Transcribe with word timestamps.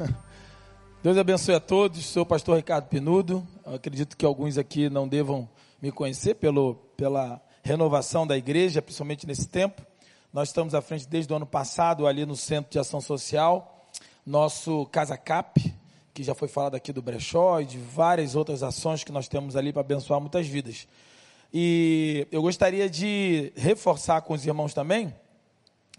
Deus 1.02 1.16
abençoe 1.16 1.54
a 1.54 1.60
todos. 1.60 2.04
Sou 2.04 2.22
o 2.22 2.26
pastor 2.26 2.56
Ricardo 2.56 2.86
Pinudo. 2.88 3.46
Eu 3.64 3.74
acredito 3.74 4.16
que 4.16 4.24
alguns 4.24 4.58
aqui 4.58 4.88
não 4.90 5.06
devam 5.08 5.48
me 5.80 5.90
conhecer 5.90 6.34
pelo, 6.34 6.74
pela 6.96 7.40
renovação 7.62 8.26
da 8.26 8.36
igreja, 8.36 8.82
principalmente 8.82 9.26
nesse 9.26 9.48
tempo. 9.48 9.82
Nós 10.32 10.48
estamos 10.48 10.74
à 10.74 10.82
frente 10.82 11.08
desde 11.08 11.32
o 11.32 11.36
ano 11.36 11.46
passado 11.46 12.06
ali 12.06 12.26
no 12.26 12.36
Centro 12.36 12.70
de 12.70 12.78
Ação 12.78 13.00
Social, 13.00 13.86
nosso 14.24 14.86
Casa 14.86 15.16
Cap, 15.16 15.74
que 16.12 16.22
já 16.22 16.34
foi 16.34 16.48
falado 16.48 16.74
aqui 16.74 16.92
do 16.92 17.00
brechó 17.00 17.60
e 17.60 17.64
de 17.64 17.78
várias 17.78 18.34
outras 18.34 18.62
ações 18.62 19.04
que 19.04 19.12
nós 19.12 19.28
temos 19.28 19.56
ali 19.56 19.72
para 19.72 19.80
abençoar 19.80 20.20
muitas 20.20 20.46
vidas. 20.46 20.86
E 21.52 22.26
eu 22.30 22.42
gostaria 22.42 22.90
de 22.90 23.52
reforçar 23.56 24.20
com 24.22 24.34
os 24.34 24.44
irmãos 24.44 24.74
também 24.74 25.14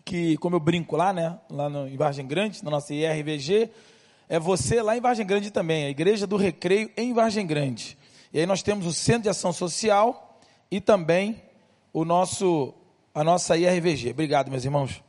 que, 0.08 0.38
como 0.38 0.56
eu 0.56 0.60
brinco 0.62 0.96
lá, 0.96 1.12
né, 1.12 1.38
lá 1.50 1.70
no, 1.70 1.86
em 1.86 1.98
Vargem 1.98 2.26
Grande, 2.26 2.64
na 2.64 2.72
nossa 2.72 2.94
IRVG, 2.94 3.70
é 4.30 4.40
você 4.40 4.82
lá 4.82 4.96
em 4.96 5.02
Vargem 5.02 5.26
Grande 5.26 5.52
também, 5.52 5.84
a 5.84 5.90
Igreja 5.90 6.26
do 6.26 6.38
Recreio 6.38 6.90
em 6.96 7.14
Vargem 7.14 7.46
Grande. 7.46 7.98
E 8.32 8.40
aí 8.40 8.46
nós 8.46 8.64
temos 8.64 8.86
o 8.86 8.94
Centro 8.94 9.24
de 9.24 9.30
Ação 9.30 9.52
Social 9.52 10.40
e 10.72 10.80
também 10.80 11.42
o 11.92 12.06
nosso, 12.06 12.74
a 13.14 13.22
nossa 13.22 13.58
IRVG. 13.58 14.12
Obrigado, 14.12 14.50
meus 14.50 14.64
irmãos. 14.64 15.04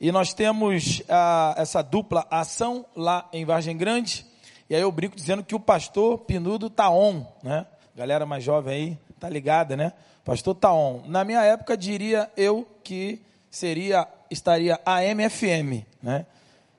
E 0.00 0.10
nós 0.10 0.32
temos 0.32 1.02
a, 1.10 1.54
essa 1.58 1.82
dupla 1.82 2.26
ação 2.30 2.86
lá 2.96 3.28
em 3.34 3.44
Vargem 3.44 3.76
Grande. 3.76 4.24
E 4.68 4.74
aí 4.74 4.80
eu 4.80 4.90
brinco 4.90 5.14
dizendo 5.14 5.44
que 5.44 5.54
o 5.54 5.60
pastor 5.60 6.16
Pinudo 6.20 6.70
tá 6.70 6.88
on, 6.90 7.26
né? 7.42 7.66
Galera 7.94 8.24
mais 8.24 8.42
jovem 8.42 8.74
aí, 8.74 8.98
tá 9.20 9.28
ligada, 9.28 9.76
né? 9.76 9.92
Pastor 10.24 10.54
tá 10.54 10.72
on. 10.72 11.02
Na 11.06 11.22
minha 11.22 11.42
época 11.42 11.76
diria 11.76 12.30
eu 12.34 12.66
que 12.82 13.20
seria 13.52 14.08
estaria 14.32 14.80
a 14.84 15.02
MFM, 15.02 15.84
né? 16.02 16.26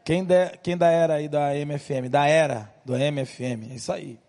Quem, 0.03 0.23
de, 0.23 0.49
quem 0.61 0.75
da 0.75 0.91
era 0.91 1.15
aí 1.15 1.29
da 1.29 1.53
MFM, 1.55 2.09
da 2.09 2.27
era 2.27 2.73
do 2.83 2.93
MFM, 2.93 3.71
é 3.71 3.75
isso 3.75 3.91
aí. 3.91 4.19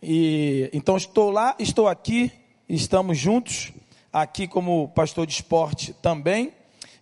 E 0.00 0.70
então 0.72 0.96
estou 0.96 1.30
lá, 1.30 1.56
estou 1.58 1.88
aqui, 1.88 2.30
estamos 2.68 3.18
juntos, 3.18 3.72
aqui 4.12 4.46
como 4.46 4.88
pastor 4.88 5.26
de 5.26 5.32
esporte 5.32 5.92
também. 5.94 6.52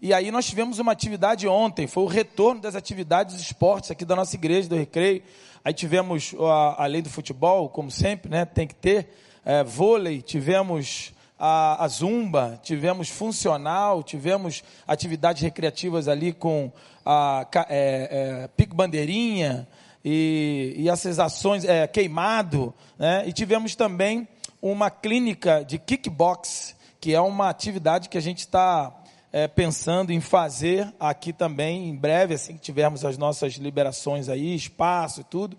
E 0.00 0.12
aí 0.12 0.30
nós 0.30 0.46
tivemos 0.46 0.78
uma 0.78 0.92
atividade 0.92 1.46
ontem, 1.48 1.86
foi 1.86 2.02
o 2.02 2.06
retorno 2.06 2.60
das 2.60 2.74
atividades 2.74 3.36
de 3.36 3.42
esportes 3.42 3.90
aqui 3.90 4.04
da 4.04 4.16
nossa 4.16 4.34
igreja 4.36 4.68
do 4.68 4.76
Recreio. 4.76 5.22
Aí 5.64 5.72
tivemos, 5.72 6.34
além 6.76 7.02
do 7.02 7.08
futebol, 7.08 7.70
como 7.70 7.90
sempre, 7.90 8.30
né, 8.30 8.44
tem 8.44 8.66
que 8.66 8.74
ter, 8.74 9.08
é, 9.44 9.64
vôlei, 9.64 10.20
tivemos 10.20 11.13
a, 11.38 11.84
a, 11.84 11.88
zumba, 11.88 12.60
tivemos 12.62 13.08
funcional, 13.08 14.02
tivemos 14.02 14.62
atividades 14.86 15.42
recreativas 15.42 16.08
ali 16.08 16.32
com 16.32 16.70
a 17.04 17.46
é, 17.68 18.44
é, 18.44 18.48
pico 18.56 18.74
bandeirinha 18.74 19.66
e, 20.04 20.74
e 20.76 20.88
essas 20.88 21.18
ações, 21.18 21.64
é, 21.64 21.86
queimado, 21.86 22.72
né? 22.98 23.24
e 23.26 23.32
tivemos 23.32 23.74
também 23.74 24.28
uma 24.62 24.90
clínica 24.90 25.64
de 25.64 25.78
kickbox, 25.78 26.74
que 27.00 27.14
é 27.14 27.20
uma 27.20 27.50
atividade 27.50 28.08
que 28.08 28.16
a 28.16 28.22
gente 28.22 28.38
está 28.38 28.94
é, 29.32 29.48
pensando 29.48 30.12
em 30.12 30.20
fazer 30.20 30.94
aqui 30.98 31.32
também, 31.32 31.88
em 31.88 31.96
breve, 31.96 32.34
assim 32.34 32.54
que 32.54 32.60
tivermos 32.60 33.04
as 33.04 33.18
nossas 33.18 33.54
liberações 33.54 34.28
aí, 34.28 34.54
espaço 34.54 35.20
e 35.20 35.24
tudo, 35.24 35.58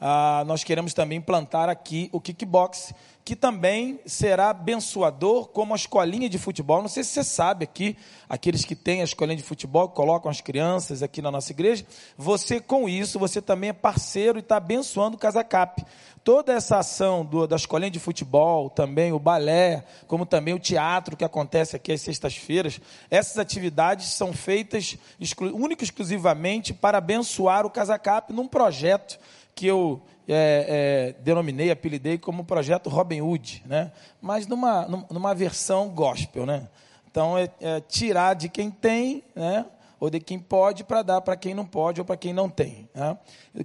ah, 0.00 0.42
nós 0.46 0.64
queremos 0.64 0.94
também 0.94 1.18
implantar 1.18 1.68
aqui 1.68 2.08
o 2.10 2.20
kickbox, 2.20 2.94
que 3.24 3.36
também 3.36 4.00
será 4.06 4.50
abençoador 4.50 5.48
como 5.48 5.72
a 5.72 5.76
escolinha 5.76 6.28
de 6.28 6.38
futebol. 6.38 6.80
Não 6.80 6.88
sei 6.88 7.04
se 7.04 7.10
você 7.10 7.24
sabe 7.24 7.64
aqui, 7.64 7.96
aqueles 8.28 8.64
que 8.64 8.74
têm 8.74 9.00
a 9.00 9.04
escolinha 9.04 9.36
de 9.36 9.42
futebol, 9.42 9.88
colocam 9.88 10.30
as 10.30 10.40
crianças 10.40 11.02
aqui 11.02 11.20
na 11.20 11.30
nossa 11.30 11.52
igreja, 11.52 11.84
você 12.16 12.60
com 12.60 12.88
isso, 12.88 13.18
você 13.18 13.40
também 13.40 13.70
é 13.70 13.72
parceiro 13.72 14.38
e 14.38 14.40
está 14.40 14.56
abençoando 14.56 15.16
o 15.16 15.20
Casacap. 15.20 15.84
Toda 16.22 16.52
essa 16.52 16.78
ação 16.78 17.24
do, 17.24 17.46
da 17.46 17.56
escolinha 17.56 17.90
de 17.90 17.98
futebol, 17.98 18.68
também 18.68 19.12
o 19.12 19.18
balé, 19.18 19.84
como 20.06 20.26
também 20.26 20.52
o 20.52 20.58
teatro 20.58 21.16
que 21.16 21.24
acontece 21.24 21.76
aqui 21.76 21.92
às 21.92 22.00
sextas-feiras, 22.02 22.80
essas 23.10 23.38
atividades 23.38 24.08
são 24.08 24.32
feitas 24.32 24.98
exclu, 25.18 25.54
única 25.56 25.82
e 25.82 25.86
exclusivamente 25.86 26.74
para 26.74 26.98
abençoar 26.98 27.64
o 27.64 27.70
Casacap 27.70 28.32
num 28.32 28.46
projeto 28.46 29.18
que 29.54 29.66
eu 29.66 30.00
é, 30.32 31.14
é, 31.18 31.22
denominei, 31.22 31.70
apelidei 31.70 32.16
como 32.16 32.44
projeto 32.44 32.88
Robin 32.88 33.20
Hood, 33.20 33.64
né? 33.66 33.90
mas 34.20 34.46
numa, 34.46 34.86
numa 35.10 35.34
versão 35.34 35.88
gospel. 35.88 36.46
Né? 36.46 36.68
Então, 37.10 37.36
é, 37.36 37.48
é 37.60 37.80
tirar 37.80 38.34
de 38.34 38.48
quem 38.48 38.70
tem, 38.70 39.24
né? 39.34 39.66
ou 39.98 40.08
de 40.08 40.20
quem 40.20 40.38
pode, 40.38 40.84
para 40.84 41.02
dar 41.02 41.20
para 41.20 41.36
quem 41.36 41.52
não 41.52 41.66
pode 41.66 42.00
ou 42.00 42.04
para 42.04 42.16
quem 42.16 42.32
não 42.32 42.48
tem. 42.48 42.88
Né? 42.94 43.18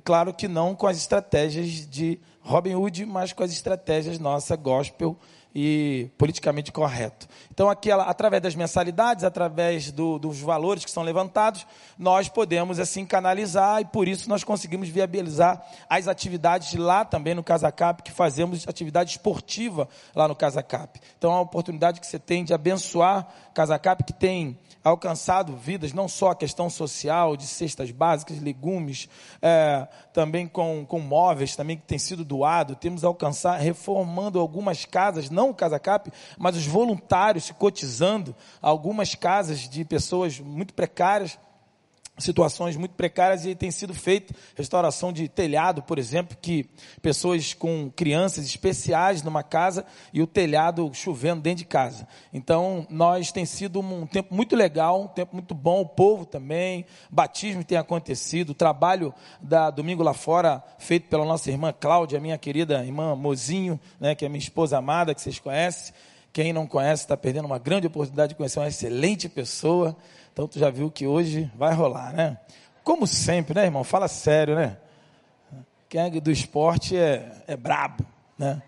Claro 0.04 0.34
que 0.34 0.48
não 0.48 0.76
com 0.76 0.88
as 0.88 0.98
estratégias 0.98 1.88
de 1.88 2.20
Robin 2.42 2.74
Hood, 2.74 3.06
mas 3.06 3.32
com 3.32 3.44
as 3.44 3.52
estratégias 3.52 4.18
nossa 4.20 4.56
gospel 4.56 5.16
e 5.58 6.10
politicamente 6.18 6.70
correto. 6.70 7.30
Então, 7.50 7.70
aqui, 7.70 7.90
através 7.90 8.44
das 8.44 8.56
mensalidades, 8.56 9.24
através 9.24 9.90
do, 9.90 10.20
dos 10.20 10.42
valores 10.42 10.84
que 10.84 10.92
são 10.92 11.02
levantados, 11.02 11.66
nós 11.98 12.28
podemos, 12.28 12.78
assim, 12.78 13.06
canalizar 13.06 13.80
e, 13.80 13.86
por 13.86 14.06
isso, 14.06 14.28
nós 14.28 14.44
conseguimos 14.44 14.90
viabilizar 14.90 15.66
as 15.90 16.10
atividades 16.10 16.74
lá 16.74 17.06
também 17.06 17.34
no 17.34 17.42
Casacap, 17.42 18.04
que 18.04 18.12
fazemos 18.12 18.68
atividade 18.68 19.12
esportiva 19.12 19.88
lá 20.14 20.28
no 20.28 20.36
Casacap. 20.36 21.00
Então, 21.18 21.32
é 21.32 21.36
uma 21.36 21.42
oportunidade 21.42 22.02
que 22.02 22.08
você 22.08 22.20
tem 22.20 22.44
de 22.44 22.54
abençoar 22.54 23.26
Casacap, 23.54 24.04
que 24.04 24.12
tem 24.12 24.60
alcançado 24.84 25.56
vidas, 25.56 25.94
não 25.94 26.08
só 26.08 26.30
a 26.30 26.36
questão 26.36 26.70
social, 26.70 27.36
de 27.36 27.48
cestas 27.48 27.90
básicas, 27.90 28.40
legumes, 28.40 29.10
é, 29.42 29.88
também 30.14 30.48
com, 30.48 30.86
com 30.86 31.00
móveis 31.00 31.56
também 31.56 31.76
que 31.76 31.84
tem 31.84 31.98
sido 31.98 32.24
doado, 32.24 32.76
temos 32.76 33.04
alcançado, 33.04 33.60
reformando 33.62 34.40
algumas 34.40 34.86
casas, 34.86 35.30
não 35.32 35.45
o 35.50 35.56
Casa 35.56 35.80
Cap, 35.80 36.12
mas 36.38 36.56
os 36.56 36.66
voluntários 36.66 37.46
se 37.46 37.54
cotizando, 37.54 38.36
algumas 38.62 39.16
casas 39.16 39.70
de 39.70 39.84
pessoas 39.86 40.40
muito 40.40 40.74
precárias, 40.74 41.38
situações 42.18 42.78
muito 42.78 42.94
precárias 42.94 43.46
e 43.46 43.54
tem 43.56 43.70
sido 43.72 43.94
feita 43.94 44.34
restauração 44.56 45.12
de 45.12 45.28
telhado, 45.28 45.84
por 45.84 46.00
exemplo, 46.00 46.38
que 46.42 46.70
pessoas 47.02 47.54
com 47.54 47.92
crianças 47.94 48.46
especiais 48.46 49.22
numa 49.22 49.44
casa 49.44 49.86
e 50.14 50.22
o 50.22 50.28
telhado 50.28 50.90
chovendo 50.94 51.42
dentro 51.42 51.60
de 51.60 51.66
casa. 51.66 52.08
Então, 52.34 52.88
nós 52.90 53.32
tem 53.32 53.46
sido 53.46 53.80
um 53.80 54.08
tempo 54.08 54.34
muito 54.34 54.56
legal, 54.56 55.02
um 55.04 55.08
tempo 55.08 55.36
muito 55.36 55.54
bom, 55.54 55.82
o 55.82 55.88
povo 55.88 56.26
também, 56.26 56.86
batismo 57.10 57.64
tem 57.64 57.78
acontecido, 57.78 58.52
o 58.52 58.56
trabalho 58.56 59.14
da 59.42 59.70
Domingo 59.70 60.04
lá 60.04 60.14
fora, 60.14 60.64
feito 60.78 61.10
pela 61.10 61.26
nossa 61.26 61.50
irmã 61.50 61.74
Cláudia, 61.78 62.20
minha 62.20 62.38
querida 62.38 62.84
irmã 62.84 63.16
Mozinho, 63.16 63.80
né, 64.00 64.16
que 64.16 64.26
é 64.26 64.30
minha 64.30 64.40
esposa 64.40 64.78
amada, 64.78 65.14
que 65.14 65.22
vocês 65.22 65.40
conhecem. 65.40 65.94
Quem 66.32 66.52
não 66.52 66.68
conhece 66.68 67.04
está 67.04 67.16
perdendo 67.16 67.46
uma 67.46 67.58
grande 67.58 67.88
oportunidade 67.88 68.30
de 68.30 68.36
conhecer 68.36 68.60
uma 68.60 68.68
excelente 68.68 69.30
pessoa, 69.30 69.96
então 70.36 70.50
tu 70.50 70.60
já 70.60 70.70
viu 70.70 70.92
que 70.92 71.08
hoje 71.08 71.50
vai 71.56 71.74
rolar, 71.74 72.12
né? 72.12 72.38
Como 72.84 73.08
sempre, 73.08 73.56
né, 73.56 73.64
irmão? 73.64 73.86
Fala 73.86 74.10
sério, 74.10 74.54
né? 74.54 74.76
Quem 75.88 76.02
é 76.02 76.10
do 76.10 76.30
esporte 76.30 76.98
é, 76.98 77.42
é 77.48 77.56
brabo, 77.56 78.06
né? 78.38 78.62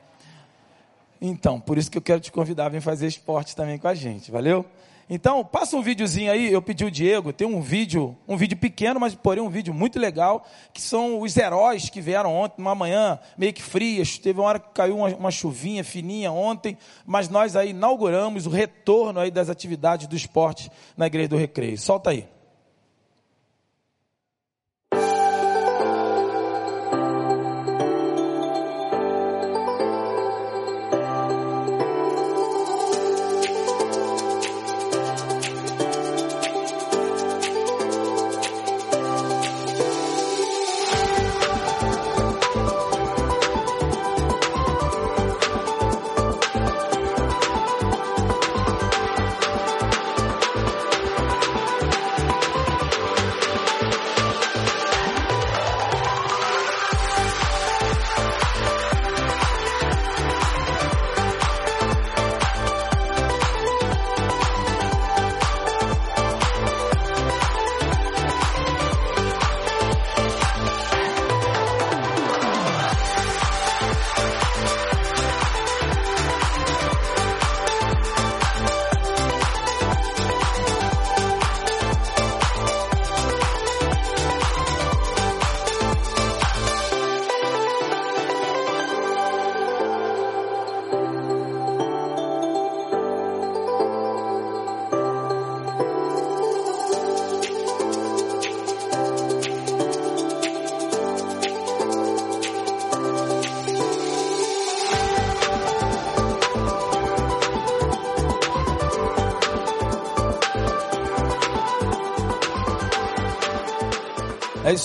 Então, 1.19 1.59
por 1.59 1.78
isso 1.78 1.91
que 1.91 1.97
eu 1.97 2.01
quero 2.01 2.22
te 2.22 2.31
convidar 2.31 2.67
a 2.67 2.69
vir 2.69 2.79
fazer 2.79 3.05
esporte 3.05 3.53
também 3.53 3.78
com 3.78 3.89
a 3.89 3.94
gente, 3.94 4.31
valeu? 4.31 4.66
Então, 5.09 5.44
passa 5.44 5.78
um 5.78 5.81
videozinho 5.81 6.29
aí, 6.29 6.51
eu 6.51 6.62
pedi 6.62 6.84
o 6.84 6.91
Diego, 6.91 7.31
tem 7.31 7.47
um 7.47 7.62
vídeo, 7.62 8.18
um 8.28 8.35
vídeo 8.35 8.57
pequeno, 8.57 9.00
mas 9.00 9.16
porém 9.16 9.41
um 9.41 9.50
vídeo 9.50 9.73
muito 9.73 9.97
legal, 9.97 10.45
que 10.73 10.81
são 10.81 11.22
os 11.22 11.38
heróis 11.38 11.90
que 11.90 12.01
vieram 12.01 12.35
ontem, 12.35 12.62
uma 12.62 12.75
manhã 12.75 13.17
meio 13.38 13.53
que 13.53 13.63
fria, 13.63 14.03
teve 14.22 14.40
uma 14.40 14.50
hora 14.50 14.59
que 14.59 14.69
caiu 14.73 14.97
uma, 14.97 15.07
uma 15.16 15.31
chuvinha 15.31 15.84
fininha 15.84 16.29
ontem, 16.29 16.78
mas 17.06 17.29
nós 17.29 17.56
aí 17.56 17.69
inauguramos 17.69 18.46
o 18.46 18.50
retorno 18.50 19.22
aí 19.22 19.31
das 19.31 19.50
atividades 19.50 20.07
do 20.07 20.16
esporte 20.16 20.69
na 20.97 21.07
Igreja 21.07 21.29
do 21.29 21.38
Recreio. 21.38 21.78
Solta 21.78 22.09
aí. 22.09 22.28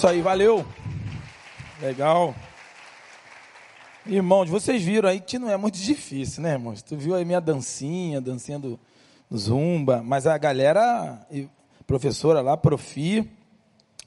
Isso 0.02 0.08
aí, 0.08 0.20
valeu. 0.20 0.66
Legal. 1.80 2.34
Irmãos, 4.04 4.50
vocês 4.50 4.82
viram 4.82 5.08
aí 5.08 5.20
que 5.20 5.38
não 5.38 5.48
é 5.48 5.56
muito 5.56 5.78
difícil, 5.78 6.42
né, 6.42 6.54
irmãos? 6.54 6.82
Tu 6.82 6.96
viu 6.96 7.14
aí 7.14 7.24
minha 7.24 7.40
dancinha, 7.40 8.20
dancinha 8.20 8.58
do, 8.58 8.80
Zumba, 9.32 10.02
mas 10.04 10.26
a 10.26 10.36
galera, 10.36 11.24
professora 11.86 12.40
lá, 12.40 12.56
profi, 12.56 13.30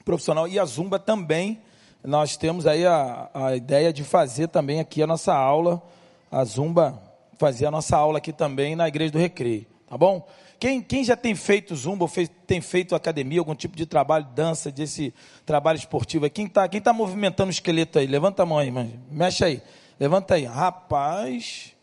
profissional, 0.04 0.46
e 0.46 0.58
a 0.58 0.66
Zumba 0.66 0.98
também, 0.98 1.62
nós 2.04 2.36
temos 2.36 2.66
aí 2.66 2.84
a, 2.84 3.30
a 3.32 3.56
ideia 3.56 3.90
de 3.90 4.04
fazer 4.04 4.48
também 4.48 4.80
aqui 4.80 5.02
a 5.02 5.06
nossa 5.06 5.34
aula, 5.34 5.82
a 6.30 6.44
Zumba, 6.44 7.02
fazer 7.38 7.64
a 7.64 7.70
nossa 7.70 7.96
aula 7.96 8.18
aqui 8.18 8.34
também 8.34 8.76
na 8.76 8.86
Igreja 8.86 9.12
do 9.12 9.18
Recreio, 9.18 9.64
tá 9.88 9.96
bom? 9.96 10.28
Quem, 10.58 10.80
quem 10.80 11.04
já 11.04 11.16
tem 11.16 11.34
feito 11.34 11.76
Zumba, 11.76 12.04
ou 12.04 12.08
fez, 12.08 12.30
tem 12.46 12.60
feito 12.60 12.94
academia, 12.94 13.40
algum 13.40 13.54
tipo 13.54 13.76
de 13.76 13.84
trabalho, 13.84 14.26
dança, 14.34 14.70
desse 14.70 15.12
trabalho 15.44 15.76
esportivo, 15.76 16.28
quem 16.30 16.46
está 16.46 16.66
quem 16.68 16.80
tá 16.80 16.92
movimentando 16.92 17.48
o 17.48 17.52
esqueleto 17.52 17.98
aí? 17.98 18.06
Levanta 18.06 18.42
a 18.42 18.46
mão 18.46 18.58
aí, 18.58 18.70
mano. 18.70 18.92
mexe 19.10 19.44
aí. 19.44 19.62
Levanta 19.98 20.34
aí. 20.34 20.44
Rapaz, 20.44 21.74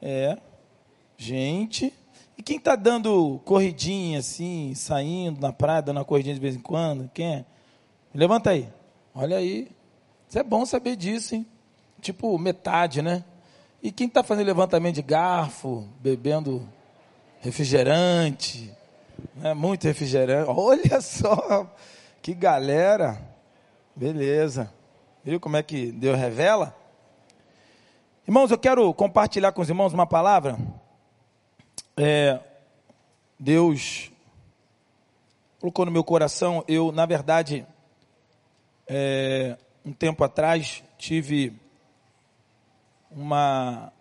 é. 0.00 0.38
Gente. 1.16 1.92
E 2.36 2.42
quem 2.42 2.56
está 2.56 2.74
dando 2.74 3.40
corridinha 3.44 4.18
assim, 4.18 4.72
saindo 4.74 5.40
na 5.40 5.52
praia, 5.52 5.82
dando 5.82 5.98
uma 5.98 6.04
corridinha 6.04 6.34
de 6.34 6.40
vez 6.40 6.56
em 6.56 6.60
quando? 6.60 7.10
Quem 7.12 7.26
é? 7.26 7.44
Levanta 8.14 8.50
aí. 8.50 8.68
Olha 9.14 9.36
aí. 9.36 9.70
Isso 10.28 10.38
é 10.38 10.42
bom 10.42 10.64
saber 10.64 10.96
disso, 10.96 11.34
hein? 11.34 11.46
Tipo, 12.00 12.36
metade, 12.38 13.02
né? 13.02 13.24
E 13.82 13.92
quem 13.92 14.06
está 14.06 14.22
fazendo 14.22 14.46
levantamento 14.46 14.94
de 14.94 15.02
garfo, 15.02 15.88
bebendo 16.00 16.66
refrigerante, 17.42 18.72
né? 19.34 19.52
muito 19.52 19.84
refrigerante. 19.84 20.48
Olha 20.48 21.00
só, 21.00 21.70
que 22.22 22.32
galera. 22.32 23.20
Beleza. 23.94 24.72
Viu 25.22 25.38
como 25.38 25.56
é 25.56 25.62
que 25.62 25.92
Deus 25.92 26.18
revela? 26.18 26.74
Irmãos, 28.26 28.50
eu 28.50 28.58
quero 28.58 28.94
compartilhar 28.94 29.52
com 29.52 29.60
os 29.60 29.68
irmãos 29.68 29.92
uma 29.92 30.06
palavra. 30.06 30.56
É, 31.96 32.40
Deus 33.38 34.10
colocou 35.60 35.84
no 35.84 35.90
meu 35.90 36.04
coração. 36.04 36.64
Eu, 36.66 36.92
na 36.92 37.04
verdade, 37.04 37.66
é, 38.86 39.58
um 39.84 39.92
tempo 39.92 40.22
atrás, 40.22 40.82
tive 40.96 41.52
uma, 43.10 43.92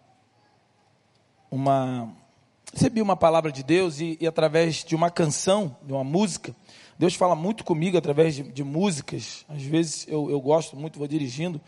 uma, 1.50 2.16
recebi 2.74 3.02
uma 3.02 3.16
palavra 3.16 3.52
de 3.52 3.64
Deus 3.64 4.00
e, 4.00 4.18
e, 4.20 4.28
através 4.28 4.84
de 4.84 4.96
uma 4.96 5.10
canção, 5.10 5.76
de 5.84 5.92
uma 5.92 6.04
música, 6.04 6.56
Deus 6.98 7.16
fala 7.16 7.36
muito 7.36 7.64
comigo 7.64 7.98
através 7.98 8.36
de, 8.36 8.44
de 8.44 8.64
músicas. 8.64 9.46
Às 9.50 9.64
vezes 9.64 10.08
eu, 10.08 10.30
eu 10.30 10.40
gosto 10.40 10.76
muito, 10.76 10.98
vou 10.98 11.08
dirigindo, 11.08 11.60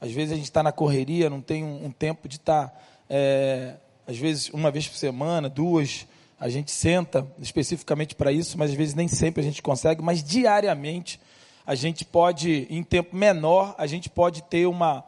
às 0.00 0.12
vezes 0.12 0.32
a 0.32 0.36
gente 0.36 0.44
está 0.44 0.62
na 0.62 0.72
correria, 0.72 1.30
não 1.30 1.40
tem 1.40 1.64
um, 1.64 1.86
um 1.86 1.90
tempo 1.90 2.28
de 2.28 2.36
estar, 2.36 2.68
tá, 2.68 2.80
é, 3.08 3.76
às 4.06 4.16
vezes 4.16 4.50
uma 4.50 4.70
vez 4.70 4.86
por 4.86 4.96
semana, 4.96 5.48
duas, 5.48 6.06
a 6.38 6.48
gente 6.48 6.70
senta 6.70 7.26
especificamente 7.38 8.14
para 8.14 8.32
isso, 8.32 8.58
mas 8.58 8.70
às 8.70 8.76
vezes 8.76 8.94
nem 8.94 9.08
sempre 9.08 9.40
a 9.40 9.44
gente 9.44 9.62
consegue, 9.62 10.02
mas 10.02 10.22
diariamente 10.22 11.20
a 11.64 11.74
gente 11.74 12.04
pode, 12.04 12.66
em 12.68 12.82
tempo 12.82 13.16
menor, 13.16 13.74
a 13.78 13.86
gente 13.86 14.10
pode 14.10 14.42
ter 14.42 14.66
uma, 14.66 15.04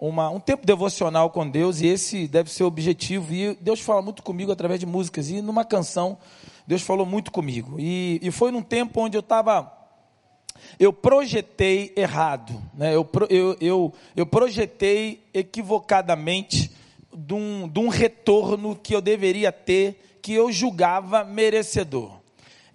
uma, 0.00 0.30
um 0.30 0.40
tempo 0.40 0.66
devocional 0.66 1.30
com 1.30 1.48
Deus, 1.48 1.80
e 1.80 1.86
esse 1.86 2.28
deve 2.28 2.50
ser 2.50 2.64
o 2.64 2.66
objetivo. 2.66 3.32
E 3.32 3.54
Deus 3.60 3.80
fala 3.80 4.02
muito 4.02 4.22
comigo 4.22 4.52
através 4.52 4.80
de 4.80 4.86
músicas, 4.86 5.30
e 5.30 5.40
numa 5.40 5.64
canção, 5.64 6.18
Deus 6.66 6.82
falou 6.82 7.06
muito 7.06 7.30
comigo. 7.30 7.76
E, 7.78 8.20
e 8.22 8.30
foi 8.30 8.50
num 8.50 8.62
tempo 8.62 9.00
onde 9.00 9.16
eu 9.16 9.20
estava 9.20 9.72
eu 10.78 10.92
projetei 10.92 11.92
errado, 11.96 12.60
né? 12.74 12.94
eu, 12.94 13.08
eu, 13.28 13.56
eu, 13.60 13.92
eu 14.16 14.26
projetei 14.26 15.24
equivocadamente 15.32 16.70
de 17.14 17.34
um, 17.34 17.68
de 17.68 17.78
um 17.78 17.88
retorno 17.88 18.74
que 18.74 18.94
eu 18.94 19.00
deveria 19.00 19.52
ter, 19.52 20.18
que 20.20 20.32
eu 20.32 20.50
julgava 20.50 21.24
merecedor. 21.24 22.18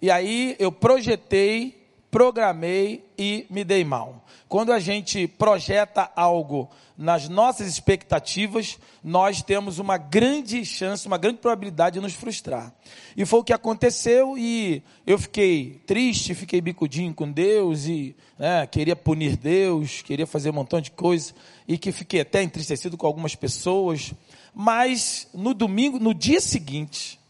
E 0.00 0.10
aí 0.10 0.56
eu 0.58 0.72
projetei, 0.72 1.79
programei 2.10 3.04
e 3.16 3.46
me 3.48 3.64
dei 3.64 3.84
mal. 3.84 4.24
Quando 4.48 4.72
a 4.72 4.80
gente 4.80 5.28
projeta 5.28 6.10
algo 6.16 6.68
nas 6.98 7.28
nossas 7.28 7.68
expectativas, 7.68 8.78
nós 9.02 9.42
temos 9.42 9.78
uma 9.78 9.96
grande 9.96 10.64
chance, 10.64 11.06
uma 11.06 11.16
grande 11.16 11.38
probabilidade 11.38 11.94
de 11.94 12.00
nos 12.00 12.14
frustrar. 12.14 12.74
E 13.16 13.24
foi 13.24 13.40
o 13.40 13.44
que 13.44 13.52
aconteceu 13.52 14.36
e 14.36 14.82
eu 15.06 15.18
fiquei 15.18 15.80
triste, 15.86 16.34
fiquei 16.34 16.60
bicudinho 16.60 17.14
com 17.14 17.30
Deus 17.30 17.86
e 17.86 18.14
né, 18.38 18.66
queria 18.66 18.96
punir 18.96 19.36
Deus, 19.36 20.02
queria 20.02 20.26
fazer 20.26 20.50
um 20.50 20.54
montão 20.54 20.80
de 20.80 20.90
coisas 20.90 21.34
e 21.66 21.78
que 21.78 21.92
fiquei 21.92 22.20
até 22.20 22.42
entristecido 22.42 22.96
com 22.96 23.06
algumas 23.06 23.36
pessoas. 23.36 24.12
Mas 24.52 25.28
no 25.32 25.54
domingo, 25.54 25.98
no 25.98 26.12
dia 26.12 26.40
seguinte, 26.40 27.20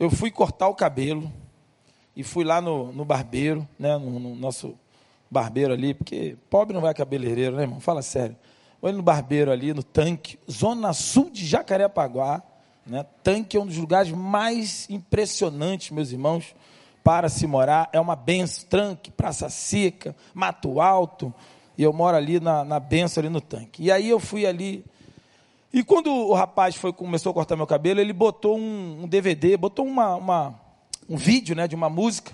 eu 0.00 0.10
fui 0.10 0.30
cortar 0.30 0.68
o 0.68 0.74
cabelo 0.74 1.32
e 2.16 2.22
fui 2.22 2.44
lá 2.44 2.60
no, 2.60 2.92
no 2.92 3.04
barbeiro, 3.04 3.68
né, 3.78 3.96
no, 3.98 4.18
no 4.18 4.34
nosso 4.34 4.74
barbeiro 5.30 5.74
ali, 5.74 5.92
porque 5.92 6.36
pobre 6.48 6.72
não 6.72 6.80
vai 6.80 6.94
cabeleireiro, 6.94 7.56
né, 7.56 7.62
irmão? 7.62 7.78
Fala 7.78 8.00
sério. 8.00 8.36
Olha 8.80 8.94
no 8.94 9.02
barbeiro 9.02 9.50
ali, 9.50 9.74
no 9.74 9.82
tanque, 9.82 10.38
zona 10.50 10.92
sul 10.92 11.28
de 11.30 11.44
Jacarepaguá. 11.44 12.42
Né? 12.86 13.04
Tanque 13.22 13.56
é 13.56 13.60
um 13.60 13.66
dos 13.66 13.76
lugares 13.76 14.12
mais 14.12 14.88
impressionantes, 14.88 15.90
meus 15.90 16.12
irmãos, 16.12 16.54
para 17.02 17.28
se 17.28 17.46
morar. 17.46 17.88
É 17.92 18.00
uma 18.00 18.14
benção. 18.14 18.66
Tanque, 18.68 19.10
Praça 19.10 19.48
Seca, 19.48 20.14
Mato 20.32 20.80
Alto. 20.80 21.34
E 21.76 21.82
eu 21.82 21.92
moro 21.92 22.16
ali 22.16 22.38
na, 22.38 22.64
na 22.64 22.78
benção, 22.78 23.20
ali 23.20 23.28
no 23.28 23.40
tanque. 23.40 23.82
E 23.82 23.90
aí 23.90 24.08
eu 24.08 24.20
fui 24.20 24.46
ali. 24.46 24.84
E 25.72 25.82
quando 25.82 26.10
o 26.10 26.32
rapaz 26.32 26.76
foi, 26.76 26.92
começou 26.92 27.30
a 27.30 27.34
cortar 27.34 27.56
meu 27.56 27.66
cabelo, 27.66 28.00
ele 28.00 28.12
botou 28.12 28.56
um, 28.56 29.02
um 29.02 29.08
DVD, 29.08 29.56
botou 29.56 29.84
uma, 29.84 30.14
uma, 30.14 30.60
um 31.08 31.16
vídeo 31.16 31.54
né, 31.54 31.68
de 31.68 31.74
uma 31.74 31.88
música. 31.88 32.32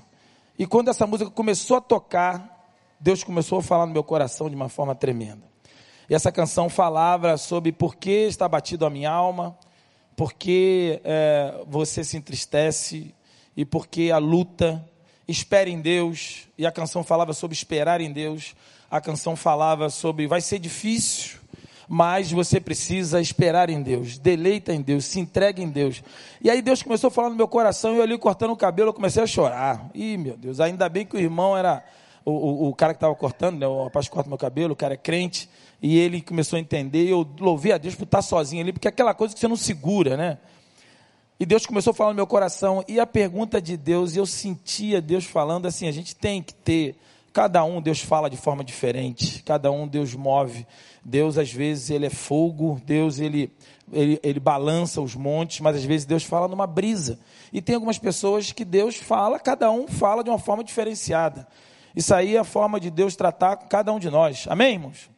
E 0.58 0.66
quando 0.66 0.88
essa 0.88 1.06
música 1.06 1.30
começou 1.30 1.76
a 1.76 1.80
tocar, 1.80 2.70
Deus 2.98 3.24
começou 3.24 3.58
a 3.58 3.62
falar 3.62 3.86
no 3.86 3.92
meu 3.92 4.04
coração 4.04 4.48
de 4.48 4.56
uma 4.56 4.68
forma 4.68 4.94
tremenda. 4.94 5.42
E 6.08 6.14
essa 6.14 6.30
canção 6.30 6.68
falava 6.68 7.36
sobre 7.36 7.72
por 7.72 7.96
que 7.96 8.26
está 8.26 8.48
batido 8.48 8.84
a 8.84 8.90
minha 8.90 9.10
alma, 9.10 9.56
por 10.16 10.32
que 10.32 11.00
é, 11.04 11.64
você 11.66 12.04
se 12.04 12.16
entristece 12.16 13.14
e 13.56 13.64
por 13.64 13.86
que 13.86 14.10
a 14.10 14.18
luta. 14.18 14.86
Espere 15.26 15.70
em 15.70 15.80
Deus. 15.80 16.48
E 16.58 16.66
a 16.66 16.72
canção 16.72 17.02
falava 17.02 17.32
sobre 17.32 17.54
esperar 17.54 18.00
em 18.00 18.12
Deus. 18.12 18.54
A 18.90 19.00
canção 19.00 19.34
falava 19.34 19.88
sobre 19.88 20.26
vai 20.26 20.40
ser 20.40 20.58
difícil, 20.58 21.38
mas 21.94 22.32
você 22.32 22.58
precisa 22.58 23.20
esperar 23.20 23.68
em 23.68 23.82
Deus, 23.82 24.16
deleita 24.16 24.72
em 24.72 24.80
Deus, 24.80 25.04
se 25.04 25.20
entrega 25.20 25.62
em 25.62 25.68
Deus. 25.68 26.02
E 26.40 26.48
aí 26.48 26.62
Deus 26.62 26.82
começou 26.82 27.08
a 27.08 27.10
falar 27.10 27.28
no 27.28 27.36
meu 27.36 27.46
coração 27.46 27.92
e 27.92 27.98
eu 27.98 28.02
ali 28.02 28.16
cortando 28.16 28.52
o 28.52 28.56
cabelo, 28.56 28.88
eu 28.88 28.94
comecei 28.94 29.22
a 29.22 29.26
chorar. 29.26 29.90
Ih, 29.94 30.16
meu 30.16 30.34
Deus, 30.34 30.58
ainda 30.58 30.88
bem 30.88 31.04
que 31.04 31.14
o 31.14 31.20
irmão 31.20 31.54
era 31.54 31.84
o, 32.24 32.30
o, 32.30 32.68
o 32.70 32.74
cara 32.74 32.94
que 32.94 32.96
estava 32.96 33.14
cortando, 33.14 33.58
né, 33.58 33.66
o 33.66 33.84
rapaz 33.84 34.08
que 34.08 34.14
corta 34.14 34.26
meu 34.26 34.38
cabelo, 34.38 34.72
o 34.72 34.76
cara 34.76 34.94
é 34.94 34.96
crente 34.96 35.50
e 35.82 35.98
ele 35.98 36.22
começou 36.22 36.56
a 36.56 36.60
entender, 36.60 37.04
e 37.04 37.10
eu 37.10 37.28
louvei 37.38 37.72
a 37.72 37.76
Deus 37.76 37.94
por 37.94 38.04
estar 38.04 38.22
sozinho 38.22 38.62
ali, 38.62 38.72
porque 38.72 38.88
é 38.88 38.90
aquela 38.90 39.12
coisa 39.12 39.34
que 39.34 39.40
você 39.40 39.46
não 39.46 39.56
segura, 39.56 40.16
né? 40.16 40.38
E 41.38 41.44
Deus 41.44 41.66
começou 41.66 41.90
a 41.90 41.94
falar 41.94 42.12
no 42.12 42.16
meu 42.16 42.26
coração, 42.26 42.82
e 42.88 42.98
a 42.98 43.06
pergunta 43.06 43.60
de 43.60 43.76
Deus, 43.76 44.16
eu 44.16 44.24
sentia 44.24 44.98
Deus 45.02 45.26
falando 45.26 45.66
assim, 45.66 45.86
a 45.86 45.92
gente 45.92 46.16
tem 46.16 46.42
que 46.42 46.54
ter, 46.54 46.96
cada 47.32 47.64
um 47.64 47.80
Deus 47.80 48.00
fala 48.00 48.28
de 48.28 48.36
forma 48.36 48.62
diferente, 48.62 49.42
cada 49.42 49.70
um 49.70 49.88
Deus 49.88 50.14
move, 50.14 50.66
Deus 51.04 51.38
às 51.38 51.50
vezes 51.50 51.90
ele 51.90 52.06
é 52.06 52.10
fogo, 52.10 52.80
Deus 52.84 53.18
ele, 53.18 53.50
ele, 53.92 54.20
ele 54.22 54.38
balança 54.38 55.00
os 55.00 55.14
montes, 55.14 55.60
mas 55.60 55.76
às 55.76 55.84
vezes 55.84 56.04
Deus 56.04 56.24
fala 56.24 56.46
numa 56.46 56.66
brisa, 56.66 57.18
e 57.52 57.62
tem 57.62 57.74
algumas 57.74 57.98
pessoas 57.98 58.52
que 58.52 58.64
Deus 58.64 58.96
fala, 58.96 59.38
cada 59.38 59.70
um 59.70 59.88
fala 59.88 60.22
de 60.22 60.30
uma 60.30 60.38
forma 60.38 60.62
diferenciada, 60.62 61.48
isso 61.96 62.14
aí 62.14 62.36
é 62.36 62.38
a 62.38 62.44
forma 62.44 62.78
de 62.78 62.90
Deus 62.90 63.16
tratar 63.16 63.56
com 63.56 63.66
cada 63.66 63.92
um 63.92 63.98
de 63.98 64.10
nós, 64.10 64.46
amém 64.48 64.74
irmãos? 64.74 65.10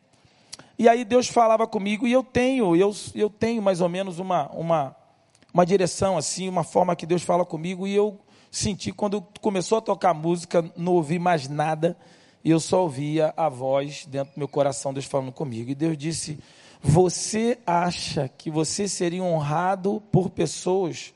E 0.78 0.88
aí 0.88 1.04
Deus 1.04 1.28
falava 1.28 1.66
comigo 1.66 2.06
e 2.06 2.12
eu 2.12 2.24
tenho, 2.24 2.74
eu, 2.74 2.92
eu 3.14 3.30
tenho 3.30 3.62
mais 3.62 3.80
ou 3.80 3.88
menos 3.88 4.18
uma, 4.18 4.48
uma, 4.50 4.96
uma 5.52 5.64
direção 5.64 6.16
assim, 6.18 6.48
uma 6.48 6.64
forma 6.64 6.96
que 6.96 7.06
Deus 7.06 7.22
fala 7.22 7.44
comigo 7.44 7.86
e 7.86 7.94
eu 7.94 8.18
senti 8.56 8.92
quando 8.92 9.20
começou 9.40 9.78
a 9.78 9.80
tocar 9.80 10.14
música, 10.14 10.64
não 10.76 10.92
ouvi 10.92 11.18
mais 11.18 11.48
nada 11.48 11.96
e 12.42 12.50
eu 12.50 12.60
só 12.60 12.82
ouvia 12.82 13.34
a 13.36 13.48
voz 13.48 14.06
dentro 14.06 14.34
do 14.34 14.38
meu 14.38 14.48
coração 14.48 14.92
Deus 14.92 15.06
falando 15.06 15.32
comigo. 15.32 15.70
E 15.70 15.74
Deus 15.74 15.96
disse: 15.98 16.38
"Você 16.80 17.58
acha 17.66 18.28
que 18.28 18.50
você 18.50 18.86
seria 18.86 19.22
honrado 19.22 20.02
por 20.12 20.30
pessoas? 20.30 21.12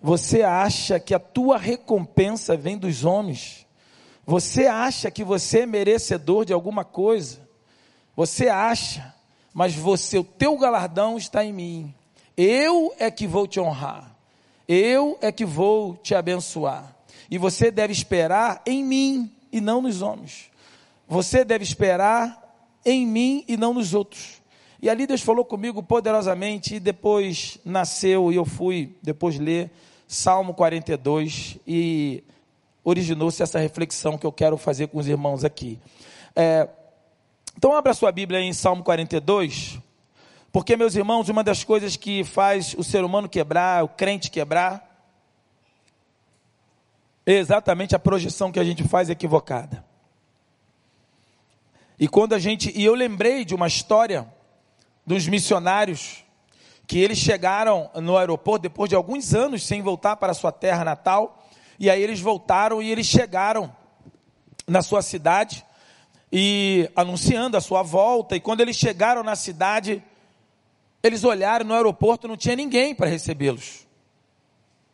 Você 0.00 0.42
acha 0.42 0.98
que 0.98 1.14
a 1.14 1.18
tua 1.18 1.58
recompensa 1.58 2.56
vem 2.56 2.78
dos 2.78 3.04
homens? 3.04 3.66
Você 4.26 4.66
acha 4.66 5.10
que 5.10 5.22
você 5.22 5.60
é 5.60 5.66
merecedor 5.66 6.44
de 6.44 6.52
alguma 6.52 6.84
coisa? 6.84 7.40
Você 8.16 8.48
acha, 8.48 9.14
mas 9.52 9.74
você, 9.74 10.18
o 10.18 10.24
teu 10.24 10.56
galardão 10.56 11.16
está 11.16 11.44
em 11.44 11.52
mim. 11.52 11.94
Eu 12.36 12.94
é 12.98 13.10
que 13.10 13.26
vou 13.26 13.46
te 13.46 13.60
honrar. 13.60 14.11
Eu 14.68 15.18
é 15.20 15.30
que 15.32 15.44
vou 15.44 15.96
te 15.96 16.14
abençoar. 16.14 16.94
E 17.30 17.38
você 17.38 17.70
deve 17.70 17.92
esperar 17.92 18.62
em 18.66 18.84
mim 18.84 19.30
e 19.50 19.60
não 19.60 19.82
nos 19.82 20.02
homens. 20.02 20.50
você 21.08 21.44
deve 21.44 21.62
esperar 21.62 22.40
em 22.84 23.06
mim 23.06 23.44
e 23.46 23.56
não 23.56 23.74
nos 23.74 23.94
outros. 23.94 24.42
E 24.80 24.90
ali 24.90 25.06
Deus 25.06 25.20
falou 25.20 25.44
comigo 25.44 25.82
poderosamente, 25.82 26.74
e 26.74 26.80
depois 26.80 27.58
nasceu, 27.64 28.32
e 28.32 28.36
eu 28.36 28.44
fui 28.44 28.96
depois 29.00 29.38
ler 29.38 29.70
Salmo 30.08 30.54
42, 30.54 31.58
e 31.66 32.24
originou-se 32.82 33.42
essa 33.42 33.60
reflexão 33.60 34.18
que 34.18 34.26
eu 34.26 34.32
quero 34.32 34.56
fazer 34.56 34.88
com 34.88 34.98
os 34.98 35.06
irmãos 35.06 35.44
aqui. 35.44 35.78
É, 36.34 36.68
então, 37.56 37.74
abra 37.74 37.94
sua 37.94 38.10
Bíblia 38.10 38.40
em 38.40 38.52
Salmo 38.52 38.82
42, 38.82 39.78
porque, 40.52 40.76
meus 40.76 40.94
irmãos, 40.94 41.30
uma 41.30 41.42
das 41.42 41.64
coisas 41.64 41.96
que 41.96 42.22
faz 42.22 42.74
o 42.76 42.84
ser 42.84 43.02
humano 43.02 43.26
quebrar, 43.26 43.82
o 43.82 43.88
crente 43.88 44.30
quebrar, 44.30 44.86
é 47.24 47.32
exatamente 47.32 47.96
a 47.96 47.98
projeção 47.98 48.52
que 48.52 48.60
a 48.60 48.64
gente 48.64 48.84
faz 48.84 49.08
equivocada. 49.08 49.82
E 51.98 52.06
quando 52.06 52.34
a 52.34 52.38
gente, 52.38 52.70
e 52.76 52.84
eu 52.84 52.94
lembrei 52.94 53.46
de 53.46 53.54
uma 53.54 53.66
história 53.66 54.26
dos 55.06 55.26
missionários 55.26 56.22
que 56.86 56.98
eles 56.98 57.16
chegaram 57.16 57.90
no 57.94 58.18
aeroporto 58.18 58.64
depois 58.64 58.90
de 58.90 58.94
alguns 58.94 59.32
anos 59.32 59.64
sem 59.64 59.80
voltar 59.80 60.16
para 60.16 60.34
sua 60.34 60.52
terra 60.52 60.84
natal, 60.84 61.42
e 61.78 61.88
aí 61.88 62.02
eles 62.02 62.20
voltaram 62.20 62.82
e 62.82 62.90
eles 62.90 63.06
chegaram 63.06 63.74
na 64.66 64.82
sua 64.82 65.00
cidade 65.00 65.64
e 66.30 66.90
anunciando 66.94 67.56
a 67.56 67.60
sua 67.60 67.82
volta, 67.82 68.36
e 68.36 68.40
quando 68.40 68.60
eles 68.60 68.76
chegaram 68.76 69.22
na 69.22 69.36
cidade, 69.36 70.02
eles 71.02 71.24
olharam 71.24 71.64
no 71.64 71.74
aeroporto, 71.74 72.28
não 72.28 72.36
tinha 72.36 72.54
ninguém 72.54 72.94
para 72.94 73.08
recebê-los. 73.08 73.86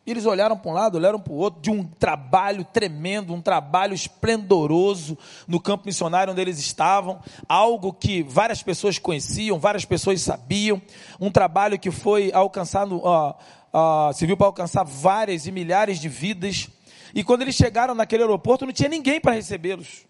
Eles 0.05 0.25
olharam 0.25 0.57
para 0.57 0.71
um 0.71 0.73
lado, 0.73 0.95
olharam 0.95 1.19
para 1.19 1.31
o 1.31 1.35
outro, 1.35 1.61
de 1.61 1.69
um 1.69 1.83
trabalho 1.83 2.63
tremendo, 2.63 3.31
um 3.31 3.41
trabalho 3.41 3.93
esplendoroso 3.93 5.15
no 5.47 5.59
campo 5.59 5.85
missionário 5.85 6.31
onde 6.31 6.41
eles 6.41 6.57
estavam, 6.57 7.19
algo 7.47 7.93
que 7.93 8.23
várias 8.23 8.63
pessoas 8.63 8.97
conheciam, 8.97 9.59
várias 9.59 9.85
pessoas 9.85 10.19
sabiam, 10.21 10.81
um 11.19 11.29
trabalho 11.29 11.77
que 11.77 11.91
foi 11.91 12.31
alcançado, 12.33 12.97
uh, 12.97 13.35
uh, 13.71 14.13
serviu 14.13 14.35
para 14.35 14.47
alcançar 14.47 14.83
várias 14.83 15.45
e 15.45 15.51
milhares 15.51 15.99
de 15.99 16.09
vidas. 16.09 16.69
E 17.13 17.23
quando 17.23 17.43
eles 17.43 17.53
chegaram 17.53 17.93
naquele 17.93 18.23
aeroporto, 18.23 18.65
não 18.65 18.73
tinha 18.73 18.89
ninguém 18.89 19.21
para 19.21 19.33
recebê-los. 19.33 20.07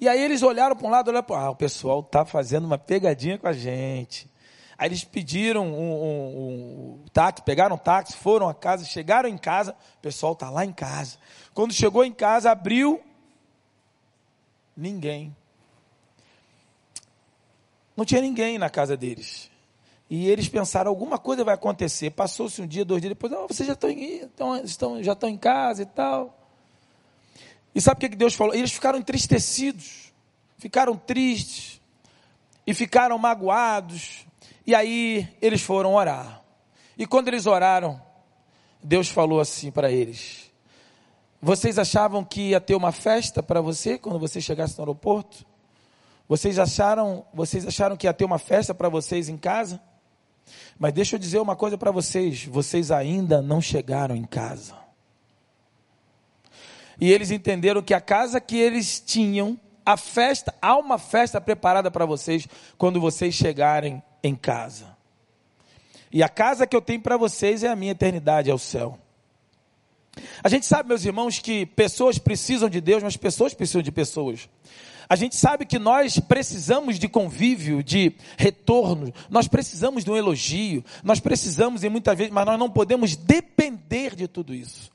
E 0.00 0.08
aí 0.08 0.22
eles 0.22 0.42
olharam 0.42 0.76
para 0.76 0.86
um 0.86 0.90
lado, 0.90 1.08
olharam 1.08 1.26
para 1.26 1.40
ah, 1.40 1.50
o 1.50 1.56
pessoal 1.56 2.00
está 2.00 2.24
fazendo 2.24 2.64
uma 2.64 2.78
pegadinha 2.78 3.38
com 3.38 3.48
a 3.48 3.52
gente. 3.52 4.30
Aí 4.78 4.88
eles 4.88 5.04
pediram 5.04 5.66
um, 5.66 5.92
um, 5.92 7.00
um 7.02 7.04
táxi, 7.12 7.42
pegaram 7.42 7.76
um 7.76 7.78
táxi, 7.78 8.14
foram 8.16 8.48
a 8.48 8.54
casa, 8.54 8.84
chegaram 8.84 9.28
em 9.28 9.38
casa, 9.38 9.74
o 9.98 10.00
pessoal 10.00 10.34
está 10.34 10.50
lá 10.50 10.64
em 10.64 10.72
casa. 10.72 11.16
Quando 11.54 11.72
chegou 11.72 12.04
em 12.04 12.12
casa, 12.12 12.50
abriu, 12.50 13.02
ninguém. 14.76 15.34
Não 17.96 18.04
tinha 18.04 18.20
ninguém 18.20 18.58
na 18.58 18.68
casa 18.68 18.96
deles. 18.96 19.50
E 20.10 20.28
eles 20.28 20.48
pensaram, 20.48 20.90
alguma 20.90 21.18
coisa 21.18 21.42
vai 21.42 21.54
acontecer. 21.54 22.10
Passou-se 22.10 22.60
um 22.60 22.66
dia, 22.66 22.84
dois 22.84 23.00
dias 23.00 23.10
depois, 23.10 23.32
oh, 23.32 23.48
vocês 23.48 23.66
já 23.66 23.72
estão, 23.72 23.90
estão, 23.90 24.56
estão, 24.56 25.02
já 25.02 25.12
estão 25.12 25.28
em 25.28 25.38
casa 25.38 25.82
e 25.82 25.86
tal. 25.86 26.38
E 27.74 27.80
sabe 27.80 28.06
o 28.06 28.10
que 28.10 28.16
Deus 28.16 28.34
falou? 28.34 28.54
Eles 28.54 28.72
ficaram 28.72 28.98
entristecidos, 28.98 30.12
ficaram 30.58 30.96
tristes, 30.96 31.80
e 32.66 32.74
ficaram 32.74 33.16
magoados, 33.16 34.25
e 34.66 34.74
aí 34.74 35.28
eles 35.40 35.62
foram 35.62 35.94
orar. 35.94 36.42
E 36.98 37.06
quando 37.06 37.28
eles 37.28 37.46
oraram, 37.46 38.00
Deus 38.82 39.08
falou 39.08 39.38
assim 39.38 39.70
para 39.70 39.90
eles: 39.90 40.50
Vocês 41.40 41.78
achavam 41.78 42.24
que 42.24 42.50
ia 42.50 42.60
ter 42.60 42.74
uma 42.74 42.92
festa 42.92 43.42
para 43.42 43.60
você 43.60 43.98
quando 43.98 44.18
você 44.18 44.40
chegasse 44.40 44.76
no 44.76 44.82
aeroporto? 44.82 45.46
Vocês 46.28 46.58
acharam, 46.58 47.24
vocês 47.32 47.64
acharam 47.66 47.96
que 47.96 48.06
ia 48.06 48.12
ter 48.12 48.24
uma 48.24 48.38
festa 48.38 48.74
para 48.74 48.88
vocês 48.88 49.28
em 49.28 49.36
casa? 49.36 49.80
Mas 50.78 50.92
deixa 50.92 51.14
eu 51.16 51.20
dizer 51.20 51.38
uma 51.38 51.54
coisa 51.54 51.78
para 51.78 51.92
vocês: 51.92 52.44
vocês 52.44 52.90
ainda 52.90 53.40
não 53.40 53.60
chegaram 53.60 54.16
em 54.16 54.24
casa. 54.24 54.74
E 57.00 57.12
eles 57.12 57.30
entenderam 57.30 57.82
que 57.82 57.94
a 57.94 58.00
casa 58.00 58.40
que 58.40 58.56
eles 58.56 58.98
tinham, 58.98 59.60
a 59.84 59.96
festa, 59.96 60.54
há 60.60 60.76
uma 60.76 60.98
festa 60.98 61.40
preparada 61.40 61.90
para 61.90 62.06
vocês 62.06 62.48
quando 62.78 63.00
vocês 63.00 63.34
chegarem 63.34 64.02
em 64.26 64.34
casa. 64.34 64.96
E 66.12 66.22
a 66.22 66.28
casa 66.28 66.66
que 66.66 66.74
eu 66.74 66.80
tenho 66.80 67.00
para 67.00 67.16
vocês 67.16 67.62
é 67.62 67.68
a 67.68 67.76
minha 67.76 67.92
eternidade, 67.92 68.50
é 68.50 68.54
o 68.54 68.58
céu. 68.58 68.98
A 70.42 70.48
gente 70.48 70.64
sabe, 70.64 70.88
meus 70.88 71.04
irmãos, 71.04 71.38
que 71.38 71.66
pessoas 71.66 72.18
precisam 72.18 72.68
de 72.68 72.80
Deus, 72.80 73.02
mas 73.02 73.16
pessoas 73.16 73.52
precisam 73.52 73.82
de 73.82 73.92
pessoas. 73.92 74.48
A 75.08 75.14
gente 75.14 75.36
sabe 75.36 75.64
que 75.64 75.78
nós 75.78 76.18
precisamos 76.18 76.98
de 76.98 77.08
convívio, 77.08 77.82
de 77.82 78.12
retorno, 78.36 79.12
nós 79.30 79.46
precisamos 79.46 80.04
de 80.04 80.10
um 80.10 80.16
elogio, 80.16 80.84
nós 81.04 81.20
precisamos, 81.20 81.84
e 81.84 81.88
muitas 81.88 82.16
vezes, 82.16 82.32
mas 82.32 82.44
nós 82.44 82.58
não 82.58 82.68
podemos 82.68 83.14
depender 83.14 84.16
de 84.16 84.26
tudo 84.26 84.52
isso. 84.52 84.90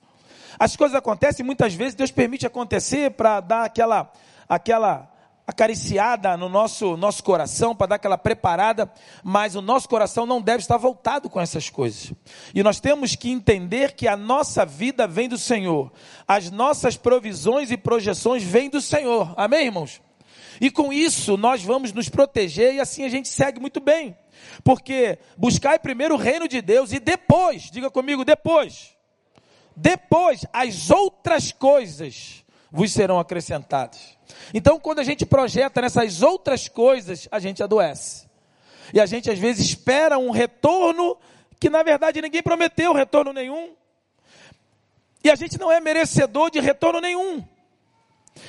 As 0.60 0.76
coisas 0.76 0.98
acontecem, 0.98 1.46
muitas 1.46 1.74
vezes 1.74 1.96
Deus 1.96 2.12
permite 2.12 2.46
acontecer 2.46 3.12
para 3.12 3.40
dar 3.40 3.64
aquela, 3.64 4.12
aquela 4.50 5.11
acariciada 5.52 6.36
no 6.38 6.50
nosso, 6.50 6.98
nosso 6.98 7.24
coração, 7.24 7.76
para 7.76 7.88
dar 7.88 7.96
aquela 7.96 8.18
preparada, 8.18 8.92
mas 9.24 9.56
o 9.56 9.62
nosso 9.62 9.88
coração 9.88 10.26
não 10.26 10.42
deve 10.42 10.60
estar 10.60 10.78
voltado 10.78 11.30
com 11.30 11.40
essas 11.40 11.70
coisas. 11.70 12.14
E 12.56 12.64
nós 12.64 12.80
temos 12.80 13.16
que 13.16 13.30
entender 13.30 13.94
que 13.94 14.08
a 14.08 14.18
nossa 14.18 14.66
vida 14.66 15.06
vem 15.06 15.30
do 15.30 15.38
Senhor, 15.38 15.92
as 16.28 16.50
nossas 16.50 16.98
provisões 16.98 17.70
e 17.70 17.78
projeções 17.78 18.44
vêm 18.44 18.70
do 18.70 18.82
Senhor. 18.82 19.34
Amém, 19.38 19.66
irmãos? 19.66 20.02
E 20.60 20.72
com 20.72 20.92
isso 20.92 21.38
nós 21.38 21.64
vamos 21.64 21.92
nos 21.92 22.08
proteger 22.08 22.76
e 22.76 22.80
assim 22.80 23.04
a 23.04 23.10
gente 23.10 23.28
segue 23.28 23.60
muito 23.60 23.80
bem. 23.80 24.16
Porque 24.64 25.20
buscai 25.38 25.78
primeiro 25.78 26.16
o 26.16 26.18
reino 26.18 26.48
de 26.48 26.62
Deus 26.62 26.92
e 26.92 27.00
depois, 27.00 27.70
diga 27.70 27.92
comigo, 27.92 28.24
depois, 28.24 28.96
depois 29.76 30.46
as 30.52 30.90
outras 30.90 31.52
coisas 31.52 32.44
vos 32.72 32.92
serão 32.92 33.20
acrescentadas. 33.20 34.18
Então, 34.54 34.80
quando 34.80 35.00
a 35.00 35.04
gente 35.04 35.26
projeta 35.26 35.82
nessas 35.82 36.22
outras 36.22 36.68
coisas, 36.68 37.28
a 37.32 37.40
gente 37.40 37.62
adoece. 37.64 38.30
E 38.94 39.00
a 39.00 39.06
gente 39.06 39.30
às 39.30 39.40
vezes 39.40 39.66
espera 39.66 40.18
um 40.18 40.32
retorno 40.32 41.18
que 41.60 41.70
na 41.70 41.84
verdade 41.84 42.22
ninguém 42.22 42.42
prometeu 42.42 42.94
retorno 42.94 43.32
nenhum. 43.32 43.74
E 45.24 45.30
a 45.30 45.36
gente 45.36 45.60
não 45.60 45.72
é 45.72 45.80
merecedor 45.80 46.50
de 46.50 46.60
retorno 46.60 47.00
nenhum. 47.00 47.44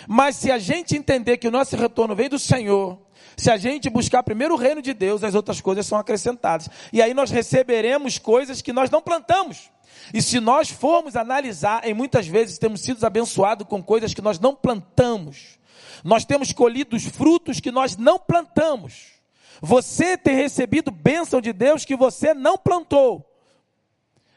Mas 0.09 0.37
se 0.37 0.51
a 0.51 0.59
gente 0.59 0.97
entender 0.97 1.37
que 1.37 1.47
o 1.47 1.51
nosso 1.51 1.77
retorno 1.77 2.15
vem 2.15 2.29
do 2.29 2.39
Senhor, 2.39 2.99
se 3.37 3.51
a 3.51 3.57
gente 3.57 3.91
buscar 3.91 4.23
primeiro 4.23 4.55
o 4.55 4.57
reino 4.57 4.81
de 4.81 4.95
Deus, 4.95 5.23
as 5.23 5.35
outras 5.35 5.61
coisas 5.61 5.87
são 5.87 5.99
acrescentadas. 5.99 6.69
E 6.93 7.03
aí 7.03 7.13
nós 7.13 7.31
receberemos 7.31 8.19
coisas 8.19 8.63
que 8.63 8.73
nós 8.73 8.91
não 8.91 9.03
plantamos. 9.03 9.71
E 10.13 10.23
se 10.23 10.41
nós 10.41 10.71
formos 10.71 11.15
analisar, 11.15 11.87
em 11.87 11.95
muitas 11.95 12.27
vezes 12.27 12.59
temos 12.59 12.81
sido 12.81 13.05
abençoados 13.05 13.67
com 13.69 13.83
coisas 13.83 14.15
que 14.15 14.23
nós 14.23 14.39
não 14.39 14.55
plantamos. 14.55 15.59
Nós 16.03 16.25
temos 16.25 16.53
colhido 16.53 16.97
os 16.97 17.05
frutos 17.05 17.61
que 17.61 17.71
nós 17.71 17.97
não 17.97 18.19
plantamos. 18.19 19.13
Você 19.61 20.17
tem 20.17 20.35
recebido 20.35 20.91
bênção 20.91 21.41
de 21.41 21.53
Deus 21.53 21.85
que 21.85 21.95
você 21.95 22.35
não 22.35 22.59
plantou. 22.59 23.25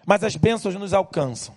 Mas 0.06 0.24
as 0.24 0.36
bênçãos 0.36 0.76
nos 0.76 0.94
alcançam. 0.94 1.56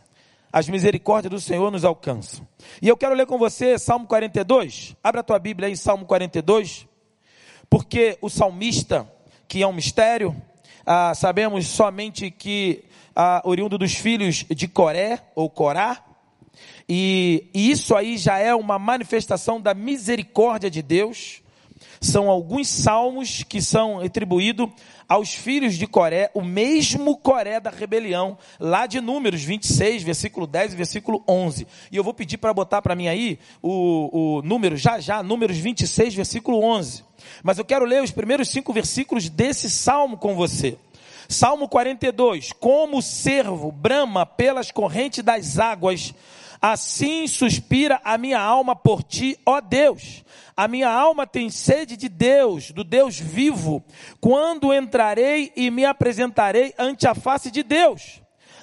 As 0.50 0.68
misericórdias 0.68 1.30
do 1.30 1.40
Senhor 1.40 1.70
nos 1.70 1.84
alcançam. 1.84 2.48
E 2.80 2.88
eu 2.88 2.96
quero 2.96 3.14
ler 3.14 3.26
com 3.26 3.36
você 3.36 3.78
Salmo 3.78 4.06
42. 4.06 4.96
Abra 5.04 5.20
a 5.20 5.24
tua 5.24 5.38
Bíblia 5.38 5.68
aí, 5.68 5.76
Salmo 5.76 6.06
42. 6.06 6.86
Porque 7.68 8.16
o 8.22 8.30
salmista, 8.30 9.06
que 9.46 9.62
é 9.62 9.66
um 9.66 9.72
mistério, 9.74 10.34
ah, 10.86 11.14
sabemos 11.14 11.66
somente 11.66 12.30
que 12.30 12.84
ah, 13.14 13.42
oriundo 13.44 13.76
dos 13.76 13.94
filhos 13.94 14.46
de 14.48 14.66
Coré, 14.66 15.20
ou 15.34 15.50
Corá, 15.50 16.02
e, 16.88 17.44
e 17.52 17.70
isso 17.70 17.94
aí 17.94 18.16
já 18.16 18.38
é 18.38 18.54
uma 18.54 18.78
manifestação 18.78 19.60
da 19.60 19.74
misericórdia 19.74 20.70
de 20.70 20.80
Deus. 20.80 21.42
São 22.00 22.30
alguns 22.30 22.68
salmos 22.68 23.42
que 23.42 23.60
são 23.60 24.00
atribuídos 24.00 24.70
aos 25.08 25.34
filhos 25.34 25.74
de 25.74 25.86
Coré, 25.86 26.30
o 26.34 26.42
mesmo 26.42 27.16
Coré 27.16 27.58
da 27.58 27.70
rebelião, 27.70 28.38
lá 28.60 28.86
de 28.86 29.00
Números 29.00 29.42
26, 29.42 30.02
versículo 30.02 30.46
10 30.46 30.74
e 30.74 30.76
versículo 30.76 31.24
11. 31.26 31.66
E 31.90 31.96
eu 31.96 32.04
vou 32.04 32.14
pedir 32.14 32.36
para 32.36 32.54
botar 32.54 32.82
para 32.82 32.94
mim 32.94 33.08
aí 33.08 33.38
o, 33.62 34.36
o 34.38 34.42
número, 34.42 34.76
já 34.76 35.00
já, 35.00 35.22
Números 35.22 35.56
26, 35.56 36.14
versículo 36.14 36.62
11. 36.62 37.04
Mas 37.42 37.58
eu 37.58 37.64
quero 37.64 37.84
ler 37.84 38.02
os 38.02 38.10
primeiros 38.10 38.48
cinco 38.48 38.72
versículos 38.72 39.28
desse 39.28 39.68
salmo 39.68 40.16
com 40.16 40.34
você. 40.34 40.76
Salmo 41.28 41.68
42: 41.68 42.52
Como 42.52 42.98
o 42.98 43.02
servo 43.02 43.72
brama 43.72 44.24
pelas 44.24 44.70
correntes 44.70 45.22
das 45.22 45.58
águas, 45.58 46.14
Assim 46.60 47.26
suspira 47.26 48.00
a 48.02 48.18
minha 48.18 48.40
alma 48.40 48.74
por 48.74 49.02
ti, 49.02 49.38
ó 49.46 49.60
Deus. 49.60 50.24
A 50.56 50.66
minha 50.66 50.90
alma 50.90 51.26
tem 51.26 51.50
sede 51.50 51.96
de 51.96 52.08
Deus, 52.08 52.72
do 52.72 52.82
Deus 52.82 53.18
vivo. 53.18 53.84
Quando 54.20 54.74
entrarei 54.74 55.52
e 55.54 55.70
me 55.70 55.84
apresentarei 55.84 56.74
ante 56.76 57.06
a 57.06 57.14
face 57.14 57.50
de 57.50 57.62
Deus? 57.62 58.20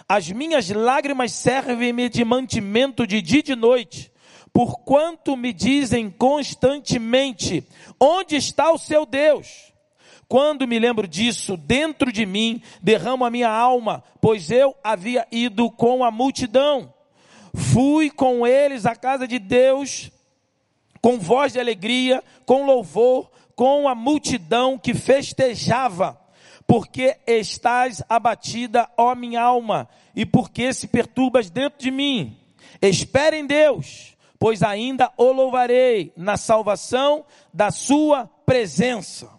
As 0.07 0.29
minhas 0.29 0.69
lágrimas 0.69 1.31
servem-me 1.31 2.09
de 2.09 2.25
mantimento 2.25 3.07
de 3.07 3.21
dia 3.21 3.39
e 3.39 3.43
de 3.43 3.55
noite, 3.55 4.11
porquanto 4.53 5.37
me 5.37 5.53
dizem 5.53 6.09
constantemente: 6.09 7.65
onde 7.99 8.35
está 8.35 8.71
o 8.71 8.77
seu 8.77 9.05
Deus? 9.05 9.73
Quando 10.27 10.67
me 10.67 10.79
lembro 10.79 11.07
disso, 11.07 11.55
dentro 11.55 12.11
de 12.11 12.25
mim 12.25 12.61
derramo 12.81 13.23
a 13.25 13.29
minha 13.29 13.49
alma, 13.49 14.03
pois 14.19 14.51
eu 14.51 14.75
havia 14.83 15.25
ido 15.31 15.71
com 15.71 16.03
a 16.03 16.11
multidão. 16.11 16.94
Fui 17.55 18.09
com 18.09 18.45
eles 18.45 18.85
à 18.85 18.95
casa 18.95 19.27
de 19.27 19.39
Deus, 19.39 20.11
com 21.01 21.17
voz 21.17 21.53
de 21.53 21.59
alegria, 21.59 22.23
com 22.45 22.65
louvor, 22.65 23.31
com 23.55 23.87
a 23.87 23.95
multidão 23.95 24.77
que 24.77 24.93
festejava. 24.93 26.19
Porque 26.67 27.17
estás 27.25 28.03
abatida, 28.09 28.89
ó 28.97 29.15
minha 29.15 29.41
alma, 29.41 29.87
e 30.15 30.25
porque 30.25 30.73
se 30.73 30.87
perturbas 30.87 31.49
dentro 31.49 31.79
de 31.79 31.91
mim. 31.91 32.37
Espere 32.81 33.37
em 33.37 33.45
Deus, 33.45 34.17
pois 34.39 34.61
ainda 34.61 35.11
o 35.15 35.31
louvarei 35.31 36.11
na 36.17 36.37
salvação 36.37 37.25
da 37.53 37.71
sua 37.71 38.27
presença. 38.45 39.29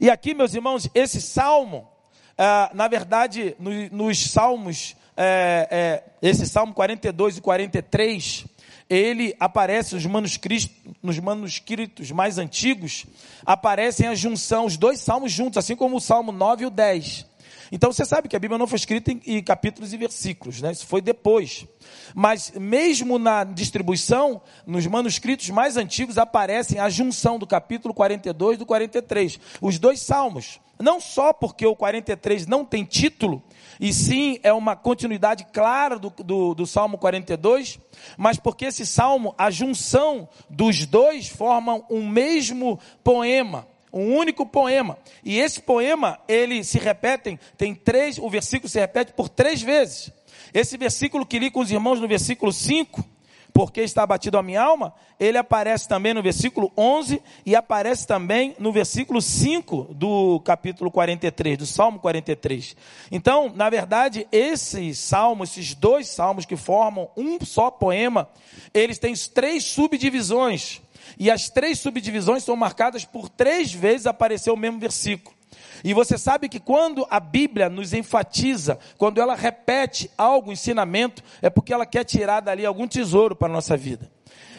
E 0.00 0.10
aqui, 0.10 0.34
meus 0.34 0.54
irmãos, 0.54 0.88
esse 0.94 1.20
salmo, 1.20 1.88
ah, 2.36 2.70
na 2.74 2.88
verdade, 2.88 3.56
no, 3.58 3.70
nos 3.90 4.30
salmos, 4.30 4.96
é, 5.20 5.68
é, 5.68 6.02
esse 6.22 6.46
salmo 6.46 6.72
42 6.72 7.38
e 7.38 7.40
43, 7.40 8.46
ele 8.88 9.34
aparece 9.40 9.96
nos 9.96 10.06
manuscritos, 10.06 10.70
nos 11.02 11.18
manuscritos 11.18 12.12
mais 12.12 12.38
antigos, 12.38 13.04
aparecem 13.44 14.06
a 14.06 14.14
junção, 14.14 14.64
os 14.64 14.76
dois 14.76 15.00
salmos 15.00 15.32
juntos, 15.32 15.58
assim 15.58 15.74
como 15.74 15.96
o 15.96 16.00
salmo 16.00 16.30
9 16.30 16.62
e 16.62 16.66
o 16.66 16.70
10. 16.70 17.26
Então 17.70 17.92
você 17.92 18.04
sabe 18.04 18.28
que 18.28 18.36
a 18.36 18.38
Bíblia 18.38 18.58
não 18.58 18.66
foi 18.66 18.76
escrita 18.76 19.12
em, 19.12 19.20
em, 19.26 19.42
capítulos 19.42 19.92
e 19.92 19.96
versículos, 19.96 20.60
né? 20.60 20.72
Isso 20.72 20.86
foi 20.86 21.00
depois. 21.00 21.66
Mas 22.14 22.52
mesmo 22.52 23.18
na 23.18 23.44
distribuição, 23.44 24.40
nos 24.66 24.86
manuscritos 24.86 25.50
mais 25.50 25.76
antigos 25.76 26.18
aparecem 26.18 26.78
a 26.78 26.88
junção 26.88 27.38
do 27.38 27.46
capítulo 27.46 27.92
42 27.94 28.56
e 28.56 28.58
do 28.58 28.66
43. 28.66 29.38
Os 29.60 29.78
dois 29.78 30.00
salmos. 30.00 30.60
Não 30.80 31.00
só 31.00 31.32
porque 31.32 31.66
o 31.66 31.74
43 31.74 32.46
não 32.46 32.64
tem 32.64 32.84
título, 32.84 33.42
e 33.80 33.92
sim 33.92 34.38
é 34.44 34.52
uma 34.52 34.76
continuidade 34.76 35.44
clara 35.52 35.98
do, 35.98 36.08
do, 36.10 36.54
do, 36.54 36.66
Salmo 36.66 36.96
42, 36.96 37.80
mas 38.16 38.38
porque 38.38 38.66
esse 38.66 38.86
salmo, 38.86 39.34
a 39.36 39.50
junção 39.50 40.28
dos 40.48 40.86
dois 40.86 41.26
formam 41.26 41.84
um 41.90 42.08
mesmo 42.08 42.78
poema 43.02 43.66
um 43.92 44.14
único 44.16 44.44
poema. 44.46 44.98
E 45.24 45.38
esse 45.38 45.60
poema, 45.60 46.18
ele 46.28 46.62
se 46.64 46.78
repete, 46.78 47.38
tem 47.56 47.74
três, 47.74 48.18
o 48.18 48.28
versículo 48.28 48.68
se 48.68 48.78
repete 48.78 49.12
por 49.12 49.28
três 49.28 49.62
vezes. 49.62 50.10
Esse 50.52 50.76
versículo 50.76 51.26
que 51.26 51.38
li 51.38 51.50
com 51.50 51.60
os 51.60 51.70
irmãos 51.70 52.00
no 52.00 52.08
versículo 52.08 52.52
5, 52.52 53.04
porque 53.52 53.80
está 53.80 54.02
abatido 54.02 54.38
a 54.38 54.42
minha 54.42 54.62
alma, 54.62 54.94
ele 55.18 55.36
aparece 55.36 55.88
também 55.88 56.14
no 56.14 56.22
versículo 56.22 56.70
11 56.76 57.20
e 57.44 57.56
aparece 57.56 58.06
também 58.06 58.54
no 58.58 58.70
versículo 58.70 59.20
5 59.20 59.94
do 59.94 60.40
capítulo 60.40 60.90
43, 60.90 61.58
do 61.58 61.66
Salmo 61.66 61.98
43. 61.98 62.76
Então, 63.10 63.52
na 63.54 63.68
verdade, 63.68 64.28
esses 64.30 64.98
salmos, 64.98 65.50
esses 65.50 65.74
dois 65.74 66.08
salmos 66.08 66.46
que 66.46 66.56
formam 66.56 67.10
um 67.16 67.44
só 67.44 67.70
poema, 67.70 68.28
eles 68.72 68.98
têm 68.98 69.12
três 69.34 69.64
subdivisões. 69.64 70.80
E 71.18 71.30
as 71.30 71.48
três 71.48 71.78
subdivisões 71.78 72.42
são 72.42 72.56
marcadas 72.56 73.04
por 73.04 73.28
três 73.28 73.72
vezes 73.72 74.06
aparecer 74.06 74.50
o 74.50 74.56
mesmo 74.56 74.78
versículo. 74.78 75.36
E 75.84 75.94
você 75.94 76.18
sabe 76.18 76.48
que 76.48 76.58
quando 76.58 77.06
a 77.08 77.20
Bíblia 77.20 77.68
nos 77.68 77.92
enfatiza, 77.92 78.78
quando 78.96 79.20
ela 79.20 79.34
repete 79.34 80.10
algo, 80.18 80.52
ensinamento, 80.52 81.22
é 81.40 81.48
porque 81.48 81.72
ela 81.72 81.86
quer 81.86 82.04
tirar 82.04 82.40
dali 82.40 82.66
algum 82.66 82.86
tesouro 82.86 83.36
para 83.36 83.48
a 83.48 83.52
nossa 83.52 83.76
vida. 83.76 84.10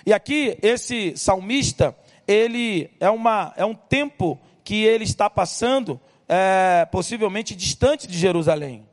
E 0.06 0.14
aqui, 0.14 0.58
esse 0.62 1.16
salmista, 1.18 1.96
ele 2.28 2.90
é, 3.00 3.10
uma, 3.10 3.54
é 3.58 3.66
um 3.66 3.76
tempo 3.76 4.40
que 4.64 4.84
ele 4.84 5.04
está 5.04 5.30
passando, 5.30 6.00
é, 6.28 6.88
possivelmente 6.92 7.56
distante 7.56 8.08
de 8.08 8.18
Jerusalém. 8.18 8.88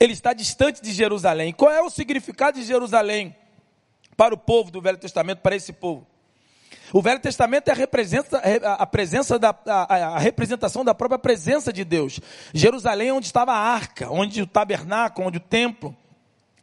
Ele 0.00 0.12
está 0.12 0.32
distante 0.32 0.82
de 0.82 0.92
Jerusalém. 0.92 1.52
Qual 1.52 1.70
é 1.70 1.80
o 1.82 1.90
significado 1.90 2.58
de 2.58 2.64
Jerusalém? 2.64 3.36
Para 4.22 4.34
o 4.34 4.38
povo 4.38 4.70
do 4.70 4.80
Velho 4.80 4.98
Testamento, 4.98 5.40
para 5.40 5.56
esse 5.56 5.72
povo. 5.72 6.06
O 6.92 7.02
Velho 7.02 7.18
Testamento 7.18 7.66
é 7.66 7.72
a, 7.72 7.74
representa, 7.74 8.38
a, 8.38 8.86
presença 8.86 9.36
da, 9.36 9.52
a, 9.66 9.96
a, 10.14 10.18
representação 10.20 10.84
da 10.84 10.94
própria 10.94 11.18
presença 11.18 11.72
de 11.72 11.84
Deus. 11.84 12.20
Jerusalém 12.54 13.08
é 13.08 13.12
onde 13.12 13.26
estava 13.26 13.50
a 13.50 13.58
arca, 13.58 14.08
onde 14.12 14.40
o 14.40 14.46
tabernáculo, 14.46 15.26
onde 15.26 15.38
o 15.38 15.40
templo. 15.40 15.96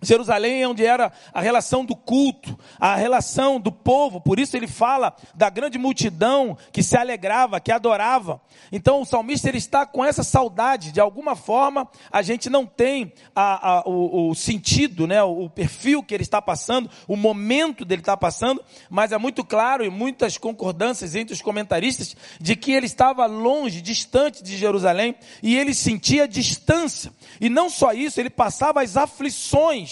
Jerusalém 0.02 0.64
é 0.64 0.68
onde 0.68 0.86
era 0.86 1.12
a 1.34 1.42
relação 1.42 1.84
do 1.84 1.96
culto, 1.96 2.58
a 2.80 2.96
relação 2.96 3.60
do 3.60 3.72
povo, 3.72 4.22
por 4.22 4.40
isso 4.40 4.56
ele 4.56 4.68
fala 4.68 5.14
da 5.36 5.50
grande 5.50 5.78
multidão 5.78 6.58
que 6.72 6.82
se 6.82 6.96
alegrava, 6.96 7.60
que 7.60 7.72
adorava. 7.72 8.42
Então 8.72 9.02
o 9.02 9.06
salmista 9.06 9.50
ele 9.50 9.58
está 9.58 9.86
com 9.86 10.04
essa 10.04 10.24
saudade, 10.24 10.94
de 10.94 11.02
alguma 11.02 11.36
forma 11.36 11.88
a 12.12 12.22
gente 12.22 12.50
não 12.50 12.66
tem 12.66 13.12
a, 13.36 13.80
a, 13.80 13.84
o, 13.86 14.30
o, 14.30 14.36
sentido, 14.36 15.06
né, 15.06 15.22
o, 15.22 15.46
o, 15.46 15.50
perfil 15.50 16.02
que 16.02 16.14
ele 16.14 16.24
está 16.24 16.42
passando, 16.42 16.90
o 17.06 17.18
momento 17.18 17.84
dele 17.84 18.02
estar 18.02 18.16
passando, 18.16 18.64
mas 18.90 19.12
é 19.12 19.18
muito 19.18 19.44
claro 19.44 19.84
e 19.84 19.90
muitas 19.90 20.38
concordâncias 20.38 21.14
entre 21.14 21.34
os 21.34 21.42
comentaristas 21.42 22.16
de 22.40 22.56
que 22.56 22.72
ele 22.72 22.86
estava 22.86 23.26
longe, 23.26 23.82
distante 23.82 24.42
de 24.42 24.56
Jerusalém 24.56 25.16
e 25.44 25.58
ele 25.58 25.74
sentia 25.74 26.28
distância. 26.28 27.12
E 27.42 27.50
não 27.50 27.70
só 27.70 27.92
isso, 27.92 28.20
ele 28.20 28.30
passava 28.30 28.82
as 28.82 28.96
aflições, 28.96 29.89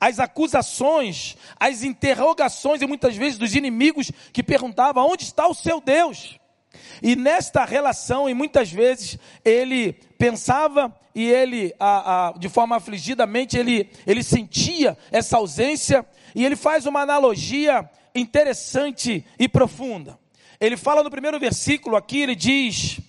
as 0.00 0.18
acusações, 0.18 1.36
as 1.58 1.82
interrogações 1.82 2.82
e 2.82 2.86
muitas 2.86 3.16
vezes 3.16 3.38
dos 3.38 3.54
inimigos 3.54 4.10
que 4.32 4.42
perguntavam: 4.42 5.06
onde 5.06 5.24
está 5.24 5.46
o 5.46 5.54
seu 5.54 5.80
Deus? 5.80 6.38
E 7.02 7.16
nesta 7.16 7.64
relação, 7.64 8.28
e 8.28 8.34
muitas 8.34 8.70
vezes 8.70 9.18
ele 9.44 9.94
pensava 10.18 10.94
e 11.16 11.24
ele, 11.24 11.74
a, 11.80 12.28
a, 12.28 12.32
de 12.32 12.46
forma 12.46 12.76
afligidamente, 12.76 13.56
ele, 13.56 13.88
ele 14.06 14.22
sentia 14.22 14.98
essa 15.10 15.38
ausência, 15.38 16.04
e 16.34 16.44
ele 16.44 16.56
faz 16.56 16.84
uma 16.84 17.00
analogia 17.00 17.88
interessante 18.14 19.24
e 19.38 19.48
profunda. 19.48 20.18
Ele 20.60 20.76
fala 20.76 21.02
no 21.02 21.10
primeiro 21.10 21.40
versículo 21.40 21.96
aqui, 21.96 22.20
ele 22.20 22.34
diz: 22.34 23.00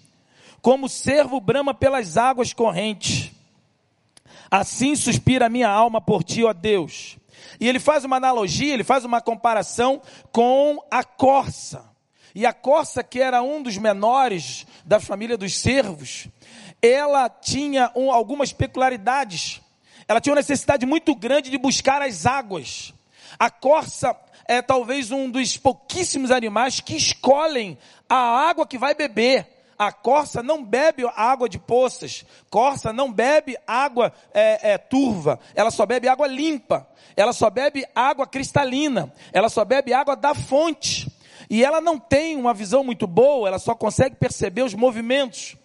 Como 0.61 0.87
servo 0.87 1.41
brama 1.41 1.73
pelas 1.73 2.15
águas 2.15 2.53
correntes, 2.53 3.31
Assim 4.49 4.95
suspira 4.95 5.47
a 5.47 5.49
minha 5.49 5.69
alma 5.69 5.99
por 5.99 6.23
ti, 6.23 6.43
ó 6.43 6.53
Deus. 6.53 7.17
E 7.59 7.67
ele 7.67 7.79
faz 7.79 8.05
uma 8.05 8.17
analogia, 8.17 8.73
ele 8.73 8.83
faz 8.83 9.03
uma 9.05 9.21
comparação 9.21 10.01
com 10.31 10.79
a 10.89 11.03
corça. 11.03 11.85
E 12.33 12.45
a 12.45 12.53
corça, 12.53 13.03
que 13.03 13.19
era 13.19 13.41
um 13.41 13.63
dos 13.63 13.77
menores 13.77 14.65
da 14.85 14.99
família 14.99 15.37
dos 15.37 15.57
servos, 15.57 16.27
ela 16.81 17.29
tinha 17.29 17.91
um, 17.95 18.11
algumas 18.11 18.53
peculiaridades. 18.53 19.59
Ela 20.07 20.21
tinha 20.21 20.33
uma 20.33 20.39
necessidade 20.39 20.85
muito 20.85 21.15
grande 21.15 21.49
de 21.49 21.57
buscar 21.57 22.01
as 22.01 22.25
águas. 22.25 22.93
A 23.39 23.49
corça 23.49 24.15
é 24.47 24.61
talvez 24.61 25.11
um 25.11 25.29
dos 25.29 25.57
pouquíssimos 25.57 26.31
animais 26.31 26.79
que 26.79 26.95
escolhem 26.95 27.77
a 28.07 28.15
água 28.15 28.65
que 28.65 28.77
vai 28.77 28.93
beber 28.93 29.56
a 29.77 29.91
corça 29.91 30.41
não 30.41 30.63
bebe 30.63 31.03
água 31.15 31.47
de 31.47 31.59
poças, 31.59 32.25
corça 32.49 32.91
não 32.91 33.11
bebe 33.11 33.57
água 33.67 34.11
é, 34.33 34.73
é, 34.73 34.77
turva, 34.77 35.39
ela 35.53 35.69
só 35.69 35.85
bebe 35.85 36.07
água 36.07 36.27
limpa, 36.27 36.87
ela 37.15 37.31
só 37.33 37.49
bebe 37.49 37.85
água 37.93 38.25
cristalina, 38.25 39.13
ela 39.31 39.49
só 39.49 39.63
bebe 39.63 39.93
água 39.93 40.15
da 40.15 40.33
fonte. 40.33 41.11
E 41.49 41.63
ela 41.63 41.79
não 41.79 41.97
tem 41.97 42.35
uma 42.35 42.53
visão 42.53 42.83
muito 42.83 43.07
boa, 43.07 43.47
ela 43.47 43.59
só 43.59 43.73
consegue 43.73 44.15
perceber 44.15 44.63
os 44.63 44.73
movimentos, 44.73 45.55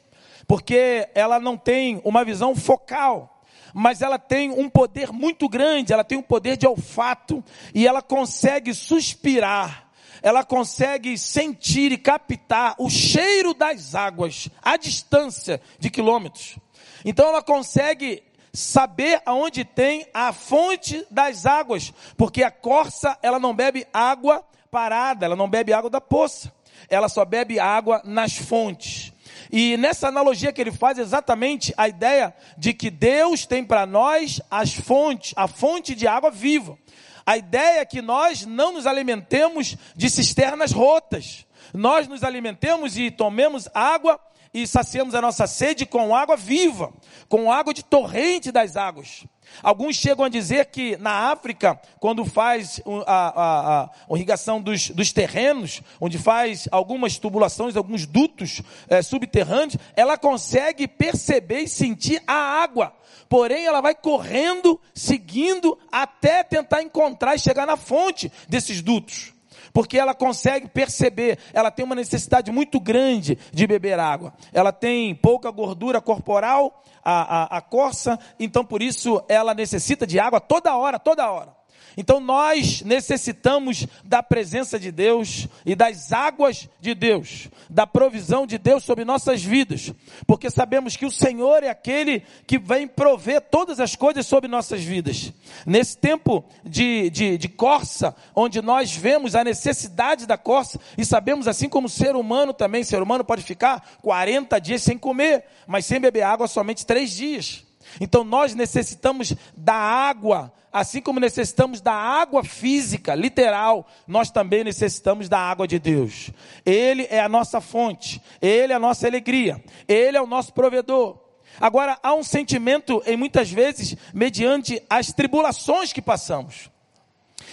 porque 0.47 1.09
ela 1.15 1.41
não 1.41 1.57
tem 1.57 2.01
uma 2.05 2.25
visão 2.25 2.55
focal. 2.55 3.29
Mas 3.75 4.03
ela 4.03 4.19
tem 4.19 4.51
um 4.51 4.69
poder 4.69 5.11
muito 5.13 5.49
grande, 5.49 5.95
ela 5.95 6.05
tem 6.05 6.19
um 6.19 6.23
poder 6.23 6.59
de 6.59 6.67
olfato. 6.67 7.43
E 7.75 7.87
ela 7.87 8.03
consegue 8.03 8.75
suspirar 8.75 9.91
ela 10.23 10.45
consegue 10.45 11.19
sentir 11.19 11.93
e 11.93 11.99
captar 11.99 12.75
o 12.79 12.89
cheiro 12.89 13.53
das 13.53 13.95
águas 13.95 14.49
a 14.63 14.77
distância 14.77 15.61
de 15.79 15.91
quilômetros. 15.91 16.57
Então 17.05 17.29
ela 17.29 17.43
consegue 17.43 18.23
saber 18.53 19.21
aonde 19.25 19.65
tem 19.65 20.07
a 20.13 20.33
fonte 20.33 21.05
das 21.11 21.47
águas, 21.47 21.93
porque 22.17 22.43
a 22.43 22.51
corça 22.51 23.19
ela 23.23 23.39
não 23.39 23.55
bebe 23.55 23.87
água 23.93 24.45
parada, 24.71 25.25
ela 25.25 25.37
não 25.37 25.49
bebe 25.49 25.73
água 25.73 25.91
da 25.91 26.01
poça, 26.01 26.53
ela 26.89 27.09
só 27.09 27.25
bebe 27.25 27.59
água 27.59 28.01
nas 28.05 28.37
fontes. 28.37 29.13
E 29.51 29.77
nessa 29.77 30.09
analogia 30.09 30.53
que 30.53 30.61
ele 30.61 30.73
faz 30.73 30.99
exatamente 30.99 31.75
a 31.77 31.89
ideia 31.89 32.35
de 32.57 32.73
que 32.73 32.91
Deus 32.91 33.45
tem 33.47 33.65
para 33.65 33.85
nós 33.85 34.41
as 34.51 34.73
fontes, 34.73 35.33
a 35.37 35.47
fonte 35.47 35.95
de 35.95 36.07
água 36.07 36.31
viva. 36.31 36.79
A 37.25 37.37
ideia 37.37 37.81
é 37.81 37.85
que 37.85 38.03
nós 38.03 38.45
não 38.45 38.73
nos 38.73 38.87
alimentemos 38.87 39.77
de 39.95 40.11
cisternas 40.11 40.73
rotas. 40.73 41.47
Nós 41.73 42.09
nos 42.09 42.23
alimentemos 42.23 42.97
e 42.99 43.11
tomemos 43.11 43.69
água 43.73 44.21
e 44.53 44.67
saciamos 44.67 45.15
a 45.15 45.21
nossa 45.21 45.47
sede 45.47 45.87
com 45.87 46.15
água 46.15 46.37
viva, 46.37 46.93
com 47.29 47.51
água 47.51 47.73
de 47.73 47.83
torrente 47.83 48.53
das 48.53 48.77
águas. 48.77 49.25
Alguns 49.63 49.97
chegam 49.97 50.25
a 50.25 50.29
dizer 50.29 50.67
que 50.67 50.97
na 50.99 51.33
África, 51.33 51.81
quando 51.99 52.25
faz 52.25 52.81
a, 53.07 53.13
a, 53.13 53.83
a, 53.83 53.91
irrigação 54.15 54.61
dos, 54.61 54.91
dos, 54.91 55.13
terrenos, 55.13 55.83
onde 56.01 56.19
faz 56.19 56.69
algumas 56.71 57.19
tubulações, 57.19 57.77
alguns 57.77 58.07
dutos 58.07 58.63
é, 58.89 59.03
subterrâneos, 59.03 59.77
ela 59.97 60.17
consegue 60.17 60.87
perceber 60.87 61.61
e 61.61 61.69
sentir 61.69 62.23
a 62.27 62.63
água. 62.63 62.93
Porém, 63.29 63.65
ela 63.65 63.81
vai 63.81 63.95
correndo, 63.95 64.81
seguindo, 64.95 65.79
até 65.91 66.43
tentar 66.43 66.83
encontrar 66.83 67.35
e 67.35 67.39
chegar 67.39 67.67
na 67.67 67.77
fonte 67.77 68.31
desses 68.49 68.83
dutos 68.83 69.32
porque 69.73 69.99
ela 69.99 70.15
consegue 70.15 70.69
perceber, 70.69 71.39
ela 71.53 71.71
tem 71.71 71.85
uma 71.85 71.95
necessidade 71.95 72.51
muito 72.53 72.79
grande 72.79 73.39
de 73.53 73.67
beber 73.67 73.99
água. 73.99 74.33
Ela 74.53 74.73
tem 74.73 75.15
pouca 75.15 75.51
gordura 75.51 76.01
corporal, 76.01 76.83
a, 77.05 77.57
a, 77.57 77.59
a 77.59 77.61
corça, 77.61 78.19
então 78.39 78.65
por 78.65 78.83
isso 78.83 79.23
ela 79.29 79.55
necessita 79.55 80.07
de 80.07 80.21
água 80.21 80.41
toda 80.41 80.77
hora, 80.77 80.99
toda 80.99 81.31
hora. 81.31 81.62
Então 81.97 82.21
nós 82.21 82.83
necessitamos 82.83 83.87
da 84.05 84.23
presença 84.23 84.79
de 84.79 84.91
Deus 84.91 85.47
e 85.65 85.75
das 85.75 86.13
águas 86.13 86.69
de 86.81 86.95
Deus, 86.95 87.49
da 87.69 87.87
provisão 87.87 88.47
de 88.47 88.59
Deus 88.59 88.85
sobre 88.85 89.05
nossas 89.05 89.43
vidas, 89.43 89.93
porque 90.27 90.51
sabemos 90.51 90.97
que 90.97 91.07
o 91.07 91.11
Senhor 91.11 91.63
é 91.63 91.69
aquele 91.69 92.23
que 92.47 92.59
vem 92.59 92.87
prover 92.87 93.41
todas 93.41 93.81
as 93.81 93.95
coisas 93.95 94.27
sobre 94.27 94.49
nossas 94.49 94.83
vidas. 94.83 95.33
Nesse 95.67 95.97
tempo 95.97 96.45
de, 96.65 97.11
de, 97.11 97.39
de 97.39 97.49
corça, 97.49 98.15
onde 98.35 98.63
nós 98.63 98.95
vemos 98.95 99.35
a 99.35 99.45
necessidade 99.45 100.27
da 100.27 100.39
corça 100.39 100.81
e 100.97 101.05
sabemos, 101.05 101.47
assim 101.47 101.69
como 101.69 101.87
o 101.87 101.91
ser 101.91 102.17
humano 102.17 102.53
também, 102.53 102.85
ser 102.85 103.03
humano 103.03 103.25
pode 103.25 103.43
ficar 103.43 103.99
40 104.03 104.59
dias 104.61 104.83
sem 104.83 104.97
comer, 104.99 105.45
mas 105.67 105.87
sem 105.87 106.01
beber 106.01 106.23
água 106.23 106.47
somente 106.47 106.87
três 106.87 107.11
dias. 107.11 107.65
Então 108.01 108.25
nós 108.25 108.55
necessitamos 108.55 109.35
da 109.57 109.75
água, 109.75 110.53
assim 110.73 111.01
como 111.01 111.21
necessitamos 111.21 111.81
da 111.81 111.93
água 111.93 112.43
física, 112.43 113.15
literal, 113.15 113.87
nós 114.07 114.31
também 114.31 114.65
necessitamos 114.65 115.29
da 115.29 115.39
água 115.39 115.69
de 115.69 115.79
Deus. 115.79 116.31
Ele 116.65 117.07
é 117.11 117.21
a 117.21 117.29
nossa 117.29 117.61
fonte, 117.61 118.21
ele 118.41 118.73
é 118.73 118.77
a 118.77 118.81
nossa 118.81 119.07
alegria, 119.07 119.63
ele 119.87 120.17
é 120.17 120.23
o 120.23 120.27
nosso 120.27 120.53
provedor. 120.53 121.21
Agora, 121.61 121.99
há 122.03 122.15
um 122.15 122.23
sentimento, 122.23 123.03
em 123.07 123.17
muitas 123.17 123.51
vezes, 123.51 123.97
mediante 124.15 124.83
as 124.89 125.13
tribulações 125.13 125.93
que 125.93 126.01
passamos. 126.01 126.71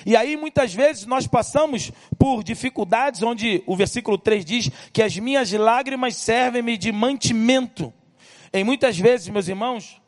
E 0.05 0.15
aí, 0.15 0.37
muitas 0.37 0.73
vezes, 0.73 1.05
nós 1.05 1.27
passamos 1.27 1.91
por 2.17 2.43
dificuldades, 2.43 3.21
onde 3.21 3.61
o 3.65 3.75
versículo 3.75 4.17
3 4.17 4.45
diz 4.45 4.71
que 4.93 5.01
as 5.03 5.17
minhas 5.17 5.51
lágrimas 5.51 6.15
servem-me 6.15 6.77
de 6.77 6.91
mantimento. 6.91 7.93
Em 8.53 8.63
muitas 8.63 8.97
vezes, 8.97 9.27
meus 9.27 9.47
irmãos, 9.47 9.98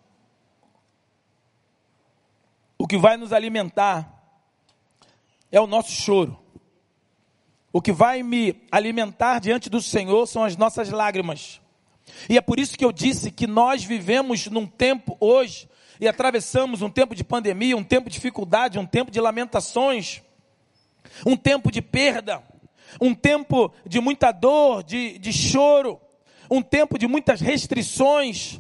o 2.82 2.88
que 2.88 2.98
vai 2.98 3.16
nos 3.16 3.32
alimentar 3.32 4.12
é 5.52 5.62
o 5.62 5.68
nosso 5.68 5.92
choro. 5.92 6.36
O 7.72 7.80
que 7.80 7.92
vai 7.92 8.24
me 8.24 8.64
alimentar 8.72 9.38
diante 9.40 9.70
do 9.70 9.80
Senhor 9.80 10.26
são 10.26 10.44
as 10.44 10.58
nossas 10.58 10.90
lágrimas. 10.90 11.62
E 12.28 12.40
é 12.40 12.42
por 12.42 12.60
isso 12.60 12.76
que 12.76 12.84
eu 12.84 12.92
disse 12.92 13.30
que 13.30 13.46
nós 13.46 13.84
vivemos 13.84 14.48
num 14.48 14.66
tempo 14.66 15.16
hoje 15.20 15.70
e 16.00 16.08
atravessamos 16.08 16.82
um 16.82 16.90
tempo 16.90 17.14
de 17.14 17.24
pandemia, 17.24 17.78
um 17.78 17.84
tempo 17.84 18.10
de 18.10 18.16
dificuldade, 18.16 18.80
um 18.80 18.86
tempo 18.86 19.12
de 19.12 19.22
lamentações, 19.22 20.24
um 21.24 21.38
tempo 21.38 21.72
de 21.72 21.84
perda, 21.84 22.42
um 23.00 23.14
tempo 23.14 23.72
de 23.86 24.00
muita 24.00 24.32
dor, 24.32 24.82
de, 24.82 25.20
de 25.20 25.32
choro, 25.32 26.02
um 26.50 26.64
tempo 26.64 26.98
de 26.98 27.08
muitas 27.08 27.42
restrições. 27.42 28.60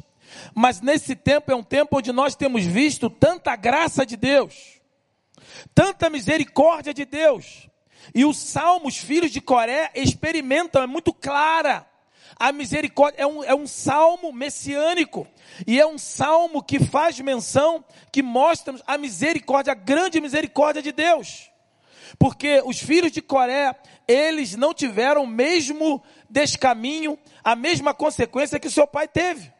Mas 0.53 0.81
nesse 0.81 1.15
tempo 1.15 1.51
é 1.51 1.55
um 1.55 1.63
tempo 1.63 1.97
onde 1.97 2.11
nós 2.11 2.35
temos 2.35 2.63
visto 2.63 3.09
tanta 3.09 3.55
graça 3.55 4.05
de 4.05 4.15
Deus, 4.15 4.79
tanta 5.73 6.09
misericórdia 6.09 6.93
de 6.93 7.05
Deus. 7.05 7.69
E 8.13 8.25
os 8.25 8.37
salmos, 8.37 8.97
filhos 8.97 9.31
de 9.31 9.39
Coré, 9.39 9.91
experimentam, 9.95 10.81
é 10.81 10.87
muito 10.87 11.13
clara. 11.13 11.85
A 12.35 12.51
misericórdia 12.51 13.21
é 13.21 13.27
um, 13.27 13.43
é 13.43 13.53
um 13.53 13.67
salmo 13.67 14.33
messiânico. 14.33 15.27
E 15.67 15.79
é 15.79 15.85
um 15.85 15.97
salmo 15.97 16.63
que 16.63 16.79
faz 16.79 17.19
menção, 17.19 17.85
que 18.11 18.23
mostra 18.23 18.75
a 18.87 18.97
misericórdia, 18.97 19.71
a 19.71 19.75
grande 19.75 20.19
misericórdia 20.19 20.81
de 20.81 20.91
Deus. 20.91 21.51
Porque 22.17 22.61
os 22.65 22.79
filhos 22.79 23.11
de 23.11 23.21
Coré, 23.21 23.75
eles 24.07 24.55
não 24.55 24.73
tiveram 24.73 25.23
o 25.23 25.27
mesmo 25.27 26.03
descaminho, 26.29 27.17
a 27.43 27.55
mesma 27.55 27.93
consequência 27.93 28.59
que 28.59 28.67
o 28.67 28.71
seu 28.71 28.87
pai 28.87 29.07
teve. 29.07 29.51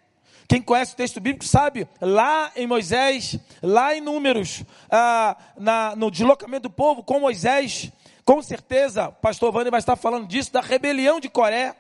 Quem 0.52 0.62
conhece 0.62 0.92
o 0.92 0.98
texto 0.98 1.22
bíblico 1.22 1.46
sabe, 1.46 1.88
lá 2.02 2.52
em 2.58 2.68
Moisés, 2.68 3.40
lá 3.64 3.96
em 3.96 4.02
Números, 4.02 4.66
ah, 4.92 5.38
na, 5.58 5.96
no 5.96 6.12
deslocamento 6.12 6.64
do 6.64 6.70
povo 6.70 7.02
com 7.02 7.22
Moisés, 7.22 7.90
com 8.26 8.42
certeza, 8.42 9.08
o 9.08 9.14
pastor 9.14 9.56
Wander 9.56 9.72
vai 9.72 9.80
estar 9.80 9.96
falando 9.96 10.28
disso, 10.28 10.52
da 10.52 10.60
rebelião 10.60 11.22
de 11.22 11.30
Coré, 11.30 11.74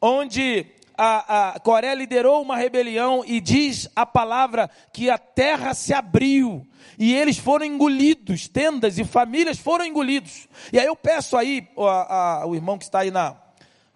onde 0.00 0.66
a, 0.96 1.54
a 1.54 1.58
Coré 1.58 1.96
liderou 1.96 2.40
uma 2.42 2.56
rebelião 2.56 3.24
e 3.26 3.40
diz 3.40 3.88
a 3.96 4.06
palavra 4.06 4.70
que 4.92 5.10
a 5.10 5.18
terra 5.18 5.74
se 5.74 5.92
abriu 5.92 6.64
e 6.96 7.12
eles 7.12 7.38
foram 7.38 7.66
engolidos, 7.66 8.46
tendas 8.46 9.00
e 9.00 9.04
famílias 9.04 9.58
foram 9.58 9.84
engolidos. 9.84 10.46
E 10.72 10.78
aí 10.78 10.86
eu 10.86 10.94
peço 10.94 11.36
aí, 11.36 11.66
a, 11.76 12.14
a, 12.42 12.46
o 12.46 12.54
irmão 12.54 12.78
que 12.78 12.84
está 12.84 13.00
aí 13.00 13.10
na, 13.10 13.34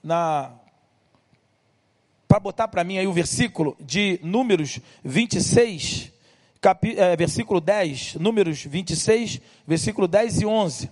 na 0.03 0.51
para 2.31 2.39
botar 2.39 2.69
para 2.69 2.85
mim 2.85 2.97
aí 2.97 3.09
o 3.09 3.13
versículo 3.13 3.77
de 3.81 4.21
Números 4.23 4.79
26, 5.03 6.13
capi, 6.61 6.95
é, 6.97 7.17
versículo 7.17 7.61
10, 7.61 8.15
Números 8.21 8.63
26, 8.65 9.41
versículo 9.67 10.07
10 10.07 10.43
e 10.43 10.47
11. 10.47 10.91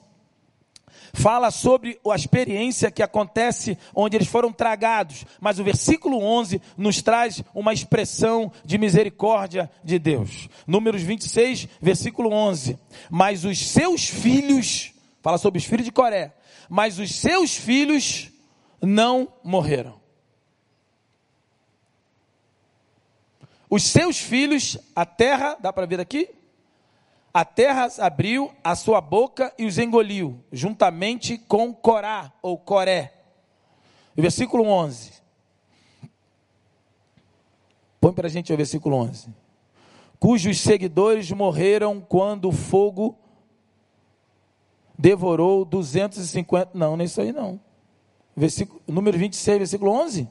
Fala 1.12 1.52
sobre 1.52 2.00
a 2.10 2.16
experiência 2.16 2.90
que 2.90 3.04
acontece 3.04 3.78
onde 3.94 4.16
eles 4.16 4.26
foram 4.26 4.52
tragados, 4.52 5.24
mas 5.40 5.60
o 5.60 5.64
versículo 5.64 6.18
11 6.20 6.60
nos 6.76 7.02
traz 7.02 7.40
uma 7.54 7.72
expressão 7.72 8.50
de 8.64 8.76
misericórdia 8.76 9.70
de 9.84 9.96
Deus. 9.96 10.48
Números 10.66 11.02
26, 11.02 11.68
versículo 11.80 12.32
11. 12.32 12.76
Mas 13.08 13.44
os 13.44 13.64
seus 13.64 14.08
filhos, 14.08 14.90
fala 15.22 15.38
sobre 15.38 15.58
os 15.58 15.64
filhos 15.64 15.84
de 15.84 15.92
Coré, 15.92 16.34
mas 16.68 16.98
os 16.98 17.14
seus 17.14 17.54
filhos 17.54 18.28
não 18.82 19.28
morreram. 19.44 20.07
Os 23.70 23.82
seus 23.82 24.18
filhos, 24.18 24.78
a 24.96 25.04
terra, 25.04 25.56
dá 25.60 25.72
para 25.72 25.86
ver 25.86 26.00
aqui? 26.00 26.30
A 27.32 27.44
terra 27.44 27.88
abriu 27.98 28.50
a 28.64 28.74
sua 28.74 29.00
boca 29.00 29.52
e 29.58 29.66
os 29.66 29.78
engoliu, 29.78 30.42
juntamente 30.50 31.36
com 31.36 31.74
Corá 31.74 32.32
ou 32.40 32.56
Coré. 32.56 33.12
Versículo 34.16 34.64
11. 34.64 35.12
Põe 38.00 38.12
para 38.12 38.26
a 38.26 38.30
gente 38.30 38.52
o 38.52 38.56
versículo 38.56 38.96
11. 38.96 39.28
Cujos 40.18 40.60
seguidores 40.60 41.30
morreram 41.30 42.00
quando 42.00 42.48
o 42.48 42.52
fogo 42.52 43.16
devorou 44.98 45.64
250. 45.64 46.70
Não, 46.74 46.96
nem 46.96 47.04
isso 47.04 47.20
aí 47.20 47.32
não. 47.32 47.60
Versículo, 48.36 48.80
número 48.86 49.18
26, 49.18 49.58
versículo 49.58 49.92
11. 49.92 50.28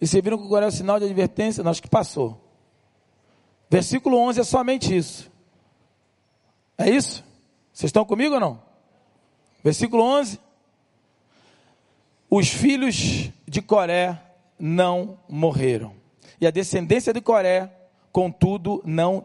E 0.00 0.06
vocês 0.06 0.22
viram 0.22 0.38
que 0.38 0.44
agora 0.44 0.64
é 0.66 0.68
o 0.68 0.72
sinal 0.72 0.98
de 0.98 1.04
advertência? 1.04 1.62
Não, 1.62 1.70
acho 1.70 1.82
que 1.82 1.88
passou. 1.88 2.43
Versículo 3.70 4.18
11 4.18 4.40
é 4.40 4.44
somente 4.44 4.96
isso. 4.96 5.30
É 6.76 6.90
isso? 6.90 7.24
Vocês 7.72 7.88
estão 7.88 8.04
comigo 8.04 8.34
ou 8.34 8.40
não? 8.40 8.62
Versículo 9.62 10.02
11. 10.02 10.38
Os 12.30 12.48
filhos 12.48 13.30
de 13.46 13.62
Coré 13.62 14.20
não 14.58 15.18
morreram. 15.28 15.94
E 16.40 16.46
a 16.46 16.50
descendência 16.50 17.12
de 17.12 17.20
Coré, 17.20 17.70
contudo, 18.14 18.80
não 18.86 19.24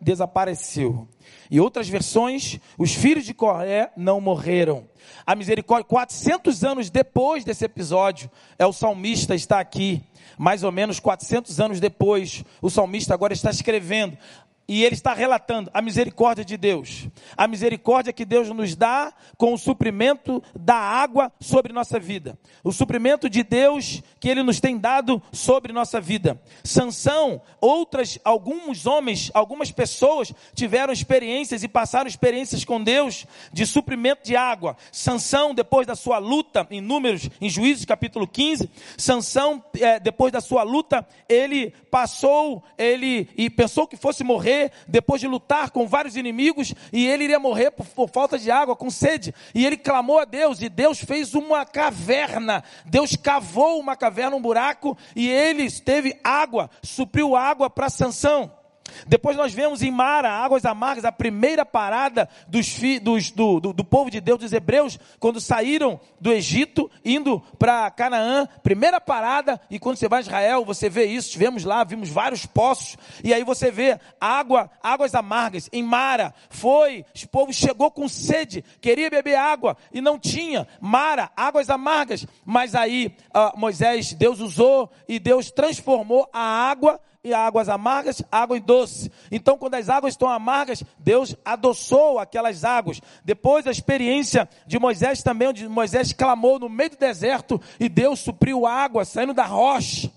desapareceu. 0.00 1.06
E 1.50 1.60
outras 1.60 1.86
versões, 1.86 2.58
os 2.78 2.94
filhos 2.94 3.26
de 3.26 3.34
Coré 3.34 3.92
não 3.94 4.22
morreram. 4.22 4.88
A 5.26 5.36
misericórdia, 5.36 5.84
400 5.84 6.64
anos 6.64 6.88
depois 6.88 7.44
desse 7.44 7.62
episódio, 7.62 8.30
é 8.58 8.64
o 8.64 8.72
salmista 8.72 9.34
está 9.34 9.60
aqui 9.60 10.02
mais 10.38 10.64
ou 10.64 10.72
menos 10.72 10.98
400 10.98 11.60
anos 11.60 11.78
depois, 11.78 12.42
o 12.60 12.68
salmista 12.68 13.14
agora 13.14 13.32
está 13.32 13.50
escrevendo 13.50 14.18
e 14.66 14.82
ele 14.82 14.94
está 14.94 15.12
relatando 15.12 15.70
a 15.74 15.82
misericórdia 15.82 16.44
de 16.44 16.56
Deus. 16.56 17.08
A 17.36 17.46
misericórdia 17.46 18.12
que 18.12 18.24
Deus 18.24 18.48
nos 18.48 18.74
dá 18.74 19.12
com 19.36 19.52
o 19.52 19.58
suprimento 19.58 20.42
da 20.58 20.76
água 20.76 21.30
sobre 21.38 21.72
nossa 21.72 22.00
vida. 22.00 22.38
O 22.62 22.72
suprimento 22.72 23.28
de 23.28 23.42
Deus 23.42 24.02
que 24.18 24.28
ele 24.28 24.42
nos 24.42 24.60
tem 24.60 24.78
dado 24.78 25.22
sobre 25.32 25.72
nossa 25.72 26.00
vida. 26.00 26.40
Sansão, 26.62 27.42
outras, 27.60 28.18
alguns 28.24 28.86
homens, 28.86 29.30
algumas 29.34 29.70
pessoas 29.70 30.32
tiveram 30.54 30.92
experiências 30.92 31.62
e 31.62 31.68
passaram 31.68 32.08
experiências 32.08 32.64
com 32.64 32.82
Deus 32.82 33.26
de 33.52 33.66
suprimento 33.66 34.24
de 34.24 34.34
água. 34.34 34.76
Sansão, 34.90 35.54
depois 35.54 35.86
da 35.86 35.94
sua 35.94 36.18
luta, 36.18 36.66
em 36.70 36.80
Números, 36.80 37.28
em 37.38 37.50
Juízes 37.50 37.84
capítulo 37.84 38.26
15, 38.26 38.70
Sansão, 38.96 39.62
é, 39.78 40.00
depois 40.00 40.32
da 40.32 40.40
sua 40.40 40.62
luta, 40.62 41.06
ele 41.28 41.70
passou, 41.90 42.64
ele 42.78 43.28
e 43.36 43.50
pensou 43.50 43.86
que 43.86 43.96
fosse 43.96 44.24
morrer 44.24 44.53
morrer 44.54 44.70
depois 44.86 45.20
de 45.20 45.26
lutar 45.26 45.70
com 45.70 45.86
vários 45.86 46.16
inimigos 46.16 46.74
e 46.92 47.06
ele 47.06 47.24
iria 47.24 47.38
morrer 47.38 47.70
por, 47.70 47.86
por, 47.86 48.08
falta 48.08 48.38
de 48.38 48.50
água, 48.50 48.76
com 48.76 48.90
sede. 48.90 49.34
E 49.54 49.66
ele 49.66 49.76
clamou 49.76 50.18
a 50.18 50.24
Deus 50.24 50.60
e 50.62 50.68
Deus 50.68 51.00
fez 51.00 51.34
uma 51.34 51.64
caverna. 51.64 52.62
Deus 52.84 53.16
cavou 53.16 53.80
uma 53.80 53.96
caverna, 53.96 54.36
um 54.36 54.42
buraco 54.42 54.96
e 55.16 55.28
ele 55.28 55.70
teve 55.70 56.18
água, 56.22 56.70
supriu 56.82 57.34
água 57.34 57.68
para 57.68 57.90
Sansão. 57.90 58.63
Depois 59.06 59.36
nós 59.36 59.52
vemos 59.52 59.82
em 59.82 59.90
Mara, 59.90 60.30
águas 60.30 60.64
amargas, 60.64 61.04
a 61.04 61.12
primeira 61.12 61.64
parada 61.64 62.28
dos, 62.46 62.68
fi, 62.68 62.98
dos 62.98 63.30
do, 63.30 63.60
do, 63.60 63.72
do, 63.72 63.84
povo 63.84 64.10
de 64.10 64.20
Deus, 64.20 64.38
dos 64.38 64.52
hebreus, 64.52 64.98
quando 65.18 65.40
saíram 65.40 66.00
do 66.20 66.32
Egito, 66.32 66.90
indo 67.04 67.40
para 67.58 67.90
Canaã, 67.90 68.46
primeira 68.62 69.00
parada, 69.00 69.60
e 69.70 69.78
quando 69.78 69.96
você 69.96 70.08
vai 70.08 70.20
a 70.20 70.22
Israel, 70.22 70.64
você 70.64 70.88
vê 70.88 71.04
isso, 71.04 71.28
estivemos 71.28 71.64
lá, 71.64 71.84
vimos 71.84 72.08
vários 72.08 72.46
poços, 72.46 72.96
e 73.22 73.32
aí 73.32 73.44
você 73.44 73.70
vê 73.70 73.98
água, 74.20 74.70
águas 74.82 75.14
amargas, 75.14 75.68
em 75.72 75.82
Mara, 75.82 76.34
foi, 76.48 77.04
o 77.22 77.28
povo 77.28 77.52
chegou 77.52 77.90
com 77.90 78.08
sede, 78.08 78.64
queria 78.80 79.10
beber 79.10 79.36
água, 79.36 79.76
e 79.92 80.00
não 80.00 80.18
tinha, 80.18 80.66
Mara, 80.80 81.30
águas 81.36 81.70
amargas, 81.70 82.26
mas 82.44 82.74
aí 82.74 83.14
uh, 83.30 83.58
Moisés, 83.58 84.12
Deus 84.12 84.40
usou, 84.40 84.90
e 85.08 85.18
Deus 85.18 85.50
transformou 85.50 86.28
a 86.32 86.40
água 86.40 87.00
e 87.24 87.32
águas 87.32 87.70
amargas, 87.70 88.22
água 88.30 88.54
e 88.54 88.60
doce. 88.60 89.10
Então, 89.32 89.56
quando 89.56 89.74
as 89.74 89.88
águas 89.88 90.12
estão 90.12 90.28
amargas, 90.28 90.84
Deus 90.98 91.34
adoçou 91.42 92.18
aquelas 92.18 92.64
águas. 92.64 93.00
Depois, 93.24 93.66
a 93.66 93.70
experiência 93.70 94.46
de 94.66 94.78
Moisés 94.78 95.22
também, 95.22 95.48
onde 95.48 95.66
Moisés 95.66 96.12
clamou 96.12 96.58
no 96.58 96.68
meio 96.68 96.90
do 96.90 96.98
deserto 96.98 97.58
e 97.80 97.88
Deus 97.88 98.20
supriu 98.20 98.66
água 98.66 99.06
saindo 99.06 99.32
da 99.32 99.46
rocha. 99.46 100.12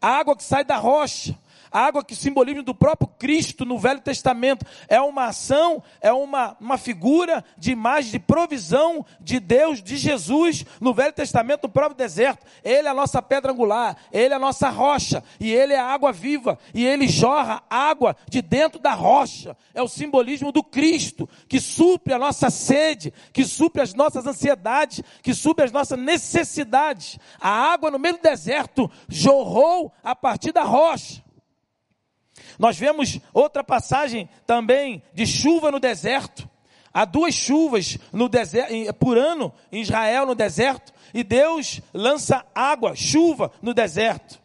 A 0.00 0.08
água 0.08 0.36
que 0.36 0.44
sai 0.44 0.64
da 0.64 0.76
rocha. 0.76 1.36
A 1.72 1.80
água 1.80 2.04
que 2.04 2.14
simboliza 2.14 2.62
do 2.62 2.74
próprio 2.74 3.08
Cristo 3.18 3.64
no 3.64 3.78
Velho 3.78 4.00
Testamento 4.00 4.66
é 4.88 5.00
uma 5.00 5.26
ação, 5.26 5.82
é 6.00 6.12
uma, 6.12 6.56
uma 6.60 6.76
figura 6.76 7.42
de 7.56 7.72
imagem 7.72 8.12
de 8.12 8.18
provisão 8.18 9.04
de 9.18 9.40
Deus, 9.40 9.82
de 9.82 9.96
Jesus 9.96 10.66
no 10.80 10.92
Velho 10.92 11.12
Testamento, 11.12 11.62
no 11.62 11.68
próprio 11.70 11.96
deserto. 11.96 12.44
Ele 12.62 12.86
é 12.86 12.90
a 12.90 12.94
nossa 12.94 13.22
pedra 13.22 13.52
angular, 13.52 13.96
ele 14.12 14.34
é 14.34 14.36
a 14.36 14.40
nossa 14.40 14.68
rocha, 14.68 15.24
e 15.40 15.50
ele 15.50 15.72
é 15.72 15.78
a 15.78 15.86
água 15.86 16.12
viva, 16.12 16.58
e 16.74 16.84
ele 16.84 17.08
jorra 17.08 17.62
água 17.70 18.14
de 18.28 18.42
dentro 18.42 18.78
da 18.78 18.92
rocha. 18.92 19.56
É 19.72 19.80
o 19.80 19.88
simbolismo 19.88 20.52
do 20.52 20.62
Cristo, 20.62 21.28
que 21.48 21.58
supre 21.58 22.12
a 22.12 22.18
nossa 22.18 22.50
sede, 22.50 23.14
que 23.32 23.44
supre 23.44 23.80
as 23.80 23.94
nossas 23.94 24.26
ansiedades, 24.26 25.02
que 25.22 25.32
supre 25.32 25.64
as 25.64 25.72
nossas 25.72 25.98
necessidades. 25.98 27.18
A 27.40 27.48
água 27.48 27.90
no 27.90 27.98
meio 27.98 28.16
do 28.16 28.22
deserto 28.22 28.90
jorrou 29.08 29.92
a 30.02 30.14
partir 30.14 30.52
da 30.52 30.62
rocha. 30.62 31.22
Nós 32.58 32.78
vemos 32.78 33.18
outra 33.32 33.62
passagem 33.62 34.28
também 34.46 35.02
de 35.12 35.26
chuva 35.26 35.70
no 35.70 35.80
deserto. 35.80 36.48
Há 36.92 37.04
duas 37.04 37.34
chuvas 37.34 37.98
no 38.12 38.28
deserto, 38.28 38.94
por 38.94 39.16
ano 39.16 39.52
em 39.70 39.80
Israel 39.80 40.26
no 40.26 40.34
deserto, 40.34 40.92
e 41.14 41.24
Deus 41.24 41.80
lança 41.92 42.44
água, 42.54 42.94
chuva 42.94 43.50
no 43.62 43.72
deserto. 43.72 44.40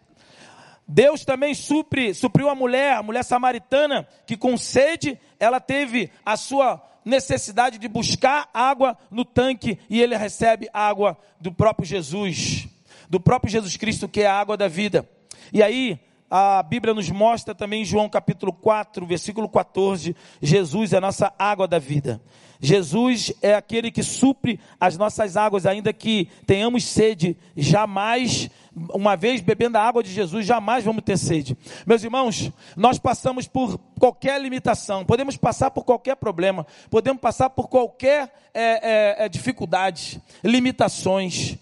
Deus 0.87 1.25
também 1.25 1.53
supre, 1.53 2.13
supriu 2.13 2.49
a 2.49 2.55
mulher, 2.55 2.93
a 2.93 3.03
mulher 3.03 3.23
samaritana, 3.23 4.07
que 4.25 4.37
com 4.37 4.55
sede, 4.57 5.19
ela 5.37 5.59
teve 5.59 6.09
a 6.25 6.37
sua 6.37 6.81
necessidade 7.03 7.77
de 7.77 7.87
buscar 7.87 8.49
água 8.53 8.97
no 9.11 9.25
tanque 9.25 9.77
e 9.89 10.01
ele 10.01 10.15
recebe 10.15 10.69
água 10.73 11.17
do 11.41 11.51
próprio 11.51 11.85
Jesus, 11.85 12.67
do 13.09 13.19
próprio 13.19 13.51
Jesus 13.51 13.75
Cristo, 13.75 14.07
que 14.07 14.21
é 14.21 14.27
a 14.27 14.39
água 14.39 14.55
da 14.55 14.69
vida. 14.69 15.07
E 15.51 15.61
aí, 15.61 15.99
a 16.29 16.61
Bíblia 16.61 16.93
nos 16.93 17.09
mostra 17.09 17.55
também 17.55 17.85
João 17.85 18.09
capítulo 18.09 18.51
4, 18.51 19.05
versículo 19.05 19.47
14, 19.47 20.15
Jesus 20.41 20.93
é 20.93 20.97
a 20.97 21.01
nossa 21.01 21.33
água 21.37 21.67
da 21.67 21.79
vida. 21.79 22.21
Jesus 22.59 23.31
é 23.41 23.53
aquele 23.53 23.91
que 23.91 24.01
supre 24.01 24.59
as 24.79 24.97
nossas 24.97 25.37
águas, 25.37 25.65
ainda 25.65 25.93
que 25.93 26.27
tenhamos 26.45 26.83
sede, 26.83 27.37
jamais, 27.55 28.49
uma 28.93 29.15
vez 29.15 29.41
bebendo 29.41 29.77
a 29.77 29.83
água 29.83 30.03
de 30.03 30.11
Jesus, 30.11 30.45
jamais 30.45 30.83
vamos 30.83 31.03
ter 31.03 31.17
sede. 31.17 31.55
Meus 31.85 32.03
irmãos, 32.03 32.51
nós 32.75 32.97
passamos 32.97 33.47
por 33.47 33.79
qualquer 33.99 34.41
limitação, 34.41 35.05
podemos 35.05 35.37
passar 35.37 35.71
por 35.71 35.83
qualquer 35.83 36.15
problema, 36.15 36.65
podemos 36.89 37.21
passar 37.21 37.49
por 37.51 37.67
qualquer 37.67 38.33
é, 38.53 39.21
é, 39.21 39.25
é 39.25 39.29
dificuldade, 39.29 40.21
limitações, 40.43 41.57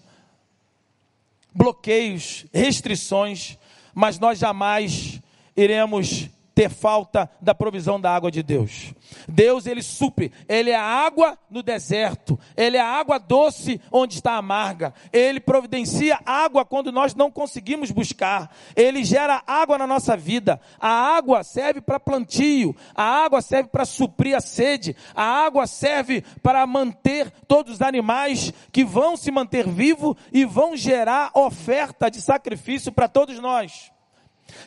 bloqueios, 1.54 2.46
restrições, 2.52 3.58
mas 3.96 4.18
nós 4.18 4.38
jamais 4.38 5.22
iremos 5.56 6.28
ter 6.56 6.70
falta 6.70 7.30
da 7.38 7.54
provisão 7.54 8.00
da 8.00 8.16
água 8.16 8.30
de 8.30 8.42
Deus. 8.42 8.94
Deus, 9.28 9.66
ele 9.66 9.82
supre, 9.82 10.32
ele 10.48 10.70
é 10.70 10.74
a 10.74 10.82
água 10.82 11.38
no 11.50 11.62
deserto, 11.62 12.40
ele 12.56 12.78
é 12.78 12.80
a 12.80 12.88
água 12.88 13.18
doce 13.18 13.78
onde 13.92 14.14
está 14.14 14.36
amarga, 14.36 14.94
ele 15.12 15.38
providencia 15.38 16.18
água 16.24 16.64
quando 16.64 16.90
nós 16.90 17.14
não 17.14 17.30
conseguimos 17.30 17.90
buscar, 17.90 18.50
ele 18.74 19.04
gera 19.04 19.42
água 19.46 19.76
na 19.76 19.86
nossa 19.86 20.16
vida. 20.16 20.58
A 20.80 20.88
água 20.88 21.44
serve 21.44 21.82
para 21.82 22.00
plantio, 22.00 22.74
a 22.94 23.04
água 23.04 23.42
serve 23.42 23.68
para 23.68 23.84
suprir 23.84 24.34
a 24.34 24.40
sede, 24.40 24.96
a 25.14 25.24
água 25.24 25.66
serve 25.66 26.24
para 26.42 26.66
manter 26.66 27.30
todos 27.46 27.74
os 27.74 27.82
animais 27.82 28.50
que 28.72 28.82
vão 28.82 29.14
se 29.14 29.30
manter 29.30 29.68
vivos 29.68 30.16
e 30.32 30.46
vão 30.46 30.74
gerar 30.74 31.32
oferta 31.34 32.10
de 32.10 32.18
sacrifício 32.18 32.90
para 32.90 33.08
todos 33.08 33.38
nós. 33.40 33.94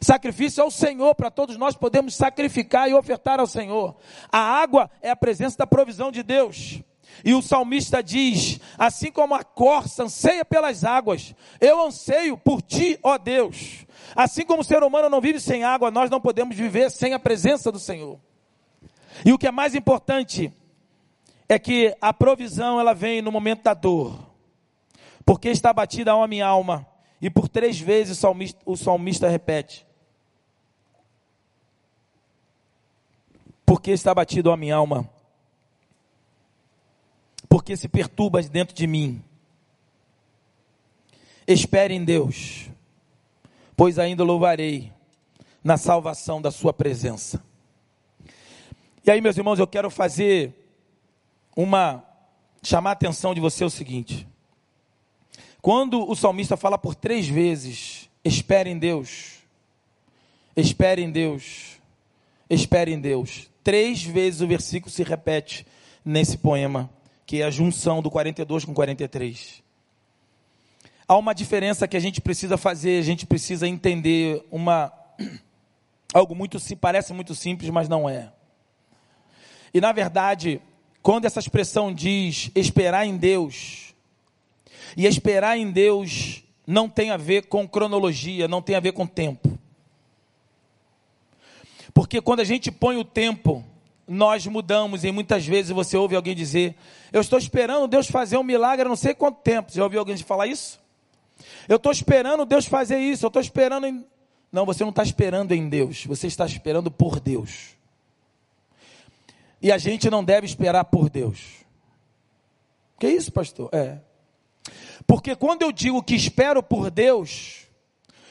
Sacrifício 0.02 0.64
ao 0.64 0.72
Senhor, 0.72 1.14
para 1.16 1.32
todos 1.32 1.58
nós 1.58 1.76
podemos 1.76 2.16
sacrificar 2.16 2.90
e 2.90 2.94
ofertar 2.94 3.40
ao 3.40 3.48
Senhor. 3.48 3.96
A 4.32 4.40
água 4.40 4.90
é 5.02 5.10
a 5.10 5.16
presença 5.16 5.58
da 5.58 5.68
provisão 5.68 6.12
de 6.12 6.24
Deus. 6.24 6.82
E 7.24 7.34
o 7.34 7.42
salmista 7.42 8.02
diz: 8.02 8.60
Assim 8.78 9.12
como 9.12 9.36
a 9.36 9.44
corça 9.44 10.04
anseia 10.04 10.46
pelas 10.46 10.84
águas, 10.84 11.34
eu 11.60 11.86
anseio 11.86 12.38
por 12.38 12.62
ti, 12.62 12.98
ó 13.04 13.18
Deus. 13.18 13.86
Assim 14.16 14.46
como 14.46 14.62
o 14.62 14.64
ser 14.66 14.84
humano 14.84 15.10
não 15.10 15.22
vive 15.22 15.40
sem 15.40 15.64
água, 15.64 15.92
nós 15.92 16.10
não 16.10 16.22
podemos 16.22 16.56
viver 16.56 16.90
sem 16.90 17.14
a 17.14 17.20
presença 17.20 17.72
do 17.72 17.80
Senhor. 17.80 18.20
E 19.26 19.34
o 19.34 19.38
que 19.38 19.48
é 19.48 19.52
mais 19.52 19.76
importante 19.76 20.54
é 21.48 21.60
que 21.60 21.96
a 22.00 22.14
provisão 22.14 22.80
ela 22.80 22.94
vem 22.94 23.22
no 23.22 23.32
momento 23.32 23.64
da 23.64 23.74
dor, 23.74 24.18
porque 25.26 25.50
está 25.50 25.74
batida 25.74 26.14
a 26.14 26.28
minha 26.28 26.46
alma 26.46 26.88
e 27.22 27.30
por 27.30 27.50
três 27.50 27.80
vezes 27.80 28.18
o 28.18 28.22
salmista, 28.22 28.62
o 28.66 28.78
salmista 28.78 29.28
repete: 29.30 29.86
Porque 33.66 33.92
está 33.92 34.14
batido 34.14 34.52
a 34.52 34.58
minha 34.58 34.76
alma? 34.76 35.10
Porque 37.48 37.76
se 37.76 37.88
perturba 37.88 38.42
dentro 38.42 38.76
de 38.76 38.88
mim? 38.88 39.24
Espere 41.46 41.94
em 41.94 42.06
Deus, 42.06 42.70
pois 43.76 44.00
ainda 44.00 44.24
louvarei 44.24 44.94
na 45.64 45.78
salvação 45.78 46.42
da 46.42 46.52
Sua 46.52 46.72
presença. 46.72 47.44
E 49.06 49.12
aí, 49.12 49.20
meus 49.22 49.38
irmãos, 49.38 49.60
eu 49.60 49.68
quero 49.68 49.90
fazer 49.90 50.54
uma. 51.56 52.04
chamar 52.62 52.92
a 52.92 52.94
atenção 52.94 53.34
de 53.34 53.42
você 53.42 53.66
o 53.66 53.70
seguinte. 53.70 54.28
Quando 55.62 56.10
o 56.10 56.16
salmista 56.16 56.56
fala 56.56 56.78
por 56.78 56.96
três 56.96 57.28
vezes: 57.28 58.10
espere 58.24 58.70
em 58.70 58.78
Deus, 58.78 59.40
espere 60.56 61.02
em 61.02 61.12
Deus, 61.12 61.78
espere 62.50 62.94
em 62.94 63.00
Deus. 63.00 63.50
Três 63.64 64.04
vezes 64.04 64.42
o 64.42 64.48
versículo 64.48 64.92
se 64.92 65.04
repete 65.04 65.66
nesse 66.04 66.38
poema, 66.38 66.90
que 67.26 67.42
é 67.42 67.46
a 67.46 67.52
junção 67.52 68.02
do 68.02 68.10
42 68.10 68.66
com 68.66 68.74
43. 68.74 69.62
Há 71.08 71.18
uma 71.18 71.34
diferença 71.34 71.88
que 71.88 71.98
a 71.98 72.00
gente 72.00 72.22
precisa 72.22 72.58
fazer, 72.58 73.00
a 73.00 73.04
gente 73.04 73.26
precisa 73.26 73.68
entender 73.68 74.46
uma 74.50 74.94
algo 76.14 76.36
muito 76.36 76.58
parece 76.78 77.14
muito 77.14 77.36
simples, 77.36 77.70
mas 77.70 77.90
não 77.90 78.08
é. 78.10 78.32
E 79.74 79.82
na 79.82 79.92
verdade, 79.92 80.62
quando 81.02 81.26
essa 81.26 81.40
expressão 81.40 81.94
diz 81.94 82.50
esperar 82.56 83.06
em 83.06 83.18
Deus, 83.18 83.89
e 84.96 85.06
esperar 85.06 85.58
em 85.58 85.72
Deus 85.72 86.44
não 86.66 86.88
tem 86.88 87.12
a 87.12 87.18
ver 87.18 87.48
com 87.48 87.68
cronologia, 87.68 88.48
não 88.48 88.62
tem 88.62 88.76
a 88.76 88.80
ver 88.80 88.92
com 88.92 89.08
tempo. 89.08 89.58
Porque 91.94 92.22
quando 92.22 92.42
a 92.42 92.44
gente 92.44 92.72
põe 92.72 92.98
o 92.98 93.04
tempo, 93.04 93.66
nós 94.08 94.46
mudamos 94.48 95.04
e 95.04 95.12
muitas 95.12 95.46
vezes 95.46 95.72
você 95.72 95.98
ouve 95.98 96.16
alguém 96.16 96.36
dizer: 96.36 96.76
Eu 97.12 97.22
estou 97.22 97.38
esperando 97.40 97.88
Deus 97.88 98.08
fazer 98.08 98.38
um 98.38 98.44
milagre 98.44 98.86
há 98.86 98.90
não 98.90 98.96
sei 98.96 99.14
quanto 99.14 99.42
tempo. 99.42 99.72
Você 99.72 99.78
já 99.78 99.84
ouviu 99.84 100.00
alguém 100.00 100.18
falar 100.18 100.48
isso? 100.48 100.80
Eu 101.68 101.78
estou 101.78 101.92
esperando 101.92 102.46
Deus 102.46 102.66
fazer 102.66 103.00
isso, 103.00 103.26
eu 103.26 103.28
estou 103.28 103.42
esperando 103.42 103.86
em. 103.86 104.06
Não, 104.52 104.66
você 104.66 104.84
não 104.84 104.90
está 104.90 105.04
esperando 105.04 105.52
em 105.52 105.70
Deus, 105.70 106.06
você 106.06 106.28
está 106.28 106.46
esperando 106.46 106.90
por 106.90 107.20
Deus. 107.20 107.76
E 109.62 109.72
a 109.72 109.78
gente 109.78 110.10
não 110.10 110.24
deve 110.24 110.46
esperar 110.46 110.86
por 110.86 111.10
Deus. 111.10 111.40
Que 113.00 113.08
isso, 113.08 113.32
pastor? 113.32 113.70
É. 113.72 114.00
Porque 115.10 115.36
quando 115.36 115.64
eu 115.64 115.72
digo 115.72 116.04
que 116.04 116.14
espero 116.14 116.62
por 116.62 116.92
Deus, 116.92 117.68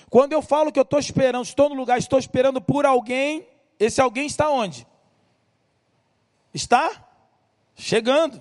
quando 0.09 0.33
eu 0.33 0.41
falo 0.41 0.71
que 0.71 0.79
eu 0.79 0.85
estou 0.85 1.01
esperando, 1.01 1.45
estou 1.45 1.69
no 1.69 1.75
lugar, 1.75 1.99
estou 1.99 2.21
esperando 2.21 2.61
por 2.61 2.87
alguém, 2.87 3.45
esse 3.81 4.01
alguém 4.01 4.29
está 4.29 4.49
onde? 4.49 4.87
Está 6.55 7.05
chegando. 7.75 8.41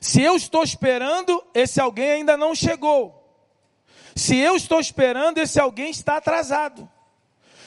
Se 0.00 0.20
eu 0.20 0.34
estou 0.34 0.64
esperando, 0.64 1.46
esse 1.54 1.80
alguém 1.80 2.10
ainda 2.10 2.36
não 2.36 2.56
chegou. 2.56 3.14
Se 4.16 4.36
eu 4.36 4.56
estou 4.56 4.80
esperando, 4.80 5.38
esse 5.38 5.60
alguém 5.60 5.90
está 5.90 6.16
atrasado. 6.16 6.90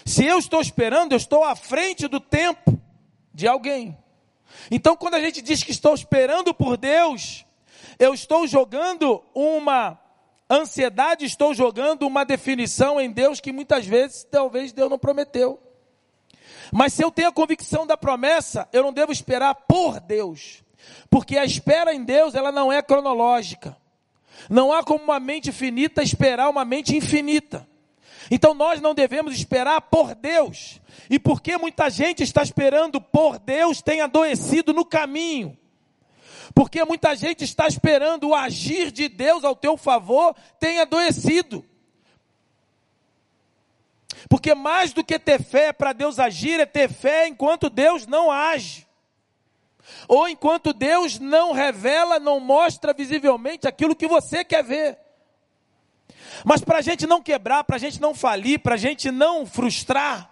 Se 0.06 0.26
eu 0.26 0.38
estou 0.38 0.60
esperando, 0.60 1.14
eu 1.14 1.18
estou 1.18 1.46
à 1.46 1.56
frente 1.56 2.10
do 2.10 2.20
tempo 2.20 2.78
de 3.34 3.48
alguém. 3.48 3.98
Então, 4.70 4.98
quando 4.98 5.14
a 5.14 5.22
gente 5.22 5.42
diz 5.42 5.64
que 5.64 5.72
estou 5.72 5.94
esperando 5.94 6.54
por 6.54 6.76
Deus, 6.76 7.46
eu 8.02 8.16
estou 8.16 8.48
jogando 8.48 9.24
uma 9.32 9.96
ansiedade, 10.50 11.24
estou 11.24 11.54
jogando 11.54 12.02
uma 12.08 12.26
definição 12.26 13.00
em 13.00 13.12
Deus 13.12 13.40
que 13.40 13.52
muitas 13.52 13.86
vezes, 13.86 14.24
talvez, 14.24 14.74
Deus 14.74 14.90
não 14.90 14.98
prometeu. 14.98 15.62
Mas 16.72 16.94
se 16.94 17.04
eu 17.04 17.12
tenho 17.12 17.30
a 17.30 17.32
convicção 17.32 17.86
da 17.86 17.96
promessa, 17.96 18.68
eu 18.74 18.82
não 18.82 18.92
devo 18.92 19.12
esperar 19.12 19.54
por 19.54 20.00
Deus. 20.00 20.64
Porque 21.12 21.38
a 21.38 21.46
espera 21.46 21.94
em 21.94 22.04
Deus, 22.04 22.34
ela 22.34 22.52
não 22.52 22.74
é 22.74 22.82
cronológica. 22.82 23.78
Não 24.50 24.74
há 24.74 24.84
como 24.84 25.04
uma 25.04 25.20
mente 25.20 25.52
finita 25.52 26.02
esperar 26.02 26.50
uma 26.50 26.66
mente 26.66 26.98
infinita. 26.98 27.70
Então 28.32 28.56
nós 28.56 28.82
não 28.82 28.96
devemos 28.96 29.36
esperar 29.36 29.80
por 29.80 30.16
Deus. 30.16 30.82
E 31.08 31.20
porque 31.20 31.56
muita 31.56 31.88
gente 31.88 32.24
está 32.24 32.42
esperando 32.42 33.00
por 33.00 33.38
Deus, 33.38 33.80
tem 33.80 34.02
adoecido 34.02 34.74
no 34.74 34.84
caminho. 34.84 35.56
Porque 36.54 36.84
muita 36.84 37.16
gente 37.16 37.44
está 37.44 37.68
esperando 37.68 38.30
o 38.30 38.36
agir 38.36 38.92
de 38.92 39.08
Deus 39.08 39.44
ao 39.44 39.56
teu 39.56 39.78
favor, 39.78 40.36
tem 40.60 40.80
adoecido. 40.80 41.66
Porque 44.30 44.54
mais 44.54 44.94
do 44.94 45.04
que 45.04 45.18
ter 45.18 45.42
fé 45.42 45.74
para 45.74 45.94
Deus 45.94 46.20
agir, 46.20 46.60
é 46.60 46.66
ter 46.66 46.90
fé 46.90 47.28
enquanto 47.28 47.70
Deus 47.70 48.06
não 48.06 48.32
age. 48.32 48.88
Ou 50.08 50.28
enquanto 50.28 50.74
Deus 50.74 51.20
não 51.20 51.54
revela, 51.54 52.20
não 52.20 52.40
mostra 52.40 52.94
visivelmente 52.94 53.68
aquilo 53.68 53.96
que 53.96 54.08
você 54.08 54.44
quer 54.44 54.64
ver. 54.64 54.98
Mas 56.46 56.62
para 56.62 56.80
a 56.80 56.82
gente 56.82 57.06
não 57.08 57.22
quebrar, 57.22 57.64
para 57.64 57.76
a 57.76 57.80
gente 57.80 58.00
não 58.02 58.14
falir, 58.14 58.60
para 58.60 58.76
a 58.76 58.78
gente 58.78 59.12
não 59.12 59.46
frustrar, 59.46 60.30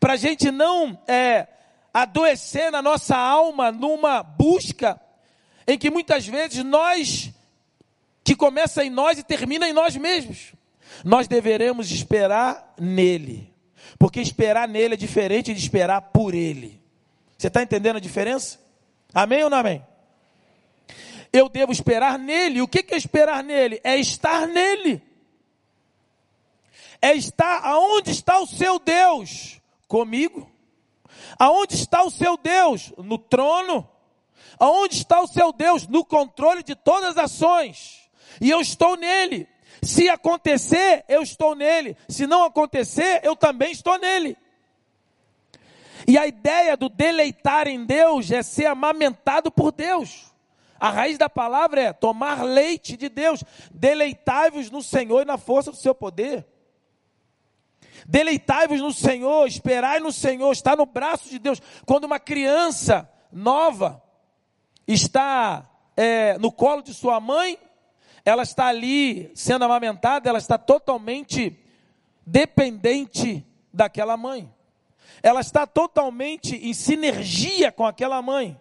para 0.00 0.14
a 0.14 0.16
gente 0.16 0.50
não 0.50 0.98
é, 1.06 1.46
adoecer 1.92 2.70
na 2.70 2.82
nossa 2.82 3.16
alma 3.16 3.70
numa 3.70 4.22
busca 4.22 5.00
em 5.68 5.76
que 5.76 5.90
muitas 5.90 6.26
vezes 6.26 6.64
nós, 6.64 7.30
que 8.24 8.34
começa 8.34 8.82
em 8.82 8.88
nós 8.88 9.18
e 9.18 9.22
termina 9.22 9.68
em 9.68 9.72
nós 9.74 9.94
mesmos, 9.94 10.54
nós 11.04 11.28
deveremos 11.28 11.90
esperar 11.90 12.74
nele, 12.80 13.52
porque 13.98 14.18
esperar 14.18 14.66
nele 14.66 14.94
é 14.94 14.96
diferente 14.96 15.52
de 15.52 15.60
esperar 15.60 16.00
por 16.00 16.34
ele. 16.34 16.80
Você 17.36 17.48
está 17.48 17.62
entendendo 17.62 17.96
a 17.96 18.00
diferença? 18.00 18.58
Amém 19.12 19.44
ou 19.44 19.50
não 19.50 19.58
amém? 19.58 19.84
Eu 21.30 21.50
devo 21.50 21.70
esperar 21.70 22.18
nele. 22.18 22.62
O 22.62 22.66
que 22.66 22.82
é 22.94 22.96
esperar 22.96 23.44
nele? 23.44 23.78
É 23.84 23.96
estar 23.98 24.48
nele. 24.48 25.02
É 27.00 27.12
estar 27.12 27.60
aonde 27.62 28.10
está 28.10 28.40
o 28.40 28.46
seu 28.46 28.78
Deus? 28.78 29.60
Comigo. 29.86 30.50
Aonde 31.38 31.74
está 31.74 32.02
o 32.02 32.10
seu 32.10 32.38
Deus? 32.38 32.92
No 32.96 33.18
trono. 33.18 33.86
Aonde 34.58 34.96
está 34.96 35.20
o 35.20 35.26
seu 35.26 35.52
Deus? 35.52 35.86
No 35.86 36.04
controle 36.04 36.62
de 36.62 36.74
todas 36.74 37.16
as 37.16 37.24
ações. 37.24 38.10
E 38.40 38.50
eu 38.50 38.60
estou 38.60 38.96
nele. 38.96 39.48
Se 39.82 40.08
acontecer, 40.08 41.04
eu 41.08 41.22
estou 41.22 41.54
nele. 41.54 41.96
Se 42.08 42.26
não 42.26 42.44
acontecer, 42.44 43.20
eu 43.22 43.36
também 43.36 43.70
estou 43.72 43.98
nele. 43.98 44.36
E 46.06 46.16
a 46.16 46.26
ideia 46.26 46.76
do 46.76 46.88
deleitar 46.88 47.68
em 47.68 47.84
Deus 47.84 48.30
é 48.30 48.42
ser 48.42 48.66
amamentado 48.66 49.50
por 49.50 49.72
Deus. 49.72 50.32
A 50.80 50.90
raiz 50.90 51.18
da 51.18 51.28
palavra 51.28 51.80
é 51.80 51.92
tomar 51.92 52.42
leite 52.42 52.96
de 52.96 53.08
Deus. 53.08 53.42
Deleitai-vos 53.70 54.70
no 54.70 54.82
Senhor 54.82 55.22
e 55.22 55.24
na 55.24 55.36
força 55.36 55.70
do 55.70 55.76
seu 55.76 55.94
poder. 55.94 56.46
Deleitai-vos 58.06 58.80
no 58.80 58.92
Senhor, 58.92 59.46
esperai 59.46 60.00
no 60.00 60.12
Senhor, 60.12 60.50
está 60.52 60.74
no 60.76 60.86
braço 60.86 61.28
de 61.28 61.38
Deus. 61.38 61.60
Quando 61.84 62.04
uma 62.04 62.18
criança 62.18 63.10
nova 63.30 64.02
está 64.92 65.68
é, 65.96 66.36
no 66.38 66.50
colo 66.50 66.82
de 66.82 66.92
sua 66.94 67.20
mãe, 67.20 67.58
ela 68.24 68.42
está 68.42 68.66
ali 68.66 69.30
sendo 69.34 69.64
amamentada, 69.64 70.28
ela 70.28 70.38
está 70.38 70.58
totalmente 70.58 71.56
dependente 72.26 73.46
daquela 73.72 74.16
mãe 74.16 74.52
ela 75.22 75.40
está 75.40 75.66
totalmente 75.66 76.56
em 76.56 76.72
sinergia 76.72 77.72
com 77.72 77.84
aquela 77.84 78.20
mãe. 78.22 78.58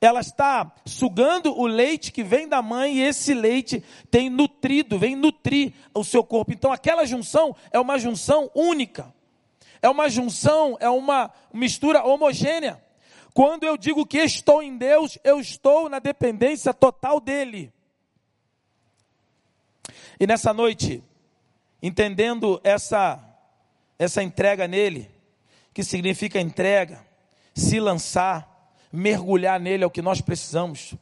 Ela 0.00 0.20
está 0.20 0.72
sugando 0.84 1.56
o 1.56 1.66
leite 1.66 2.10
que 2.10 2.24
vem 2.24 2.48
da 2.48 2.60
mãe 2.60 2.96
e 2.96 3.02
esse 3.02 3.32
leite 3.34 3.82
tem 4.10 4.28
nutrido, 4.28 4.98
vem 4.98 5.14
nutrir 5.14 5.72
o 5.94 6.02
seu 6.02 6.24
corpo. 6.24 6.52
Então 6.52 6.72
aquela 6.72 7.04
junção 7.04 7.54
é 7.70 7.78
uma 7.78 7.98
junção 7.98 8.50
única. 8.54 9.14
É 9.80 9.88
uma 9.88 10.08
junção, 10.08 10.76
é 10.80 10.88
uma 10.88 11.30
mistura 11.52 12.04
homogênea. 12.04 12.82
Quando 13.34 13.64
eu 13.64 13.76
digo 13.76 14.06
que 14.06 14.18
estou 14.18 14.62
em 14.62 14.76
Deus, 14.76 15.18
eu 15.24 15.40
estou 15.40 15.88
na 15.88 15.98
dependência 15.98 16.74
total 16.74 17.20
dele. 17.20 17.72
E 20.20 20.26
nessa 20.26 20.52
noite, 20.52 21.02
entendendo 21.82 22.60
essa 22.62 23.28
essa 23.98 24.22
entrega 24.22 24.66
nele, 24.66 25.08
que 25.72 25.84
significa 25.84 26.40
entrega, 26.40 27.06
se 27.54 27.78
lançar, 27.78 28.72
mergulhar 28.92 29.60
nele 29.60 29.84
é 29.84 29.86
o 29.86 29.90
que 29.90 30.02
nós 30.02 30.20
precisamos. 30.20 30.94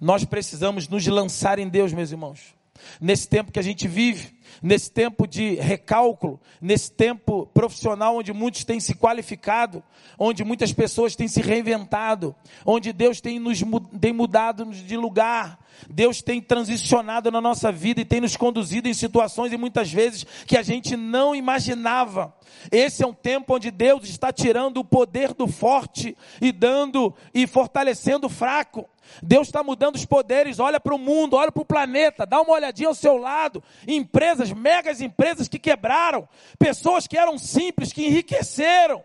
Nós 0.00 0.24
precisamos 0.24 0.88
nos 0.88 1.06
lançar 1.06 1.58
em 1.58 1.68
Deus, 1.68 1.92
meus 1.92 2.12
irmãos. 2.12 2.54
Nesse 3.00 3.28
tempo 3.28 3.50
que 3.50 3.58
a 3.58 3.62
gente 3.62 3.88
vive, 3.88 4.35
nesse 4.62 4.90
tempo 4.90 5.26
de 5.26 5.54
recálculo, 5.54 6.40
nesse 6.60 6.90
tempo 6.90 7.46
profissional 7.52 8.16
onde 8.16 8.32
muitos 8.32 8.64
têm 8.64 8.80
se 8.80 8.94
qualificado, 8.94 9.82
onde 10.18 10.44
muitas 10.44 10.72
pessoas 10.72 11.14
têm 11.14 11.28
se 11.28 11.40
reinventado, 11.40 12.34
onde 12.64 12.92
Deus 12.92 13.20
tem 13.20 13.38
nos 13.38 13.60
tem 14.00 14.12
mudado 14.12 14.64
de 14.66 14.96
lugar, 14.96 15.58
Deus 15.88 16.22
tem 16.22 16.40
transicionado 16.40 17.30
na 17.30 17.40
nossa 17.40 17.70
vida 17.70 18.00
e 18.00 18.04
tem 18.04 18.20
nos 18.20 18.36
conduzido 18.36 18.88
em 18.88 18.94
situações 18.94 19.52
e 19.52 19.56
muitas 19.56 19.92
vezes 19.92 20.24
que 20.46 20.56
a 20.56 20.62
gente 20.62 20.96
não 20.96 21.34
imaginava. 21.34 22.34
Esse 22.70 23.02
é 23.02 23.06
um 23.06 23.12
tempo 23.12 23.54
onde 23.54 23.70
Deus 23.70 24.08
está 24.08 24.32
tirando 24.32 24.78
o 24.78 24.84
poder 24.84 25.34
do 25.34 25.46
forte 25.46 26.16
e 26.40 26.52
dando 26.52 27.14
e 27.34 27.46
fortalecendo 27.46 28.26
o 28.26 28.30
fraco. 28.30 28.88
Deus 29.22 29.48
está 29.48 29.62
mudando 29.62 29.96
os 29.96 30.04
poderes, 30.04 30.58
olha 30.58 30.80
para 30.80 30.94
o 30.94 30.98
mundo, 30.98 31.36
olha 31.36 31.52
para 31.52 31.62
o 31.62 31.66
planeta, 31.66 32.26
dá 32.26 32.40
uma 32.40 32.52
olhadinha 32.52 32.88
ao 32.88 32.94
seu 32.94 33.16
lado. 33.16 33.62
Empresas, 33.86 34.45
megas 34.52 35.00
empresas 35.00 35.48
que 35.48 35.58
quebraram, 35.58 36.28
pessoas 36.58 37.06
que 37.06 37.18
eram 37.18 37.38
simples, 37.38 37.92
que 37.92 38.06
enriqueceram 38.06 39.02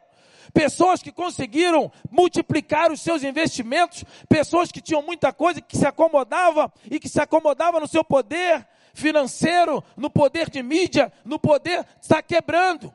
pessoas 0.54 1.02
que 1.02 1.12
conseguiram 1.12 1.92
multiplicar 2.10 2.92
os 2.92 3.02
seus 3.02 3.24
investimentos, 3.24 4.04
pessoas 4.28 4.72
que 4.72 4.82
tinham 4.82 5.02
muita 5.02 5.32
coisa 5.32 5.62
que 5.62 5.78
se 5.78 5.86
acomodava 5.86 6.72
e 6.90 7.00
que 7.00 7.10
se 7.10 7.22
acomodava 7.22 7.80
no 7.80 7.88
seu 7.88 8.04
poder 8.04 8.68
financeiro, 8.94 9.84
no 9.96 10.10
poder 10.10 10.50
de 10.50 10.62
mídia, 10.62 11.12
no 11.24 11.40
poder 11.40 11.86
está 12.02 12.22
quebrando. 12.22 12.94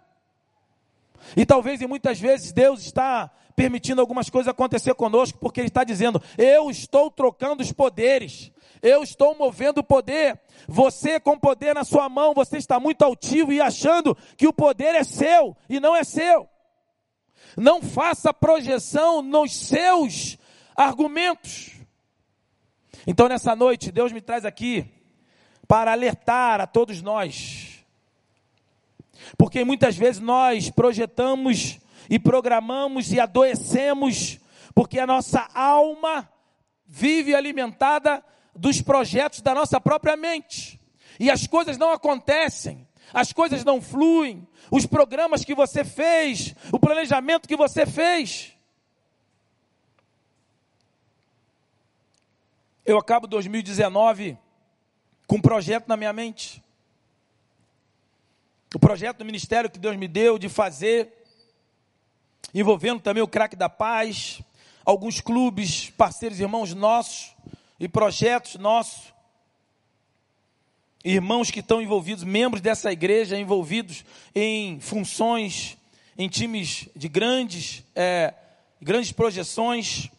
E 1.37 1.45
talvez 1.47 1.81
e 1.81 1.87
muitas 1.87 2.21
vezes 2.21 2.53
Deus 2.53 2.85
está 2.85 3.31
permitindo 3.55 4.03
algumas 4.03 4.29
coisas 4.29 4.51
acontecer 4.51 4.95
conosco, 4.95 5.39
porque 5.39 5.61
Ele 5.61 5.69
está 5.69 5.83
dizendo: 5.83 6.23
eu 6.37 6.71
estou 6.71 7.11
trocando 7.11 7.63
os 7.63 7.73
poderes, 7.73 8.53
eu 8.87 9.03
estou 9.03 9.35
movendo 9.37 9.79
o 9.79 9.85
poder. 9.85 10.41
Você 10.69 11.21
com 11.21 11.39
poder 11.39 11.75
na 11.75 11.85
sua 11.85 12.09
mão, 12.09 12.35
você 12.35 12.57
está 12.57 12.81
muito 12.81 13.03
altivo 13.03 13.53
e 13.53 13.61
achando 13.61 14.17
que 14.37 14.47
o 14.47 14.53
poder 14.53 14.95
é 14.95 15.05
seu 15.05 15.57
e 15.69 15.79
não 15.81 15.95
é 15.95 16.05
seu. 16.05 16.49
Não 17.57 17.83
faça 17.83 18.35
projeção 18.35 19.23
nos 19.23 19.55
seus 19.57 20.39
argumentos. 20.77 21.73
Então, 23.07 23.29
nessa 23.29 23.55
noite, 23.55 23.93
Deus 23.93 24.13
me 24.13 24.21
traz 24.21 24.45
aqui 24.45 24.85
para 25.67 25.93
alertar 25.93 26.61
a 26.61 26.67
todos 26.67 27.01
nós. 27.03 27.85
Porque 29.37 29.65
muitas 29.65 29.97
vezes 29.97 30.21
nós 30.21 30.71
projetamos 30.71 31.79
e 32.09 32.19
programamos 32.19 33.13
e 33.13 33.19
adoecemos, 33.19 34.39
porque 34.75 34.99
a 34.99 35.07
nossa 35.07 35.49
alma 35.55 36.29
vive 36.87 37.35
alimentada 37.35 38.23
dos 38.57 38.81
projetos 38.81 39.41
da 39.41 39.55
nossa 39.55 39.81
própria 39.81 40.17
mente. 40.17 40.81
E 41.21 41.31
as 41.31 41.47
coisas 41.47 41.77
não 41.77 41.93
acontecem, 41.93 42.87
as 43.13 43.33
coisas 43.33 43.65
não 43.65 43.81
fluem, 43.81 44.47
os 44.71 44.87
programas 44.87 45.45
que 45.45 45.55
você 45.55 45.85
fez, 45.85 46.55
o 46.73 46.79
planejamento 46.79 47.49
que 47.49 47.57
você 47.57 47.87
fez. 47.87 48.53
Eu 52.85 52.99
acabo 52.99 53.27
2019 53.27 54.39
com 55.27 55.37
um 55.37 55.41
projeto 55.41 55.89
na 55.89 55.97
minha 55.97 56.13
mente. 56.13 56.63
O 58.75 58.79
projeto 58.79 59.19
do 59.19 59.25
ministério 59.25 59.71
que 59.71 59.79
Deus 59.79 59.97
me 59.97 60.09
deu 60.09 60.39
de 60.39 60.49
fazer 60.49 61.13
envolvendo 62.55 63.01
também 63.01 63.23
o 63.23 63.29
Craque 63.29 63.57
da 63.57 63.69
Paz, 63.69 64.41
alguns 64.85 65.21
clubes, 65.21 65.91
parceiros, 65.91 66.41
irmãos 66.41 66.73
nossos 66.73 67.36
e 67.79 67.89
projetos 67.89 68.57
nossos. 68.57 69.15
Irmãos 71.05 71.51
que 71.51 71.61
estão 71.61 71.81
envolvidos, 71.81 72.25
membros 72.25 72.61
dessa 72.61 72.91
igreja, 72.91 73.39
envolvidos 73.39 74.05
em 74.35 74.81
funções, 74.81 75.77
em 76.19 76.29
times 76.29 76.89
de 76.97 77.09
grandes, 77.09 77.85
é, 77.95 78.35
grandes 78.81 79.13
projeções. 79.13 80.11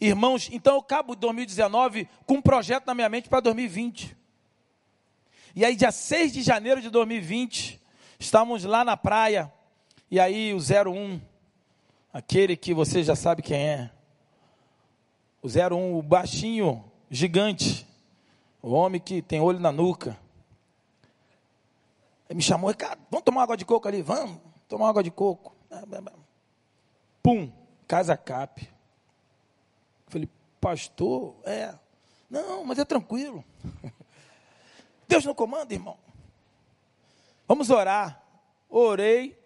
Irmãos, 0.00 0.48
então 0.52 0.76
eu 0.76 0.82
cabo 0.82 1.16
2019 1.16 2.08
com 2.24 2.34
um 2.34 2.42
projeto 2.42 2.86
na 2.86 2.94
minha 2.94 3.08
mente 3.08 3.28
para 3.28 3.40
2020. 3.40 4.16
E 5.54 5.64
aí, 5.64 5.76
dia 5.76 5.92
6 5.92 6.32
de 6.32 6.42
janeiro 6.42 6.80
de 6.80 6.88
2020, 6.88 7.80
estamos 8.18 8.64
lá 8.64 8.84
na 8.84 8.96
praia. 8.96 9.52
E 10.10 10.18
aí, 10.20 10.54
o 10.54 10.58
01, 10.58 11.20
aquele 12.12 12.56
que 12.56 12.72
você 12.72 13.02
já 13.02 13.14
sabe 13.14 13.42
quem 13.42 13.58
é. 13.58 13.90
O 15.42 15.48
01, 15.48 15.98
o 15.98 16.02
baixinho, 16.02 16.84
gigante. 17.10 17.86
O 18.62 18.70
homem 18.70 19.00
que 19.00 19.20
tem 19.20 19.40
olho 19.40 19.58
na 19.58 19.72
nuca. 19.72 20.16
Ele 22.28 22.36
me 22.36 22.42
chamou, 22.42 22.70
Ricardo, 22.70 23.00
vamos 23.10 23.24
tomar 23.24 23.42
água 23.42 23.56
de 23.56 23.64
coco 23.64 23.88
ali? 23.88 24.00
Vamos 24.00 24.38
tomar 24.68 24.88
água 24.88 25.02
de 25.02 25.10
coco. 25.10 25.52
Pum, 27.20 27.52
casa 27.88 28.16
cap. 28.16 28.68
Falei, 30.06 30.28
pastor, 30.60 31.34
é. 31.44 31.74
Não, 32.30 32.64
mas 32.64 32.78
é 32.78 32.84
tranquilo. 32.84 33.44
Deus 35.08 35.24
não 35.24 35.34
comanda, 35.34 35.74
irmão. 35.74 35.98
Vamos 37.48 37.68
orar. 37.68 38.22
Orei. 38.70 39.36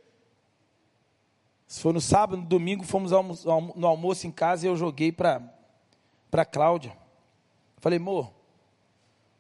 Se 1.67 1.81
foi 1.81 1.93
no 1.93 2.01
sábado, 2.01 2.43
no 2.43 2.47
domingo, 2.47 2.85
fomos 2.85 3.11
no 3.11 3.87
almoço 3.87 4.27
em 4.27 4.31
casa 4.31 4.67
e 4.67 4.69
eu 4.69 4.77
joguei 4.77 5.11
para 5.11 5.56
a 6.43 6.45
Cláudia. 6.45 6.97
Falei, 7.79 7.99
amor, 7.99 8.33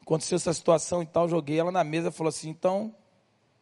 aconteceu 0.03 0.37
essa 0.37 0.53
situação 0.53 1.03
e 1.03 1.07
tal, 1.07 1.29
joguei 1.29 1.59
ela 1.59 1.73
na 1.73 1.83
mesa, 1.83 2.11
falou 2.11 2.29
assim, 2.29 2.49
então, 2.49 2.95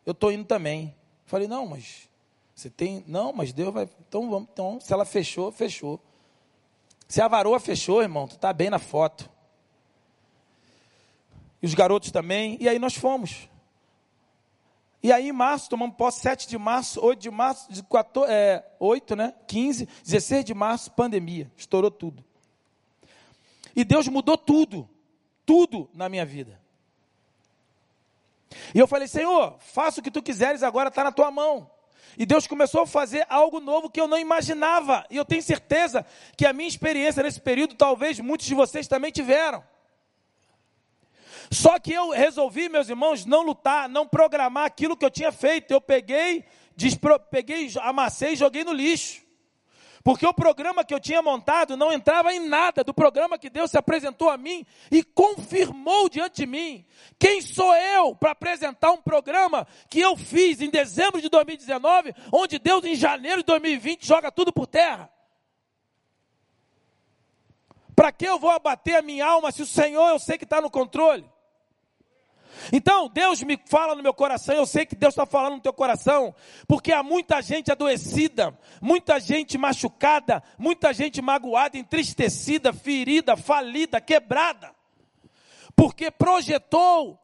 eu 0.05 0.13
estou 0.13 0.31
indo 0.33 0.45
também. 0.45 0.95
Falei, 1.25 1.49
não, 1.49 1.67
mas 1.67 2.09
você 2.55 2.69
tem, 2.69 3.03
não, 3.07 3.33
mas 3.33 3.53
Deus 3.53 3.73
vai, 3.73 3.89
então 4.07 4.29
vamos, 4.31 4.49
então, 4.53 4.79
se 4.81 4.93
ela 4.93 5.05
fechou, 5.05 5.51
fechou. 5.51 6.01
Se 7.09 7.21
a 7.21 7.29
varoa 7.29 7.61
fechou, 7.61 8.03
irmão, 8.03 8.27
tu 8.27 8.37
está 8.37 8.53
bem 8.53 8.71
na 8.71 8.79
foto 8.79 9.31
e 11.65 11.67
os 11.67 11.73
garotos 11.73 12.11
também, 12.11 12.59
e 12.61 12.69
aí 12.69 12.79
nós 12.79 12.95
fomos. 12.95 13.49
E 15.03 15.11
aí 15.11 15.29
em 15.31 15.33
março, 15.33 15.71
tomamos 15.71 15.97
posse 15.97 16.21
7 16.21 16.47
de 16.47 16.59
março, 16.59 17.03
8 17.03 17.19
de 17.19 17.31
março, 17.31 17.85
14, 17.85 18.31
é, 18.31 18.63
8, 18.79 19.17
né? 19.17 19.35
15, 19.47 19.89
16 20.05 20.45
de 20.45 20.53
março, 20.53 20.91
pandemia, 20.91 21.51
estourou 21.57 21.91
tudo. 21.91 22.23
E 23.75 23.85
Deus 23.85 24.09
mudou 24.09 24.37
tudo, 24.37 24.89
tudo 25.45 25.91
na 25.95 26.09
minha 26.09 26.25
vida. 26.25 26.61
E 28.75 28.79
eu 28.79 28.87
falei, 28.87 29.09
Senhor, 29.09 29.57
faça 29.59 30.01
o 30.01 30.03
que 30.03 30.11
tu 30.11 30.23
quiseres, 30.23 30.63
agora 30.63 30.89
está 30.89 31.03
na 31.03 31.13
tua 31.13 31.31
mão. 31.31 31.71
E 32.17 32.25
Deus 32.25 32.47
começou 32.47 32.83
a 32.83 32.87
fazer 32.87 33.27
algo 33.29 33.59
novo 33.59 33.91
que 33.91 34.01
eu 34.01 34.07
não 34.07 34.19
imaginava. 34.19 35.05
E 35.11 35.17
eu 35.17 35.25
tenho 35.25 35.43
certeza 35.43 36.07
que 36.37 36.47
a 36.47 36.53
minha 36.53 36.69
experiência 36.69 37.23
nesse 37.23 37.41
período, 37.41 37.75
talvez 37.75 38.21
muitos 38.21 38.47
de 38.47 38.55
vocês 38.55 38.87
também 38.87 39.11
tiveram. 39.11 39.65
Só 41.51 41.79
que 41.79 41.93
eu 41.93 42.11
resolvi, 42.11 42.69
meus 42.69 42.89
irmãos, 42.89 43.25
não 43.25 43.43
lutar, 43.43 43.89
não 43.89 44.07
programar 44.07 44.65
aquilo 44.65 44.97
que 44.97 45.05
eu 45.05 45.11
tinha 45.11 45.33
feito. 45.33 45.73
Eu 45.73 45.81
peguei, 45.81 46.45
despro, 46.77 47.19
peguei, 47.19 47.71
amassei 47.81 48.35
e 48.35 48.37
joguei 48.37 48.63
no 48.63 48.73
lixo. 48.73 49.24
Porque 50.05 50.27
o 50.27 50.35
programa 50.35 50.85
que 50.85 50.93
eu 50.93 51.01
tinha 51.01 51.23
montado 51.23 51.79
não 51.79 51.91
entrava 51.91 52.31
em 52.35 52.47
nada 52.47 52.85
do 52.85 52.93
programa 52.93 53.39
que 53.39 53.49
Deus 53.49 53.71
se 53.71 53.79
apresentou 53.79 54.29
a 54.29 54.37
mim 54.37 54.67
e 54.91 55.03
confirmou 55.03 56.11
diante 56.11 56.43
de 56.43 56.47
mim. 56.47 56.85
Quem 57.19 57.41
sou 57.41 57.75
eu 57.75 58.15
para 58.15 58.33
apresentar 58.33 58.93
um 58.93 59.01
programa 59.01 59.67
que 59.89 59.99
eu 59.99 60.15
fiz 60.15 60.61
em 60.61 60.69
dezembro 60.69 61.23
de 61.23 61.31
2019, 61.31 62.15
onde 62.31 62.59
Deus 62.59 62.85
em 62.85 62.95
janeiro 62.95 63.39
de 63.39 63.47
2020 63.47 64.07
joga 64.07 64.31
tudo 64.31 64.53
por 64.53 64.67
terra? 64.67 65.11
Para 67.97 68.13
que 68.13 68.27
eu 68.27 68.39
vou 68.39 68.51
abater 68.51 68.97
a 68.97 69.03
minha 69.03 69.25
alma 69.25 69.51
se 69.51 69.63
o 69.63 69.67
Senhor 69.67 70.07
eu 70.11 70.19
sei 70.19 70.37
que 70.37 70.45
está 70.45 70.61
no 70.61 70.71
controle? 70.71 71.25
Então, 72.73 73.09
Deus 73.09 73.43
me 73.43 73.59
fala 73.67 73.95
no 73.95 74.03
meu 74.03 74.15
coração, 74.15 74.55
eu 74.55 74.67
sei 74.67 74.87
que 74.87 74.95
Deus 74.95 75.13
está 75.13 75.27
falando 75.27 75.55
no 75.55 75.61
teu 75.61 75.73
coração, 75.73 76.35
porque 76.67 76.93
há 76.93 77.03
muita 77.03 77.41
gente 77.43 77.71
adoecida, 77.71 78.57
muita 78.81 79.19
gente 79.21 79.57
machucada, 79.59 80.43
muita 80.59 80.93
gente 80.93 81.21
magoada, 81.21 81.77
entristecida, 81.77 82.73
ferida, 82.73 83.37
falida, 83.37 84.01
quebrada, 84.01 84.75
porque 85.77 86.11
projetou 86.11 87.19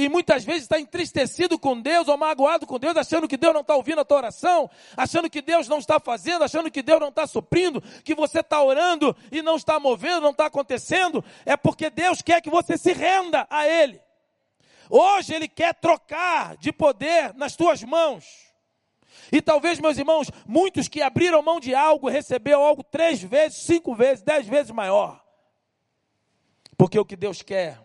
e 0.00 0.08
muitas 0.08 0.44
vezes 0.44 0.62
está 0.62 0.80
entristecido 0.80 1.58
com 1.58 1.78
Deus 1.78 2.08
ou 2.08 2.16
magoado 2.16 2.66
com 2.66 2.78
Deus, 2.78 2.96
achando 2.96 3.28
que 3.28 3.36
Deus 3.36 3.52
não 3.52 3.60
está 3.60 3.76
ouvindo 3.76 4.00
a 4.00 4.04
tua 4.04 4.16
oração, 4.16 4.70
achando 4.96 5.28
que 5.28 5.42
Deus 5.42 5.68
não 5.68 5.78
está 5.78 6.00
fazendo, 6.00 6.42
achando 6.42 6.70
que 6.70 6.82
Deus 6.82 6.98
não 6.98 7.08
está 7.08 7.26
suprindo, 7.26 7.82
que 8.02 8.14
você 8.14 8.40
está 8.40 8.62
orando 8.62 9.14
e 9.30 9.42
não 9.42 9.56
está 9.56 9.78
movendo, 9.78 10.22
não 10.22 10.30
está 10.30 10.46
acontecendo, 10.46 11.22
é 11.44 11.54
porque 11.54 11.90
Deus 11.90 12.22
quer 12.22 12.40
que 12.40 12.48
você 12.48 12.78
se 12.78 12.94
renda 12.94 13.46
a 13.50 13.68
Ele. 13.68 14.00
Hoje 14.90 15.32
Ele 15.32 15.46
quer 15.46 15.72
trocar 15.74 16.56
de 16.56 16.72
poder 16.72 17.32
nas 17.34 17.54
tuas 17.54 17.82
mãos. 17.84 18.50
E 19.30 19.40
talvez, 19.40 19.78
meus 19.78 19.96
irmãos, 19.96 20.28
muitos 20.44 20.88
que 20.88 21.00
abriram 21.00 21.40
mão 21.42 21.60
de 21.60 21.74
algo 21.74 22.08
receberam 22.08 22.62
algo 22.62 22.82
três 22.82 23.22
vezes, 23.22 23.58
cinco 23.58 23.94
vezes, 23.94 24.22
dez 24.22 24.46
vezes 24.46 24.72
maior. 24.72 25.24
Porque 26.76 26.98
o 26.98 27.04
que 27.04 27.14
Deus 27.14 27.40
quer, 27.40 27.80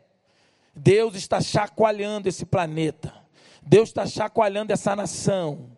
Deus 0.74 1.16
está 1.16 1.40
chacoalhando 1.40 2.28
esse 2.28 2.46
planeta, 2.46 3.14
Deus 3.62 3.90
está 3.90 4.08
chacoalhando 4.08 4.74
essa 4.74 4.96
nação, 4.96 5.78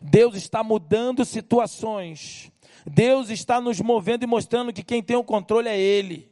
Deus 0.00 0.36
está 0.36 0.62
mudando 0.62 1.24
situações, 1.24 2.52
Deus 2.86 3.30
está 3.30 3.60
nos 3.60 3.80
movendo 3.80 4.22
e 4.22 4.26
mostrando 4.26 4.72
que 4.72 4.84
quem 4.84 5.02
tem 5.02 5.16
o 5.16 5.24
controle 5.24 5.68
é 5.68 5.78
Ele. 5.78 6.30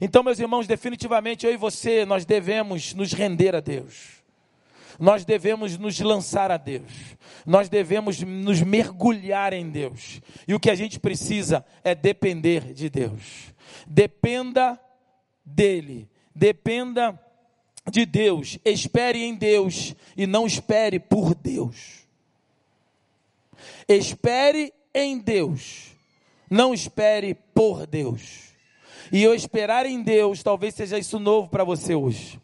Então, 0.00 0.22
meus 0.22 0.38
irmãos, 0.38 0.66
definitivamente 0.66 1.46
eu 1.46 1.52
e 1.52 1.56
você, 1.56 2.04
nós 2.04 2.24
devemos 2.24 2.94
nos 2.94 3.12
render 3.12 3.54
a 3.54 3.60
Deus. 3.60 4.22
Nós 4.98 5.24
devemos 5.24 5.76
nos 5.76 5.98
lançar 6.00 6.50
a 6.50 6.56
Deus. 6.56 7.16
Nós 7.44 7.68
devemos 7.68 8.20
nos 8.20 8.62
mergulhar 8.62 9.52
em 9.52 9.68
Deus. 9.68 10.20
E 10.46 10.54
o 10.54 10.60
que 10.60 10.70
a 10.70 10.74
gente 10.74 10.98
precisa 11.00 11.64
é 11.82 11.94
depender 11.94 12.72
de 12.72 12.88
Deus. 12.88 13.52
Dependa 13.86 14.80
dele. 15.44 16.08
Dependa 16.34 17.18
de 17.90 18.06
Deus. 18.06 18.58
Espere 18.64 19.22
em 19.22 19.34
Deus 19.34 19.94
e 20.16 20.26
não 20.26 20.46
espere 20.46 20.98
por 20.98 21.34
Deus. 21.34 22.04
Espere 23.88 24.72
em 24.94 25.18
Deus. 25.18 25.92
Não 26.48 26.72
espere 26.72 27.34
por 27.34 27.86
Deus. 27.86 28.53
E 29.14 29.22
eu 29.22 29.32
esperar 29.32 29.86
em 29.86 30.02
Deus, 30.02 30.42
talvez 30.42 30.74
seja 30.74 30.98
isso 30.98 31.20
novo 31.20 31.48
para 31.48 31.62
você 31.62 31.94
hoje. 31.94 32.40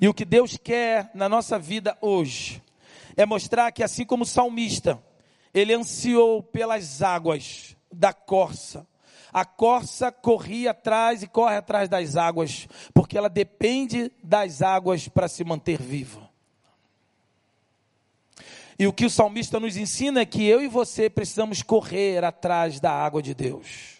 E 0.00 0.08
o 0.08 0.12
que 0.12 0.24
Deus 0.24 0.56
quer 0.56 1.08
na 1.14 1.28
nossa 1.28 1.56
vida 1.56 1.96
hoje 2.00 2.60
é 3.16 3.24
mostrar 3.24 3.70
que, 3.70 3.80
assim 3.80 4.04
como 4.04 4.24
o 4.24 4.26
salmista, 4.26 5.00
ele 5.54 5.72
ansiou 5.72 6.42
pelas 6.42 7.00
águas 7.00 7.76
da 7.92 8.12
corça. 8.12 8.84
A 9.32 9.44
corça 9.44 10.10
corria 10.10 10.72
atrás 10.72 11.22
e 11.22 11.28
corre 11.28 11.58
atrás 11.58 11.88
das 11.88 12.16
águas, 12.16 12.66
porque 12.92 13.16
ela 13.16 13.28
depende 13.28 14.10
das 14.20 14.62
águas 14.62 15.06
para 15.06 15.28
se 15.28 15.44
manter 15.44 15.80
viva. 15.80 16.28
E 18.76 18.84
o 18.88 18.92
que 18.92 19.06
o 19.06 19.10
salmista 19.10 19.60
nos 19.60 19.76
ensina 19.76 20.22
é 20.22 20.26
que 20.26 20.44
eu 20.44 20.60
e 20.60 20.66
você 20.66 21.08
precisamos 21.08 21.62
correr 21.62 22.24
atrás 22.24 22.80
da 22.80 22.90
água 22.90 23.22
de 23.22 23.32
Deus. 23.32 23.94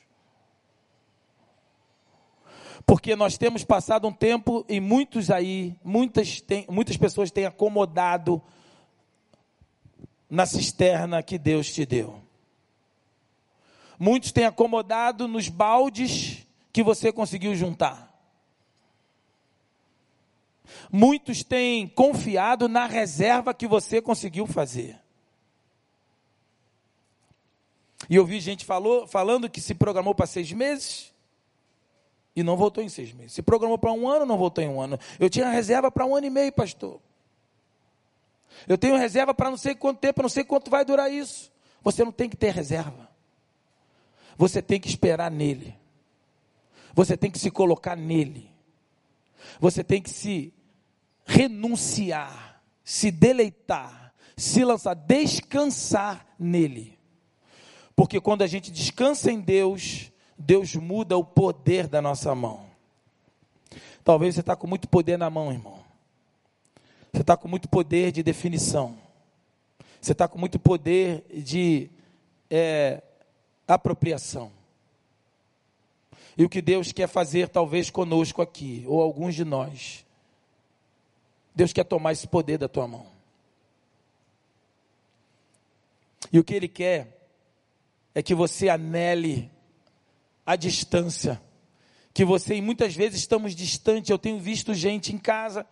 Porque 2.87 3.17
nós 3.17 3.39
temos 3.39 3.65
passado 3.65 4.07
um 4.07 4.13
tempo 4.13 4.65
e 4.69 4.81
muitos 4.81 5.31
aí, 5.31 5.75
muitas, 5.83 6.41
tem, 6.41 6.67
muitas 6.69 6.97
pessoas 6.97 7.31
têm 7.31 7.47
acomodado 7.47 8.43
na 10.29 10.45
cisterna 10.47 11.23
que 11.23 11.39
Deus 11.39 11.73
te 11.73 11.87
deu. 11.87 12.21
Muitos 13.99 14.33
têm 14.33 14.45
acomodado 14.45 15.29
nos 15.29 15.49
baldes 15.49 16.47
que 16.73 16.83
você 16.83 17.13
conseguiu 17.13 17.55
juntar. 17.55 18.13
Muitos 20.91 21.45
têm 21.45 21.87
confiado 21.87 22.69
na 22.69 22.87
reserva 22.87 23.55
que 23.55 23.67
você 23.67 24.03
conseguiu 24.03 24.47
fazer. 24.47 25.01
E 28.11 28.17
eu 28.17 28.27
vi 28.27 28.41
gente 28.41 28.65
falou, 28.65 29.07
falando 29.07 29.49
que 29.49 29.61
se 29.61 29.75
programou 29.75 30.15
para 30.15 30.27
seis 30.27 30.53
meses, 30.53 31.14
e 32.37 32.43
não 32.43 32.57
voltou 32.57 32.83
em 32.83 32.89
seis 32.89 33.13
meses. 33.13 33.33
Se 33.33 33.43
programou 33.43 33.79
para 33.79 33.93
um 33.93 34.09
ano, 34.09 34.27
não 34.27 34.37
voltou 34.37 34.63
em 34.63 34.69
um 34.69 34.81
ano. 34.81 34.99
Eu 35.19 35.31
tinha 35.31 35.49
reserva 35.49 35.91
para 35.91 36.05
um 36.05 36.17
ano 36.17 36.27
e 36.27 36.31
meio, 36.31 36.53
pastor. 36.53 37.01
Eu 38.67 38.79
tenho 38.79 38.97
reserva 38.97 39.35
para 39.35 39.51
não 39.51 39.57
sei 39.57 39.75
quanto 39.75 39.99
tempo, 39.99 40.23
não 40.23 40.29
sei 40.29 40.45
quanto 40.45 40.71
vai 40.71 40.85
durar 40.85 41.11
isso. 41.13 41.53
Você 41.83 42.05
não 42.05 42.13
tem 42.13 42.29
que 42.29 42.37
ter 42.37 42.53
reserva. 42.53 43.09
Você 44.37 44.61
tem 44.63 44.81
que 44.81 44.89
esperar 44.89 45.31
nele. 45.31 45.77
Você 46.95 47.17
tem 47.17 47.31
que 47.31 47.39
se 47.39 47.51
colocar 47.51 47.97
nele. 47.97 48.51
Você 49.61 49.85
tem 49.85 50.01
que 50.01 50.11
se 50.11 50.53
renunciar, 51.25 52.63
se 52.83 53.11
deleitar, 53.11 54.15
se 54.37 54.65
lançar, 54.65 54.95
descansar 54.95 56.27
nele. 56.39 56.99
Porque 57.95 58.21
quando 58.21 58.43
a 58.43 58.47
gente 58.47 58.71
descansa 58.71 59.31
em 59.31 59.41
Deus, 59.41 60.11
Deus 60.37 60.75
muda 60.75 61.17
o 61.17 61.25
poder 61.25 61.87
da 61.87 62.03
nossa 62.03 62.35
mão. 62.35 62.67
Talvez 64.03 64.35
você 64.35 64.41
está 64.41 64.55
com 64.55 64.67
muito 64.67 64.89
poder 64.89 65.17
na 65.17 65.31
mão, 65.31 65.53
irmão. 65.53 65.83
Você 67.13 67.23
está 67.23 67.37
com 67.37 67.49
muito 67.49 67.69
poder 67.69 68.13
de 68.13 68.23
definição. 68.23 68.99
Você 70.01 70.13
está 70.13 70.29
com 70.29 70.39
muito 70.39 70.59
poder 70.59 71.25
de 71.33 71.89
é, 72.51 73.03
apropriação. 73.67 74.53
E 76.37 76.45
o 76.45 76.49
que 76.49 76.61
Deus 76.61 76.93
quer 76.93 77.07
fazer, 77.07 77.49
talvez 77.49 77.89
conosco 77.89 78.43
aqui, 78.43 78.85
ou 78.87 79.01
alguns 79.01 79.35
de 79.35 79.45
nós, 79.45 80.05
Deus 81.55 81.73
quer 81.73 81.85
tomar 81.85 82.13
esse 82.13 82.27
poder 82.27 82.59
da 82.59 82.69
tua 82.69 82.89
mão. 82.89 83.07
E 86.33 86.39
o 86.39 86.45
que 86.45 86.55
Ele 86.55 86.69
quer 86.69 87.17
é 88.15 88.23
que 88.23 88.35
você 88.35 88.69
anele 88.69 89.51
a 90.45 90.57
distância. 90.57 91.41
Que 92.13 92.25
você, 92.25 92.55
e 92.57 92.63
muitas 92.63 92.95
vezes 92.95 93.21
estamos 93.21 93.55
distantes. 93.55 94.11
Eu 94.11 94.19
tenho 94.19 94.39
visto 94.39 94.73
gente 94.75 95.15
em 95.15 95.19
casa. 95.19 95.67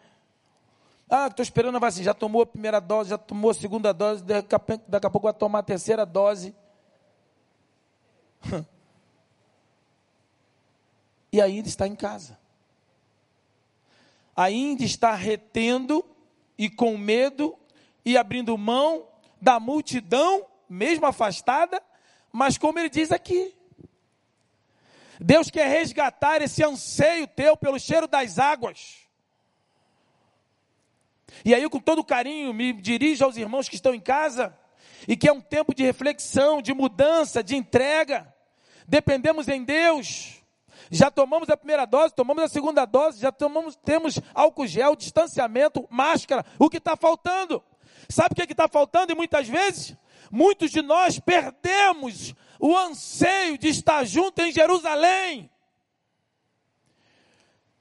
Ah, 1.09 1.27
estou 1.27 1.43
esperando 1.43 1.77
a 1.77 1.79
vacina. 1.79 2.05
Já 2.05 2.15
tomou 2.15 2.43
a 2.43 2.47
primeira 2.47 2.81
dose, 2.81 3.11
já 3.11 3.19
tomou 3.19 3.51
a 3.51 3.55
segunda 3.55 3.93
dose, 3.93 4.25
daqui 4.25 4.55
a, 4.55 4.61
daqui 4.89 5.07
a 5.07 5.11
pouco 5.11 5.27
vai 5.27 5.35
tomar 5.35 5.59
a 5.61 5.63
terceira 5.63 6.07
dose. 6.07 6.55
e 11.33 11.41
ainda 11.41 11.69
está 11.69 11.87
em 11.87 11.95
casa. 11.95 12.39
Ainda 14.35 14.83
está 14.85 15.15
retendo 15.15 16.05
e 16.59 16.69
com 16.71 16.97
medo 16.97 17.57
e 18.05 18.17
abrindo 18.17 18.57
mão 18.57 19.07
da 19.41 19.61
multidão, 19.61 20.47
mesmo 20.69 21.07
afastada, 21.07 21.83
mas 22.33 22.57
como 22.57 22.79
ele 22.79 22.89
diz 22.89 23.13
aqui, 23.13 23.55
Deus 25.23 25.51
quer 25.51 25.69
resgatar 25.69 26.43
esse 26.43 26.65
anseio 26.65 27.27
teu 27.27 27.57
pelo 27.57 27.79
cheiro 27.79 28.07
das 28.07 28.39
águas. 28.39 28.99
E 31.45 31.55
aí, 31.55 31.69
com 31.69 31.81
todo 31.81 32.05
carinho, 32.05 32.53
me 32.53 32.73
dirijo 32.73 33.25
aos 33.25 33.37
irmãos 33.37 33.69
que 33.69 33.75
estão 33.75 33.95
em 33.95 34.01
casa 34.01 34.57
e 35.09 35.17
que 35.17 35.29
é 35.29 35.33
um 35.33 35.41
tempo 35.41 35.75
de 35.75 35.83
reflexão, 35.83 36.61
de 36.61 36.75
mudança, 36.75 37.43
de 37.43 37.57
entrega. 37.57 38.33
Dependemos 38.87 39.49
em 39.49 39.65
Deus. 39.65 40.43
Já 40.91 41.11
tomamos 41.11 41.49
a 41.49 41.57
primeira 41.57 41.87
dose, 41.87 42.15
tomamos 42.15 42.43
a 42.43 42.49
segunda 42.49 42.85
dose, 42.85 43.21
já 43.21 43.33
tomamos, 43.33 43.77
temos 43.77 44.21
álcool 44.35 44.67
gel, 44.67 44.95
distanciamento, 44.95 45.87
máscara. 45.91 46.45
O 46.59 46.69
que 46.69 46.77
está 46.77 46.97
faltando? 46.97 47.63
Sabe 48.09 48.33
o 48.33 48.35
que 48.35 48.43
é 48.43 48.45
está 48.45 48.69
faltando? 48.69 49.13
E 49.13 49.15
muitas 49.15 49.49
vezes, 49.49 49.97
muitos 50.33 50.71
de 50.71 50.81
nós 50.81 51.21
perdemos 51.21 52.35
o 52.59 52.75
anseio 52.77 53.59
de 53.59 53.69
estar 53.69 54.05
junto 54.05 54.41
em 54.41 54.51
Jerusalém. 54.51 55.51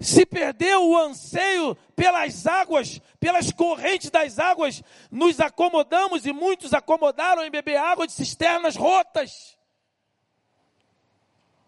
Se 0.02 0.26
perdeu 0.26 0.90
o 0.90 0.98
anseio 0.98 1.76
pelas 1.96 2.48
águas, 2.48 3.00
pelas 3.20 3.52
correntes 3.52 4.10
das 4.10 4.40
águas, 4.40 4.84
nos 5.10 5.40
acomodamos 5.40 6.26
e 6.26 6.34
muitos 6.34 6.74
acomodaram 6.74 7.46
em 7.46 7.52
beber 7.52 7.78
água 7.78 8.06
de 8.06 8.14
cisternas 8.14 8.76
rotas. 8.76 9.58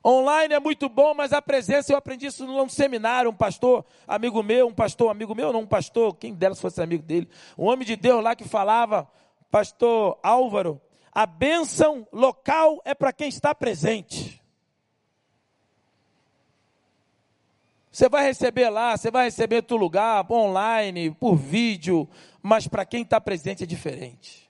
Online 0.06 0.56
é 0.56 0.60
muito 0.60 0.90
bom, 0.90 1.14
mas 1.14 1.32
a 1.32 1.42
presença, 1.42 1.94
eu 1.94 1.98
aprendi 1.98 2.26
isso 2.26 2.46
num 2.46 2.68
seminário, 2.68 3.32
um 3.32 3.36
pastor 3.36 3.86
amigo 4.06 4.44
meu, 4.44 4.68
um 4.68 4.74
pastor 4.74 5.10
amigo 5.10 5.34
meu, 5.34 5.54
não 5.54 5.62
um 5.62 5.68
pastor, 5.68 6.16
quem 6.16 6.34
dera 6.34 6.54
se 6.54 6.62
fosse 6.62 6.82
amigo 6.82 7.04
dele, 7.04 7.30
um 7.58 7.68
homem 7.68 7.86
de 7.86 7.96
Deus 7.96 8.22
lá 8.22 8.36
que 8.36 8.44
falava, 8.44 9.08
pastor 9.54 10.18
Álvaro, 10.24 10.82
a 11.12 11.28
bênção 11.28 12.08
local 12.12 12.82
é 12.84 12.96
para 12.96 13.14
quem 13.14 13.30
está 13.30 13.54
presente. 13.54 14.42
Você 17.92 18.10
vai 18.10 18.24
receber 18.24 18.68
lá, 18.72 18.98
você 18.98 19.12
vai 19.12 19.26
receber 19.26 19.58
outro 19.58 19.78
lugar, 19.78 20.26
online, 20.32 21.12
por 21.12 21.36
vídeo, 21.36 22.10
mas 22.42 22.68
para 22.68 22.84
quem 22.84 23.04
está 23.04 23.22
presente 23.22 23.62
é 23.62 23.68
diferente. 23.68 24.50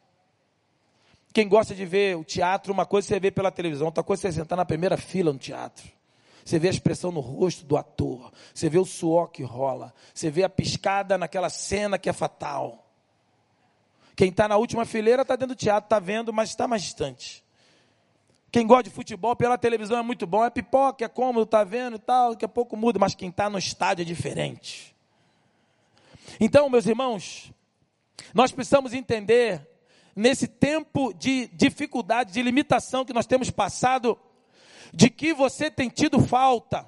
Quem 1.34 1.50
gosta 1.50 1.76
de 1.76 1.86
ver 1.86 2.16
o 2.16 2.24
teatro, 2.24 2.72
uma 2.72 2.86
coisa 2.86 3.10
você 3.10 3.20
vê 3.20 3.30
pela 3.30 3.52
televisão, 3.52 3.88
outra 3.88 4.06
coisa 4.06 4.22
você 4.22 4.32
sentar 4.32 4.56
na 4.56 4.64
primeira 4.64 4.96
fila 4.96 5.34
no 5.34 5.40
teatro. 5.40 5.92
Você 6.46 6.58
vê 6.58 6.70
a 6.70 6.72
expressão 6.72 7.12
no 7.12 7.20
rosto 7.20 7.66
do 7.66 7.76
ator, 7.76 8.32
você 8.54 8.70
vê 8.70 8.80
o 8.80 8.86
suor 8.86 9.28
que 9.28 9.44
rola, 9.44 9.94
você 10.14 10.32
vê 10.32 10.44
a 10.44 10.50
piscada 10.50 11.18
naquela 11.18 11.50
cena 11.50 12.00
que 12.00 12.10
é 12.10 12.14
fatal. 12.14 12.83
Quem 14.16 14.30
está 14.30 14.48
na 14.48 14.58
última 14.58 14.86
fileira 14.86 15.24
está 15.24 15.36
dentro 15.36 15.56
do 15.56 15.58
teatro, 15.58 15.86
está 15.86 16.00
vendo, 16.00 16.32
mas 16.32 16.50
está 16.50 16.68
mais 16.68 16.84
distante. 16.84 17.44
Quem 18.52 18.68
gosta 18.68 18.84
de 18.84 18.92
futebol 18.92 19.36
pela 19.36 19.58
televisão 19.58 19.98
é 19.98 20.04
muito 20.04 20.28
bom, 20.28 20.46
é 20.46 20.50
pipoca, 20.50 21.04
é 21.04 21.08
cômodo, 21.08 21.44
está 21.46 21.64
vendo 21.64 21.96
e 21.96 22.00
tal, 22.00 22.32
daqui 22.32 22.46
a 22.46 22.50
pouco 22.50 22.78
muda, 22.78 23.00
mas 23.00 23.16
quem 23.16 23.30
está 23.30 23.50
no 23.50 23.58
estádio 23.58 24.04
é 24.04 24.06
diferente. 24.06 24.96
Então, 26.40 26.70
meus 26.70 26.86
irmãos, 26.86 27.52
nós 28.34 28.52
precisamos 28.52 28.94
entender 28.94 29.68
nesse 30.16 30.48
tempo 30.48 31.14
de 31.14 31.48
dificuldade, 31.48 32.32
de 32.32 32.44
limitação 32.44 33.04
que 33.04 33.14
nós 33.14 33.26
temos 33.26 33.50
passado, 33.50 34.20
de 34.94 35.10
que 35.10 35.34
você 35.34 35.72
tem 35.72 35.90
tido 35.90 36.20
falta. 36.20 36.86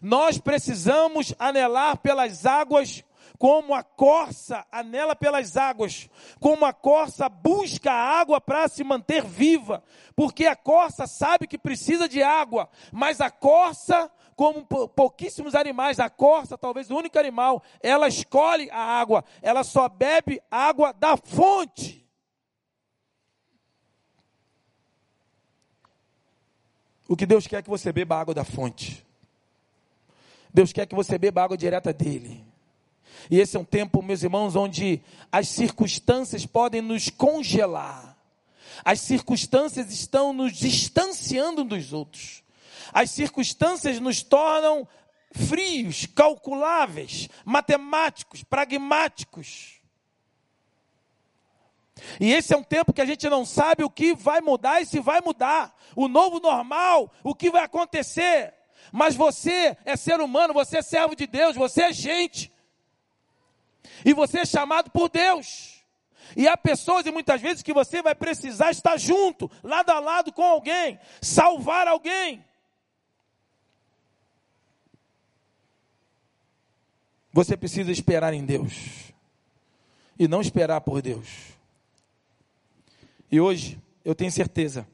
Nós 0.00 0.38
precisamos 0.38 1.34
anelar 1.38 1.96
pelas 1.98 2.46
águas 2.46 3.02
como 3.38 3.74
a 3.74 3.82
corça 3.82 4.64
anela 4.70 5.16
pelas 5.16 5.56
águas, 5.56 6.08
como 6.38 6.64
a 6.64 6.72
corça 6.72 7.28
busca 7.28 7.90
a 7.90 8.20
água 8.20 8.40
para 8.40 8.68
se 8.68 8.84
manter 8.84 9.24
viva, 9.24 9.82
porque 10.14 10.46
a 10.46 10.54
corça 10.54 11.06
sabe 11.06 11.46
que 11.46 11.58
precisa 11.58 12.08
de 12.08 12.22
água, 12.22 12.68
mas 12.92 13.20
a 13.20 13.30
corça, 13.30 14.10
como 14.36 14.64
pouquíssimos 14.64 15.54
animais, 15.54 15.98
a 15.98 16.08
corça, 16.08 16.56
talvez 16.56 16.90
o 16.90 16.96
único 16.96 17.18
animal, 17.18 17.62
ela 17.82 18.08
escolhe 18.08 18.70
a 18.70 18.80
água, 18.80 19.24
ela 19.42 19.64
só 19.64 19.88
bebe 19.88 20.40
água 20.50 20.92
da 20.92 21.16
fonte. 21.16 22.04
O 27.06 27.16
que 27.16 27.26
Deus 27.26 27.46
quer 27.46 27.58
é 27.58 27.62
que 27.62 27.68
você 27.68 27.92
beba 27.92 28.18
água 28.18 28.32
da 28.32 28.44
fonte. 28.44 29.04
Deus 30.52 30.72
quer 30.72 30.86
que 30.86 30.94
você 30.94 31.18
beba 31.18 31.42
água 31.42 31.56
direta 31.56 31.92
dele. 31.92 32.53
E 33.30 33.40
esse 33.40 33.56
é 33.56 33.60
um 33.60 33.64
tempo, 33.64 34.02
meus 34.02 34.22
irmãos, 34.22 34.56
onde 34.56 35.02
as 35.30 35.48
circunstâncias 35.48 36.44
podem 36.44 36.80
nos 36.80 37.08
congelar. 37.08 38.16
As 38.84 39.00
circunstâncias 39.00 39.90
estão 39.92 40.32
nos 40.32 40.52
distanciando 40.52 41.64
dos 41.64 41.92
outros. 41.92 42.42
As 42.92 43.10
circunstâncias 43.10 43.98
nos 44.00 44.22
tornam 44.22 44.86
frios, 45.32 46.06
calculáveis, 46.06 47.28
matemáticos, 47.44 48.42
pragmáticos. 48.42 49.80
E 52.20 52.32
esse 52.32 52.52
é 52.52 52.56
um 52.56 52.62
tempo 52.62 52.92
que 52.92 53.00
a 53.00 53.06
gente 53.06 53.28
não 53.28 53.44
sabe 53.44 53.84
o 53.84 53.90
que 53.90 54.14
vai 54.14 54.40
mudar 54.40 54.80
e 54.80 54.86
se 54.86 55.00
vai 55.00 55.20
mudar. 55.20 55.74
O 55.96 56.08
novo 56.08 56.40
normal, 56.40 57.12
o 57.22 57.34
que 57.34 57.50
vai 57.50 57.64
acontecer. 57.64 58.52
Mas 58.92 59.14
você 59.14 59.76
é 59.84 59.96
ser 59.96 60.20
humano, 60.20 60.52
você 60.52 60.78
é 60.78 60.82
servo 60.82 61.16
de 61.16 61.26
Deus, 61.26 61.56
você 61.56 61.84
é 61.84 61.92
gente. 61.92 62.52
E 64.04 64.12
você 64.12 64.40
é 64.40 64.46
chamado 64.46 64.90
por 64.90 65.08
Deus. 65.08 65.82
E 66.36 66.48
há 66.48 66.56
pessoas, 66.56 67.06
e 67.06 67.10
muitas 67.10 67.40
vezes, 67.40 67.62
que 67.62 67.72
você 67.72 68.02
vai 68.02 68.14
precisar 68.14 68.70
estar 68.70 68.96
junto, 68.96 69.50
lado 69.62 69.90
a 69.90 69.98
lado 69.98 70.32
com 70.32 70.42
alguém, 70.42 70.98
salvar 71.20 71.86
alguém. 71.86 72.44
Você 77.32 77.56
precisa 77.56 77.90
esperar 77.90 78.32
em 78.32 78.44
Deus. 78.44 79.12
E 80.18 80.28
não 80.28 80.40
esperar 80.40 80.80
por 80.80 81.02
Deus. 81.02 81.28
E 83.30 83.40
hoje 83.40 83.80
eu 84.04 84.14
tenho 84.14 84.30
certeza 84.30 84.86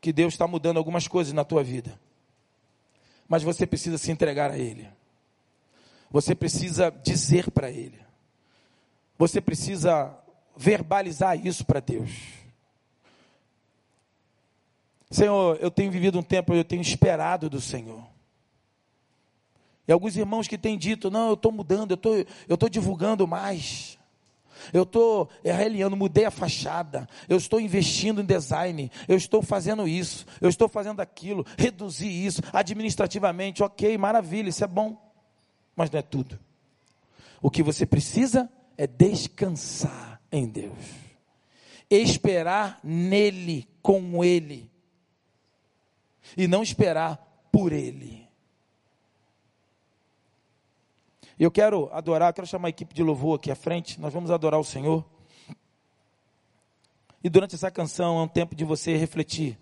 que 0.00 0.12
Deus 0.12 0.32
está 0.32 0.46
mudando 0.46 0.78
algumas 0.78 1.06
coisas 1.06 1.32
na 1.32 1.44
tua 1.44 1.62
vida. 1.62 2.00
Mas 3.28 3.42
você 3.42 3.66
precisa 3.66 3.98
se 3.98 4.10
entregar 4.10 4.50
a 4.50 4.58
Ele. 4.58 4.88
Você 6.12 6.34
precisa 6.34 6.90
dizer 6.90 7.50
para 7.50 7.70
Ele. 7.70 7.98
Você 9.18 9.40
precisa 9.40 10.14
verbalizar 10.54 11.44
isso 11.44 11.64
para 11.64 11.80
Deus. 11.80 12.10
Senhor, 15.10 15.58
eu 15.60 15.70
tenho 15.70 15.90
vivido 15.90 16.18
um 16.18 16.22
tempo, 16.22 16.52
eu 16.54 16.64
tenho 16.64 16.82
esperado 16.82 17.48
do 17.48 17.60
Senhor. 17.60 18.06
E 19.88 19.92
alguns 19.92 20.16
irmãos 20.16 20.46
que 20.46 20.58
têm 20.58 20.78
dito, 20.78 21.10
não, 21.10 21.28
eu 21.28 21.34
estou 21.34 21.50
mudando, 21.50 21.92
eu 21.92 21.96
tô, 21.96 22.14
estou 22.48 22.68
divulgando 22.68 23.26
mais. 23.26 23.98
Eu 24.72 24.84
estou 24.84 25.28
reliando, 25.42 25.96
mudei 25.96 26.24
a 26.24 26.30
fachada. 26.30 27.08
Eu 27.28 27.36
estou 27.36 27.60
investindo 27.60 28.20
em 28.20 28.24
design. 28.24 28.90
Eu 29.08 29.16
estou 29.16 29.42
fazendo 29.42 29.88
isso. 29.88 30.24
Eu 30.40 30.48
estou 30.48 30.68
fazendo 30.68 31.00
aquilo. 31.00 31.44
Reduzi 31.58 32.06
isso 32.06 32.42
administrativamente. 32.52 33.62
Ok, 33.62 33.96
maravilha, 33.98 34.50
isso 34.50 34.62
é 34.62 34.68
bom. 34.68 35.11
Mas 35.74 35.90
não 35.90 35.98
é 35.98 36.02
tudo. 36.02 36.38
O 37.40 37.50
que 37.50 37.62
você 37.62 37.84
precisa 37.84 38.50
é 38.76 38.86
descansar 38.86 40.20
em 40.30 40.46
Deus. 40.46 40.78
Esperar 41.90 42.80
nele, 42.82 43.68
com 43.82 44.24
ele. 44.24 44.70
E 46.36 46.46
não 46.46 46.62
esperar 46.62 47.16
por 47.50 47.72
ele. 47.72 48.28
Eu 51.38 51.50
quero 51.50 51.92
adorar, 51.92 52.32
quero 52.32 52.46
chamar 52.46 52.68
a 52.68 52.70
equipe 52.70 52.94
de 52.94 53.02
louvor 53.02 53.38
aqui 53.38 53.50
à 53.50 53.56
frente. 53.56 54.00
Nós 54.00 54.12
vamos 54.12 54.30
adorar 54.30 54.60
o 54.60 54.64
Senhor. 54.64 55.04
E 57.24 57.28
durante 57.28 57.54
essa 57.54 57.70
canção 57.70 58.18
é 58.18 58.22
um 58.22 58.28
tempo 58.28 58.54
de 58.54 58.64
você 58.64 58.96
refletir. 58.96 59.58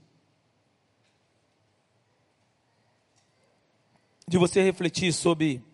De 4.28 4.38
você 4.38 4.62
refletir 4.62 5.12
sobre 5.12 5.64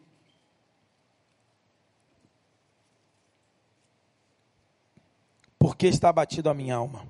por 5.77 5.81
que 5.81 5.89
está 5.89 6.09
abatido 6.09 6.49
a 6.49 6.55
minha 6.55 6.75
alma. 6.75 7.07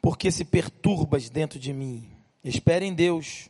Por 0.00 0.18
que 0.18 0.32
se 0.32 0.44
perturbas 0.44 1.30
dentro 1.30 1.60
de 1.60 1.72
mim? 1.72 2.10
Espere 2.42 2.84
em 2.84 2.92
Deus, 2.92 3.48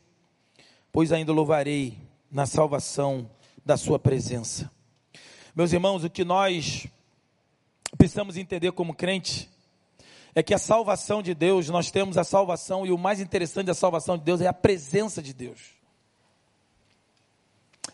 pois 0.92 1.12
ainda 1.12 1.32
louvarei 1.32 1.96
na 2.30 2.44
salvação 2.44 3.30
da 3.64 3.78
Sua 3.78 3.98
presença. 3.98 4.70
Meus 5.54 5.72
irmãos, 5.72 6.04
o 6.04 6.10
que 6.10 6.26
nós 6.26 6.86
precisamos 7.96 8.36
entender 8.36 8.70
como 8.72 8.94
crente 8.94 9.48
é 10.34 10.42
que 10.42 10.52
a 10.52 10.58
salvação 10.58 11.22
de 11.22 11.32
Deus, 11.32 11.70
nós 11.70 11.90
temos 11.90 12.18
a 12.18 12.24
salvação, 12.24 12.84
e 12.84 12.92
o 12.92 12.98
mais 12.98 13.18
interessante 13.18 13.68
da 13.68 13.74
salvação 13.74 14.18
de 14.18 14.24
Deus 14.24 14.42
é 14.42 14.46
a 14.46 14.52
presença 14.52 15.22
de 15.22 15.32
Deus. 15.32 15.70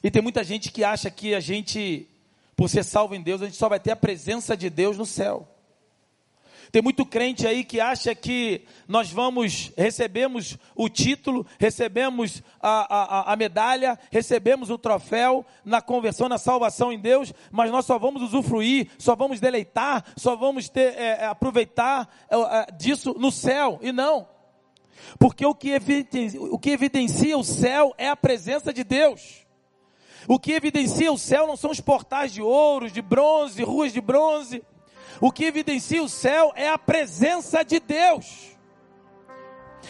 E 0.02 0.11
tem 0.11 0.20
muita 0.20 0.42
gente 0.42 0.72
que 0.72 0.82
acha 0.82 1.12
que 1.12 1.32
a 1.32 1.38
gente, 1.38 2.09
por 2.59 2.68
ser 2.68 2.84
salvo 2.84 3.14
em 3.14 3.22
Deus, 3.22 3.40
a 3.40 3.44
gente 3.44 3.56
só 3.56 3.68
vai 3.68 3.78
ter 3.78 3.92
a 3.92 3.96
presença 3.96 4.56
de 4.56 4.68
Deus 4.68 4.98
no 4.98 5.06
céu. 5.06 5.46
Tem 6.72 6.82
muito 6.82 7.06
crente 7.06 7.46
aí 7.46 7.62
que 7.62 7.80
acha 7.80 8.12
que 8.16 8.64
nós 8.88 9.12
vamos, 9.12 9.72
recebemos 9.76 10.59
o 10.74 10.88
título, 10.88 11.46
recebemos 11.56 12.42
a, 12.61 13.28
a, 13.28 13.32
a 13.32 13.36
medalha, 13.36 13.96
recebemos 14.11 14.70
o 14.70 14.76
troféu 14.76 15.46
na 15.64 15.80
conversão, 15.80 16.28
na 16.28 16.36
salvação 16.36 16.92
em 16.92 16.98
Deus, 16.98 17.32
mas 17.52 17.70
nós 17.70 17.86
só 17.86 17.96
vamos 17.96 18.22
usufruir, 18.22 18.90
só 18.98 19.14
vamos 19.14 19.38
deleitar, 19.38 20.04
só 20.16 20.34
vamos 20.34 20.68
ter, 20.68 20.98
é, 20.98 21.18
é 21.20 21.26
aproveitar 21.26 22.12
é, 22.28 22.36
é, 22.36 22.66
disso 22.72 23.14
no 23.16 23.30
céu, 23.30 23.78
e 23.80 23.92
não. 23.92 24.26
Porque 25.16 25.46
o 25.46 25.54
que, 25.54 25.70
evidencia, 25.70 26.42
o 26.42 26.59
que 26.59 26.70
evidencia 26.70 27.38
o 27.38 27.44
céu 27.44 27.94
é 27.96 28.09
a 28.09 28.16
presença 28.16 28.72
de 28.72 28.82
Deus. 28.82 29.46
O 30.27 30.39
que 30.39 30.53
evidencia 30.53 31.12
o 31.12 31.19
céu 31.19 31.47
não 31.47 31.57
são 31.57 31.71
os 31.71 31.81
portais 31.81 32.33
de 32.33 32.43
ouro, 32.43 32.91
de 32.91 33.01
bronze, 33.01 33.62
ruas 33.62 33.93
de 33.93 34.01
bronze. 34.01 34.62
O 35.21 35.31
que 35.31 35.45
evidencia 35.45 36.03
o 36.03 36.09
céu 36.09 36.53
é 36.55 36.69
a 36.69 36.79
presença 36.79 37.64
de 37.64 37.81
Deus. 37.81 38.57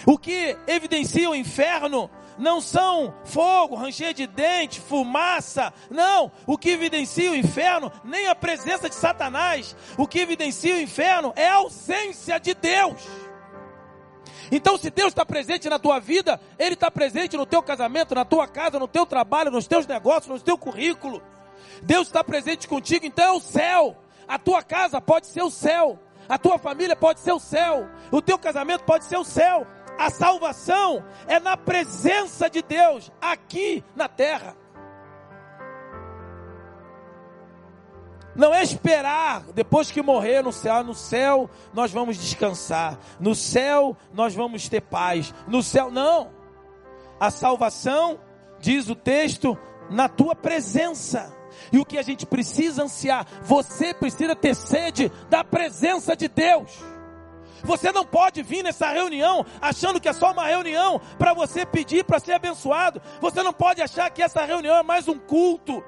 O 0.07 0.19
que 0.19 0.57
evidencia 0.67 1.29
o 1.29 1.35
inferno 1.35 2.11
não 2.39 2.61
são 2.61 3.13
fogo, 3.25 3.75
ranger 3.75 4.15
de 4.15 4.27
dente, 4.27 4.81
fumaça. 4.81 5.73
Não, 5.91 6.31
o 6.47 6.57
que 6.57 6.71
evidencia 6.71 7.31
o 7.33 7.37
inferno 7.37 7.91
nem 8.05 8.29
a 8.29 8.35
presença 8.35 8.89
de 8.89 8.95
Satanás. 8.95 9.77
O 9.97 10.07
que 10.07 10.21
evidencia 10.21 10.75
o 10.75 10.81
inferno 10.81 11.33
é 11.37 11.49
a 11.49 11.57
ausência 11.57 12.39
de 12.39 12.55
Deus. 12.55 13.03
Então, 14.51 14.77
se 14.77 14.91
Deus 14.91 15.09
está 15.09 15.25
presente 15.25 15.69
na 15.69 15.79
tua 15.79 15.99
vida, 15.99 16.41
Ele 16.59 16.75
está 16.75 16.91
presente 16.91 17.37
no 17.37 17.47
teu 17.47 17.63
casamento, 17.63 18.15
na 18.15 18.25
tua 18.25 18.47
casa, 18.47 18.79
no 18.79 18.89
teu 18.89 19.05
trabalho, 19.05 19.51
nos 19.51 19.67
teus 19.67 19.87
negócios, 19.87 20.29
no 20.29 20.41
teu 20.41 20.57
currículo. 20.57 21.23
Deus 21.83 22.07
está 22.07 22.25
presente 22.25 22.67
contigo, 22.67 23.07
então 23.07 23.25
é 23.25 23.33
o 23.33 23.41
céu. 23.41 23.97
A 24.27 24.39
tua 24.39 24.63
casa 24.63 25.01
pode 25.01 25.27
ser 25.27 25.43
o 25.43 25.51
céu. 25.51 25.99
A 26.29 26.37
tua 26.37 26.59
família 26.59 26.95
pode 26.95 27.21
ser 27.21 27.33
o 27.33 27.39
céu. 27.39 27.89
O 28.11 28.21
teu 28.21 28.39
casamento 28.39 28.85
pode 28.85 29.05
ser 29.05 29.17
o 29.17 29.25
céu. 29.25 29.67
A 29.99 30.11
salvação 30.11 31.05
é 31.27 31.41
na 31.41 31.57
presença 31.57 32.49
de 32.49 32.63
Deus 32.63 33.11
aqui 33.21 33.83
na 33.97 34.09
terra. 34.09 34.55
Não 38.39 38.55
é 38.55 38.63
esperar 38.63 39.43
depois 39.53 39.91
que 39.91 40.01
morrer 40.01 40.45
no 40.45 40.53
céu. 40.53 40.85
No 40.85 40.95
céu 40.95 41.51
nós 41.75 41.91
vamos 41.91 42.17
descansar. 42.17 42.97
No 43.19 43.35
céu 43.35 43.97
nós 44.15 44.33
vamos 44.33 44.69
ter 44.69 44.81
paz. 44.81 45.35
No 45.49 45.61
céu, 45.61 45.91
não. 45.91 46.31
A 47.19 47.33
salvação, 47.33 48.21
diz 48.61 48.89
o 48.89 48.95
texto, 48.95 49.59
na 49.91 50.09
tua 50.09 50.37
presença. 50.37 51.37
E 51.73 51.81
o 51.81 51.85
que 51.85 51.99
a 51.99 52.03
gente 52.03 52.25
precisa 52.25 52.85
ansiar, 52.85 53.27
você 53.43 53.93
precisa 53.93 54.37
ter 54.37 54.55
sede 54.55 55.11
da 55.29 55.43
presença 55.43 56.15
de 56.15 56.29
Deus. 56.29 56.79
Você 57.65 57.91
não 57.91 58.05
pode 58.05 58.41
vir 58.45 58.63
nessa 58.63 58.89
reunião 58.91 59.45
achando 59.61 60.01
que 60.01 60.09
é 60.09 60.13
só 60.13 60.31
uma 60.31 60.47
reunião 60.47 61.01
para 61.19 61.35
você 61.35 61.67
pedir 61.67 62.05
para 62.05 62.21
ser 62.21 62.35
abençoado. 62.35 63.03
Você 63.21 63.43
não 63.43 63.53
pode 63.53 63.83
achar 63.83 64.09
que 64.11 64.23
essa 64.23 64.45
reunião 64.45 64.77
é 64.77 64.83
mais 64.85 65.09
um 65.09 65.19
culto. 65.19 65.83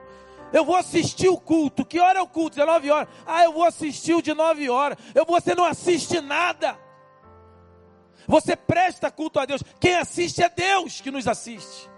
Eu 0.53 0.65
vou 0.65 0.77
assistir 0.77 1.29
o 1.29 1.39
culto. 1.39 1.85
Que 1.85 2.01
hora 2.01 2.19
é 2.19 2.23
o 2.23 2.27
culto? 2.27 2.57
19 2.57 2.91
horas. 2.91 3.09
Ah, 3.27 3.45
eu 3.45 3.53
vou 3.53 3.65
assistir 3.65 4.15
o 4.15 4.23
de 4.23 4.35
9 4.35 4.69
horas. 4.69 4.99
Eu, 5.15 5.25
você 5.25 5.55
não 5.55 5.65
assiste 5.65 6.21
nada. 6.21 6.79
Você 8.27 8.57
presta 8.57 9.11
culto 9.11 9.39
a 9.39 9.47
Deus. 9.47 9.63
Quem 9.79 9.95
assiste 9.95 10.43
é 10.43 10.49
Deus 10.49 11.01
que 11.01 11.11
nos 11.11 11.27
assiste. 11.27 11.91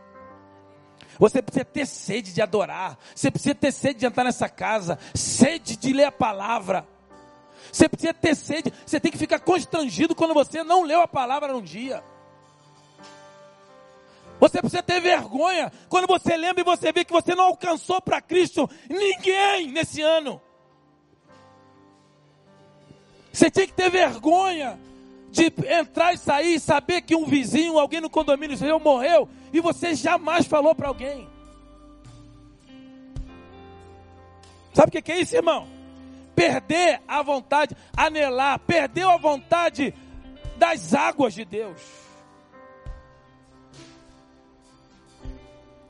Você 1.19 1.43
precisa 1.43 1.65
ter 1.65 1.87
sede 1.87 2.33
de 2.33 2.43
adorar. 2.43 2.99
Você 3.15 3.31
precisa 3.31 3.55
ter 3.55 3.73
sede 3.73 4.01
de 4.01 4.07
entrar 4.07 4.25
nessa 4.25 4.49
casa. 4.49 4.99
Sede 5.15 5.77
de 5.77 5.93
ler 5.93 6.05
a 6.05 6.13
palavra. 6.13 6.87
Você 7.71 7.89
precisa 7.89 8.15
ter 8.15 8.35
sede. 8.35 8.73
Você 8.85 8.99
tem 8.99 9.13
que 9.13 9.19
ficar 9.19 9.41
constrangido 9.41 10.15
quando 10.15 10.35
você 10.35 10.63
não 10.63 10.83
leu 10.83 11.01
a 11.01 11.09
palavra 11.09 11.53
num 11.53 11.63
dia. 11.63 12.03
Você 14.43 14.61
precisa 14.61 14.83
ter 14.83 15.01
vergonha 15.01 15.71
quando 15.89 16.09
você 16.09 16.37
lembra 16.37 16.63
e 16.63 16.65
você 16.65 16.91
vê 16.91 17.05
que 17.05 17.13
você 17.13 17.33
não 17.33 17.45
alcançou 17.45 18.03
para 18.03 18.21
Cristo 18.21 18.69
ninguém 18.91 19.71
nesse 19.71 20.03
ano. 20.03 20.43
Você 23.33 23.49
tem 23.53 23.69
que 23.69 23.73
ter 23.73 23.89
vergonha 23.89 24.81
de 25.31 25.45
entrar 25.69 26.13
e 26.13 26.19
sair 26.19 26.59
saber 26.59 27.03
que 27.03 27.15
um 27.15 27.25
vizinho, 27.25 27.79
alguém 27.79 28.01
no 28.01 28.11
condomínio 28.11 28.57
seu 28.57 28.81
morreu 28.81 29.29
e 29.53 29.61
você 29.61 29.95
jamais 29.95 30.45
falou 30.45 30.75
para 30.75 30.89
alguém. 30.89 31.29
Sabe 34.75 34.89
o 34.89 35.03
que 35.03 35.13
é 35.13 35.21
isso, 35.21 35.37
irmão? 35.37 35.69
Perder 36.35 37.01
a 37.07 37.23
vontade, 37.23 37.77
anelar, 37.97 38.59
perdeu 38.59 39.09
a 39.09 39.19
vontade 39.19 39.95
das 40.57 40.95
águas 40.95 41.33
de 41.33 41.45
Deus. 41.45 42.02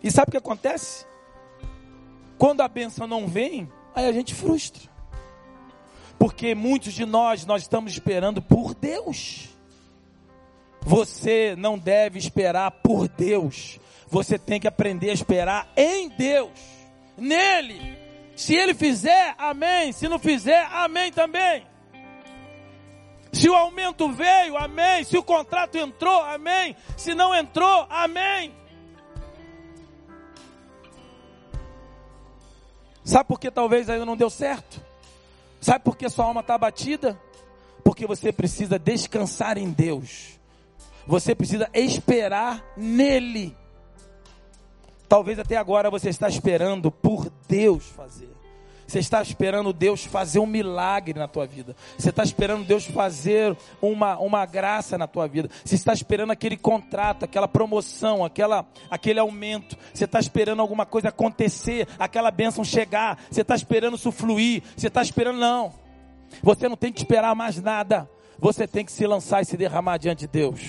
E 0.02 0.10
sabe 0.10 0.28
o 0.28 0.32
que 0.32 0.36
acontece? 0.36 1.06
Quando 2.38 2.60
a 2.60 2.68
benção 2.68 3.06
não 3.06 3.28
vem, 3.28 3.70
aí 3.94 4.06
a 4.06 4.12
gente 4.12 4.34
frustra. 4.34 4.90
Porque 6.18 6.54
muitos 6.54 6.92
de 6.92 7.04
nós, 7.04 7.46
nós 7.46 7.62
estamos 7.62 7.92
esperando 7.92 8.42
por 8.42 8.74
Deus. 8.74 9.48
Você 10.80 11.54
não 11.56 11.78
deve 11.78 12.18
esperar 12.18 12.70
por 12.70 13.08
Deus. 13.08 13.78
Você 14.08 14.38
tem 14.38 14.60
que 14.60 14.68
aprender 14.68 15.10
a 15.10 15.14
esperar 15.14 15.72
em 15.76 16.08
Deus, 16.08 16.50
nele. 17.16 17.96
Se 18.36 18.54
ele 18.54 18.74
fizer, 18.74 19.34
amém. 19.38 19.92
Se 19.92 20.08
não 20.08 20.18
fizer, 20.18 20.68
amém 20.72 21.12
também. 21.12 21.66
Se 23.32 23.48
o 23.48 23.54
aumento 23.54 24.10
veio, 24.10 24.56
amém. 24.58 25.04
Se 25.04 25.16
o 25.16 25.22
contrato 25.22 25.78
entrou, 25.78 26.22
amém. 26.22 26.76
Se 26.96 27.14
não 27.14 27.34
entrou, 27.34 27.86
amém. 27.88 28.52
Sabe 33.04 33.28
por 33.28 33.38
que 33.40 33.50
talvez 33.50 33.88
ainda 33.88 34.06
não 34.06 34.16
deu 34.16 34.30
certo? 34.30 34.80
Sabe 35.60 35.84
por 35.84 35.96
que 35.96 36.08
sua 36.08 36.24
alma 36.24 36.40
está 36.40 36.54
abatida? 36.54 37.20
Porque 37.84 38.06
você 38.06 38.32
precisa 38.32 38.78
descansar 38.78 39.58
em 39.58 39.70
Deus. 39.70 40.38
Você 41.06 41.34
precisa 41.34 41.68
esperar 41.74 42.64
nele. 42.76 43.56
Talvez 45.08 45.38
até 45.38 45.56
agora 45.56 45.90
você 45.90 46.08
está 46.08 46.28
esperando 46.28 46.90
por 46.90 47.30
Deus 47.48 47.84
fazer. 47.84 48.41
Você 48.92 48.98
está 48.98 49.22
esperando 49.22 49.72
Deus 49.72 50.04
fazer 50.04 50.38
um 50.38 50.44
milagre 50.44 51.18
na 51.18 51.26
tua 51.26 51.46
vida. 51.46 51.74
Você 51.96 52.10
está 52.10 52.22
esperando 52.22 52.62
Deus 52.62 52.84
fazer 52.84 53.56
uma, 53.80 54.18
uma 54.18 54.44
graça 54.44 54.98
na 54.98 55.06
tua 55.06 55.26
vida. 55.26 55.48
Você 55.64 55.76
está 55.76 55.94
esperando 55.94 56.30
aquele 56.30 56.58
contrato, 56.58 57.24
aquela 57.24 57.48
promoção, 57.48 58.22
aquela, 58.22 58.66
aquele 58.90 59.18
aumento. 59.18 59.78
Você 59.94 60.04
está 60.04 60.20
esperando 60.20 60.60
alguma 60.60 60.84
coisa 60.84 61.08
acontecer, 61.08 61.88
aquela 61.98 62.30
bênção 62.30 62.62
chegar. 62.62 63.18
Você 63.30 63.40
está 63.40 63.54
esperando 63.54 63.96
isso 63.96 64.12
fluir. 64.12 64.62
Você 64.76 64.88
está 64.88 65.00
esperando, 65.00 65.38
não. 65.38 65.72
Você 66.42 66.68
não 66.68 66.76
tem 66.76 66.92
que 66.92 67.00
esperar 67.00 67.34
mais 67.34 67.58
nada. 67.62 68.06
Você 68.38 68.68
tem 68.68 68.84
que 68.84 68.92
se 68.92 69.06
lançar 69.06 69.40
e 69.40 69.46
se 69.46 69.56
derramar 69.56 69.96
diante 69.96 70.26
de 70.26 70.26
Deus. 70.26 70.60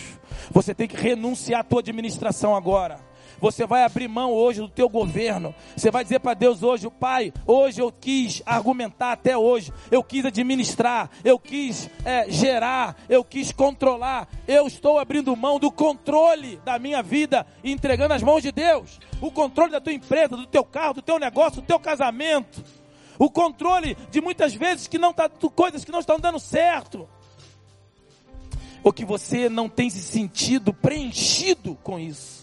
Você 0.50 0.74
tem 0.74 0.88
que 0.88 0.96
renunciar 0.96 1.60
à 1.60 1.64
tua 1.66 1.82
administração 1.82 2.56
agora. 2.56 3.02
Você 3.40 3.66
vai 3.66 3.84
abrir 3.84 4.08
mão 4.08 4.32
hoje 4.32 4.62
do 4.62 4.70
teu 4.70 4.88
governo. 4.88 5.54
Você 5.76 5.92
vai 5.92 6.04
dizer 6.04 6.20
para 6.20 6.34
Deus 6.34 6.64
hoje, 6.64 6.90
Pai, 6.90 7.34
hoje 7.46 7.82
eu 7.82 7.92
quis 7.92 8.42
argumentar 8.46 9.12
até 9.12 9.38
hoje. 9.38 9.74
Eu 9.92 10.04
quis 10.04 10.26
administrar, 10.26 11.10
eu 11.24 11.38
quis 11.38 11.90
é, 12.06 12.30
gerar, 12.30 12.96
eu 13.10 13.24
quis 13.24 13.52
controlar. 13.52 14.28
Eu 14.48 14.68
estou 14.68 15.00
abrindo 15.00 15.36
mão 15.36 15.60
do 15.60 15.72
controle 15.72 16.60
da 16.64 16.80
minha 16.80 17.02
vida 17.02 17.46
e 17.64 17.72
entregando 17.72 18.14
as 18.14 18.24
mãos 18.24 18.42
de 18.42 18.52
Deus. 18.52 19.00
O 19.22 19.32
controle 19.32 19.72
da 19.72 19.82
tua 19.82 19.94
empresa, 19.94 20.36
do 20.36 20.46
teu 20.46 20.64
carro, 20.64 20.96
do 20.96 21.02
teu 21.02 21.20
negócio, 21.20 21.62
do 21.62 21.68
teu 21.68 21.80
casamento. 21.80 22.64
O 23.18 23.30
controle 23.30 23.96
de 24.10 24.22
muitas 24.22 24.54
vezes 24.54 24.88
que 24.88 24.98
não 24.98 25.14
tá, 25.14 25.30
coisas 25.30 25.86
que 25.86 25.92
não 25.92 26.00
estão 26.00 26.20
dando 26.20 26.40
certo. 26.40 27.08
Ou 28.84 28.92
que 28.92 29.06
você 29.06 29.48
não 29.48 29.70
tem 29.70 29.90
se 29.90 30.02
sentido 30.02 30.74
preenchido 30.74 31.78
com 31.84 31.98
isso. 31.98 32.43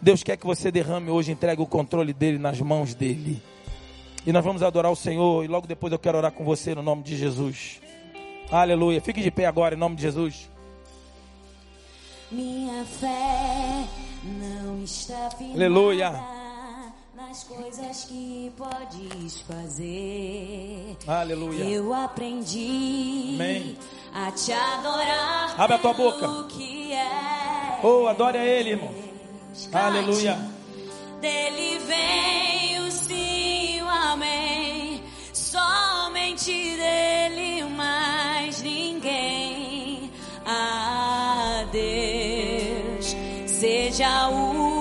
Deus 0.00 0.22
quer 0.22 0.36
que 0.36 0.46
você 0.46 0.70
derrame 0.70 1.10
hoje, 1.10 1.32
entregue 1.32 1.60
o 1.60 1.66
controle 1.66 2.12
dele 2.12 2.38
nas 2.38 2.60
mãos 2.60 2.94
dele. 2.94 3.42
E 4.26 4.32
nós 4.32 4.44
vamos 4.44 4.62
adorar 4.62 4.92
o 4.92 4.96
Senhor. 4.96 5.44
E 5.44 5.48
logo 5.48 5.66
depois 5.66 5.92
eu 5.92 5.98
quero 5.98 6.18
orar 6.18 6.32
com 6.32 6.44
você 6.44 6.74
no 6.74 6.82
nome 6.82 7.02
de 7.02 7.16
Jesus. 7.16 7.80
Aleluia. 8.50 9.00
Fique 9.00 9.22
de 9.22 9.30
pé 9.30 9.46
agora 9.46 9.74
em 9.74 9.78
nome 9.78 9.96
de 9.96 10.02
Jesus. 10.02 10.48
Minha 12.30 12.84
fé 12.84 13.84
não 14.24 14.82
está 14.84 15.30
firmada 15.30 15.64
Aleluia. 15.64 16.10
nas 17.16 17.42
coisas 17.44 18.04
que 18.04 18.52
podes 18.56 19.40
fazer. 19.40 20.96
Aleluia. 21.06 21.64
Eu 21.64 21.94
aprendi 21.94 23.32
Amém. 23.34 23.78
a 24.14 24.30
te 24.30 24.52
adorar. 24.52 25.54
Abre 25.58 25.76
a 25.76 25.78
tua 25.78 25.94
boca. 25.94 26.26
É. 26.92 27.80
Oh, 27.82 28.06
adore 28.06 28.36
a 28.36 28.44
Ele, 28.44 28.70
irmão. 28.70 29.07
Aleluia. 29.72 30.38
Dele 31.20 31.78
vem 31.80 32.78
o 32.80 32.90
sim, 32.90 33.82
o 33.82 33.88
amém. 33.88 35.02
Somente 35.32 36.76
dele, 36.76 37.64
mais 37.64 38.62
ninguém. 38.62 40.10
A 40.46 41.64
Deus 41.72 43.16
seja 43.46 44.28
o 44.28 44.77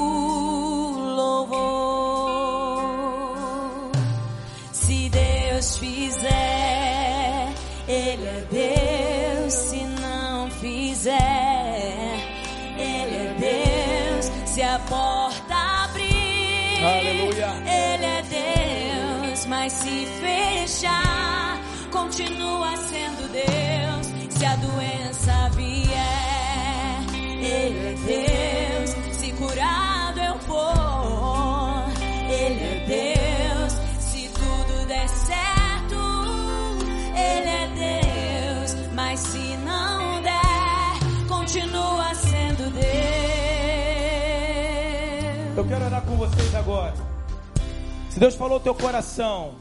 a 14.77 14.79
porta 14.79 15.55
abrir, 15.85 16.85
Aleluia. 16.85 17.49
Ele 17.65 18.05
é 18.05 18.21
Deus. 18.21 19.45
Mas 19.47 19.73
se 19.73 20.05
fechar, 20.21 21.59
continua 21.91 22.77
sendo 22.77 23.27
Deus. 23.31 24.06
Vocês 46.29 46.55
agora. 46.55 46.93
Se 48.09 48.19
Deus 48.19 48.35
falou 48.35 48.55
ao 48.55 48.59
teu 48.59 48.75
coração, 48.75 49.55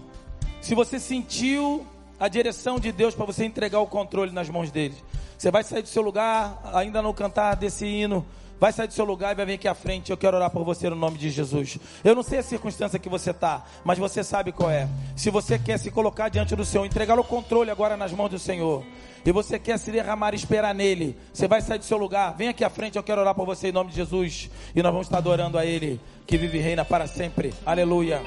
se 0.61 0.75
você 0.75 0.99
sentiu 0.99 1.87
a 2.19 2.29
direção 2.29 2.79
de 2.81 2.91
Deus 2.91 3.15
para 3.15 3.25
você 3.25 3.45
entregar 3.45 3.81
o 3.81 3.87
controle 3.87 4.33
nas 4.33 4.49
mãos 4.49 4.71
dele, 4.71 4.95
você 5.37 5.51
vai 5.51 5.63
sair 5.63 5.83
do 5.83 5.89
seu 5.89 6.03
lugar, 6.03 6.59
ainda 6.73 7.03
não 7.03 7.13
cantar 7.13 7.55
desse 7.55 7.87
hino, 7.87 8.25
vai 8.59 8.73
sair 8.73 8.87
do 8.87 8.95
seu 8.95 9.05
lugar 9.05 9.33
e 9.33 9.35
vai 9.35 9.47
vir 9.47 9.53
aqui 9.55 9.69
à 9.69 9.75
frente. 9.75 10.11
Eu 10.11 10.17
quero 10.17 10.37
orar 10.37 10.51
por 10.51 10.65
você 10.65 10.89
no 10.89 10.97
nome 10.97 11.19
de 11.19 11.31
Jesus. 11.31 11.79
Eu 12.03 12.15
não 12.15 12.23
sei 12.23 12.39
a 12.39 12.43
circunstância 12.43 12.99
que 12.99 13.09
você 13.09 13.31
está, 13.31 13.65
mas 13.85 13.99
você 13.99 14.25
sabe 14.25 14.51
qual 14.51 14.71
é. 14.71 14.89
Se 15.15 15.31
você 15.31 15.59
quer 15.59 15.79
se 15.79 15.91
colocar 15.91 16.29
diante 16.31 16.57
do 16.57 16.65
Senhor, 16.65 16.85
entregar 16.87 17.19
o 17.19 17.25
controle 17.25 17.71
agora 17.71 17.97
nas 17.97 18.13
mãos 18.13 18.31
do 18.31 18.39
Senhor, 18.39 18.85
e 19.27 19.33
você 19.33 19.59
quer 19.59 19.77
se 19.79 19.91
derramar 19.91 20.33
e 20.33 20.37
esperar 20.37 20.73
nele, 20.73 21.19
você 21.33 21.49
vai 21.49 21.61
sair 21.61 21.79
do 21.79 21.85
seu 21.85 21.99
lugar, 21.99 22.37
vem 22.37 22.49
aqui 22.49 22.65
à 22.65 22.71
frente, 22.71 22.97
eu 22.97 23.03
quero 23.03 23.21
orar 23.21 23.35
por 23.35 23.45
você 23.45 23.69
em 23.69 23.73
nome 23.73 23.91
de 23.91 23.97
Jesus, 23.97 24.49
e 24.75 24.81
nós 24.81 24.93
vamos 24.93 25.09
estar 25.09 25.19
adorando 25.19 25.59
a 25.59 25.67
Ele, 25.67 26.01
que 26.27 26.39
vive 26.39 26.59
e 26.59 26.61
reina 26.61 26.85
para 26.85 27.09
sempre. 27.09 27.53
Aleluia. 27.67 28.23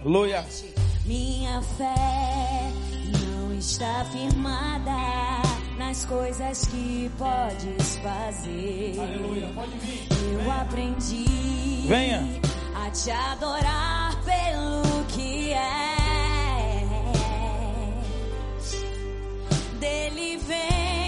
Aleluia. 0.00 0.44
Minha 1.04 1.60
fé 1.62 1.94
não 3.20 3.54
está 3.58 4.04
firmada 4.06 4.90
nas 5.78 6.04
coisas 6.06 6.66
que 6.66 7.10
podes 7.18 7.96
fazer. 7.98 8.94
Aleluia. 8.98 9.48
Pode 9.54 9.78
vir. 9.78 10.06
Eu 10.32 10.50
aprendi 10.50 11.86
Venha. 11.86 12.26
a 12.74 12.90
te 12.90 13.10
adorar 13.10 14.16
pelo 14.24 15.04
que 15.08 15.52
és. 15.52 16.15
Dele 19.78 20.38
vem 20.38 21.05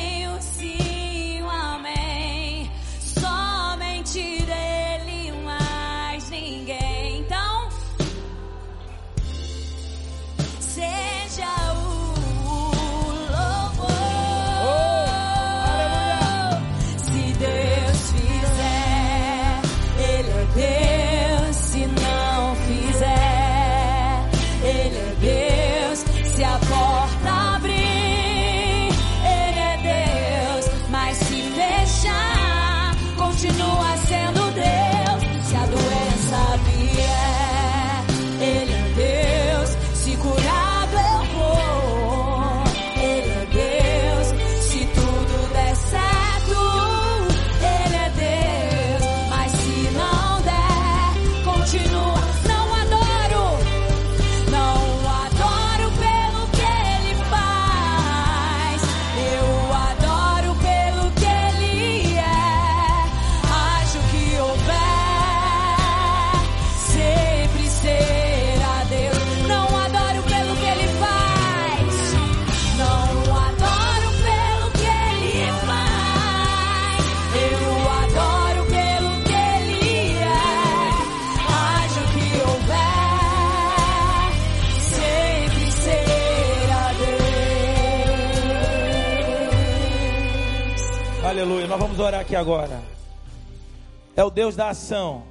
o 94.29 94.31
Deus 94.31 94.55
da 94.55 94.69
ação. 94.69 95.25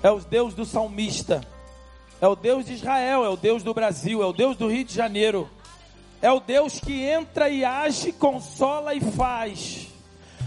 É 0.00 0.10
o 0.10 0.20
Deus 0.20 0.54
do 0.54 0.64
salmista. 0.64 1.44
É 2.20 2.26
o 2.26 2.36
Deus 2.36 2.64
de 2.64 2.74
Israel, 2.74 3.24
é 3.24 3.28
o 3.28 3.36
Deus 3.36 3.62
do 3.62 3.74
Brasil, 3.74 4.22
é 4.22 4.26
o 4.26 4.32
Deus 4.32 4.56
do 4.56 4.68
Rio 4.68 4.84
de 4.84 4.94
Janeiro. 4.94 5.50
É 6.22 6.30
o 6.30 6.40
Deus 6.40 6.80
que 6.80 7.02
entra 7.02 7.48
e 7.48 7.64
age, 7.64 8.12
consola 8.12 8.94
e 8.94 9.00
faz. 9.00 9.88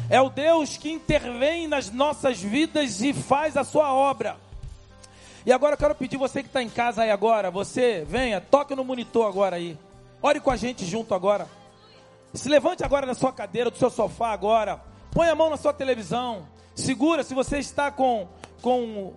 É 0.09 0.22
o 0.22 0.30
Deus 0.30 0.78
que 0.78 0.91
intervém 0.91 1.68
nas 1.68 1.91
nossas 1.91 2.41
vidas 2.41 3.01
e 3.01 3.14
faz 3.14 3.55
a 3.55 3.64
sua 3.64 3.93
obra. 3.93 4.38
E 5.45 5.51
agora 5.51 5.74
eu 5.74 5.78
quero 5.78 5.95
pedir 5.95 6.18
você 6.18 6.41
que 6.41 6.49
está 6.49 6.62
em 6.62 6.70
casa 6.70 7.03
aí 7.03 7.12
agora, 7.12 7.51
você 7.51 8.05
venha, 8.07 8.39
toque 8.39 8.76
no 8.76 8.86
monitor 8.86 9.28
agora 9.28 9.57
aí. 9.57 9.78
Ore 10.22 10.39
com 10.39 10.51
a 10.51 10.55
gente 10.55 10.86
junto 10.86 11.14
agora. 11.14 11.47
Se 12.34 12.47
levante 12.47 12.86
agora 12.86 13.05
na 13.05 13.14
sua 13.14 13.34
cadeira, 13.34 13.70
do 13.70 13.78
seu 13.78 13.89
sofá 13.89 14.32
agora. 14.32 14.82
Põe 15.12 15.28
a 15.28 15.36
mão 15.36 15.49
na 15.49 15.57
sua 15.57 15.74
televisão. 15.74 16.47
Segura 16.76 17.24
se 17.24 17.34
você 17.34 17.59
está 17.59 17.91
com, 17.91 18.28
com, 18.61 19.13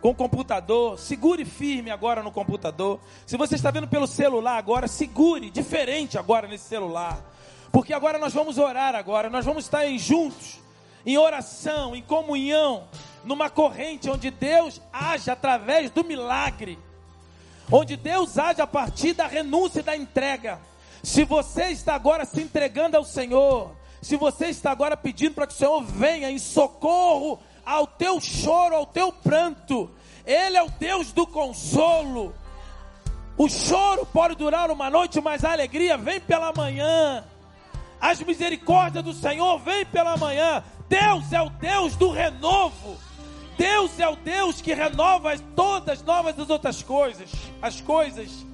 com 0.00 0.10
o 0.10 0.14
computador. 0.14 0.98
Segure 0.98 1.44
firme 1.44 1.90
agora 1.90 2.22
no 2.22 2.30
computador. 2.30 3.00
Se 3.26 3.36
você 3.36 3.54
está 3.54 3.70
vendo 3.70 3.88
pelo 3.88 4.06
celular 4.06 4.58
agora, 4.58 4.88
segure 4.88 5.50
diferente 5.50 6.18
agora 6.18 6.48
nesse 6.48 6.64
celular. 6.64 7.22
Porque 7.70 7.92
agora 7.92 8.18
nós 8.18 8.32
vamos 8.32 8.58
orar 8.58 8.94
agora, 8.94 9.28
nós 9.28 9.44
vamos 9.44 9.64
estar 9.64 9.86
juntos, 9.98 10.58
em 11.04 11.18
oração, 11.18 11.94
em 11.94 12.02
comunhão, 12.02 12.84
numa 13.24 13.50
corrente 13.50 14.08
onde 14.10 14.30
Deus 14.30 14.80
age 14.92 15.30
através 15.30 15.90
do 15.90 16.02
milagre. 16.04 16.78
Onde 17.70 17.96
Deus 17.96 18.38
age 18.38 18.62
a 18.62 18.66
partir 18.66 19.12
da 19.12 19.26
renúncia 19.26 19.80
e 19.80 19.82
da 19.82 19.94
entrega. 19.94 20.58
Se 21.02 21.24
você 21.24 21.66
está 21.66 21.94
agora 21.94 22.24
se 22.24 22.40
entregando 22.40 22.96
ao 22.96 23.04
Senhor, 23.04 23.72
se 24.00 24.16
você 24.16 24.46
está 24.46 24.70
agora 24.70 24.96
pedindo 24.96 25.34
para 25.34 25.46
que 25.46 25.52
o 25.52 25.56
Senhor 25.56 25.82
venha 25.82 26.30
em 26.30 26.38
socorro 26.38 27.38
ao 27.64 27.86
teu 27.86 28.20
choro, 28.20 28.74
ao 28.74 28.86
teu 28.86 29.12
pranto, 29.12 29.90
Ele 30.24 30.56
é 30.56 30.62
o 30.62 30.70
Deus 30.70 31.12
do 31.12 31.26
consolo. 31.26 32.34
O 33.36 33.48
choro 33.48 34.06
pode 34.06 34.34
durar 34.34 34.70
uma 34.70 34.90
noite, 34.90 35.20
mas 35.20 35.44
a 35.44 35.52
alegria 35.52 35.96
vem 35.96 36.20
pela 36.20 36.52
manhã. 36.52 37.24
As 38.00 38.20
misericórdias 38.20 39.04
do 39.04 39.12
Senhor 39.12 39.58
vêm 39.58 39.84
pela 39.86 40.16
manhã. 40.16 40.62
Deus 40.88 41.32
é 41.32 41.42
o 41.42 41.50
Deus 41.50 41.94
do 41.96 42.10
renovo. 42.10 42.96
Deus 43.56 43.98
é 43.98 44.08
o 44.08 44.16
Deus 44.16 44.60
que 44.60 44.72
renova 44.72 45.36
todas 45.56 46.02
novas 46.02 46.38
as 46.38 46.48
outras 46.48 46.82
coisas, 46.82 47.30
as 47.60 47.80
coisas. 47.80 48.46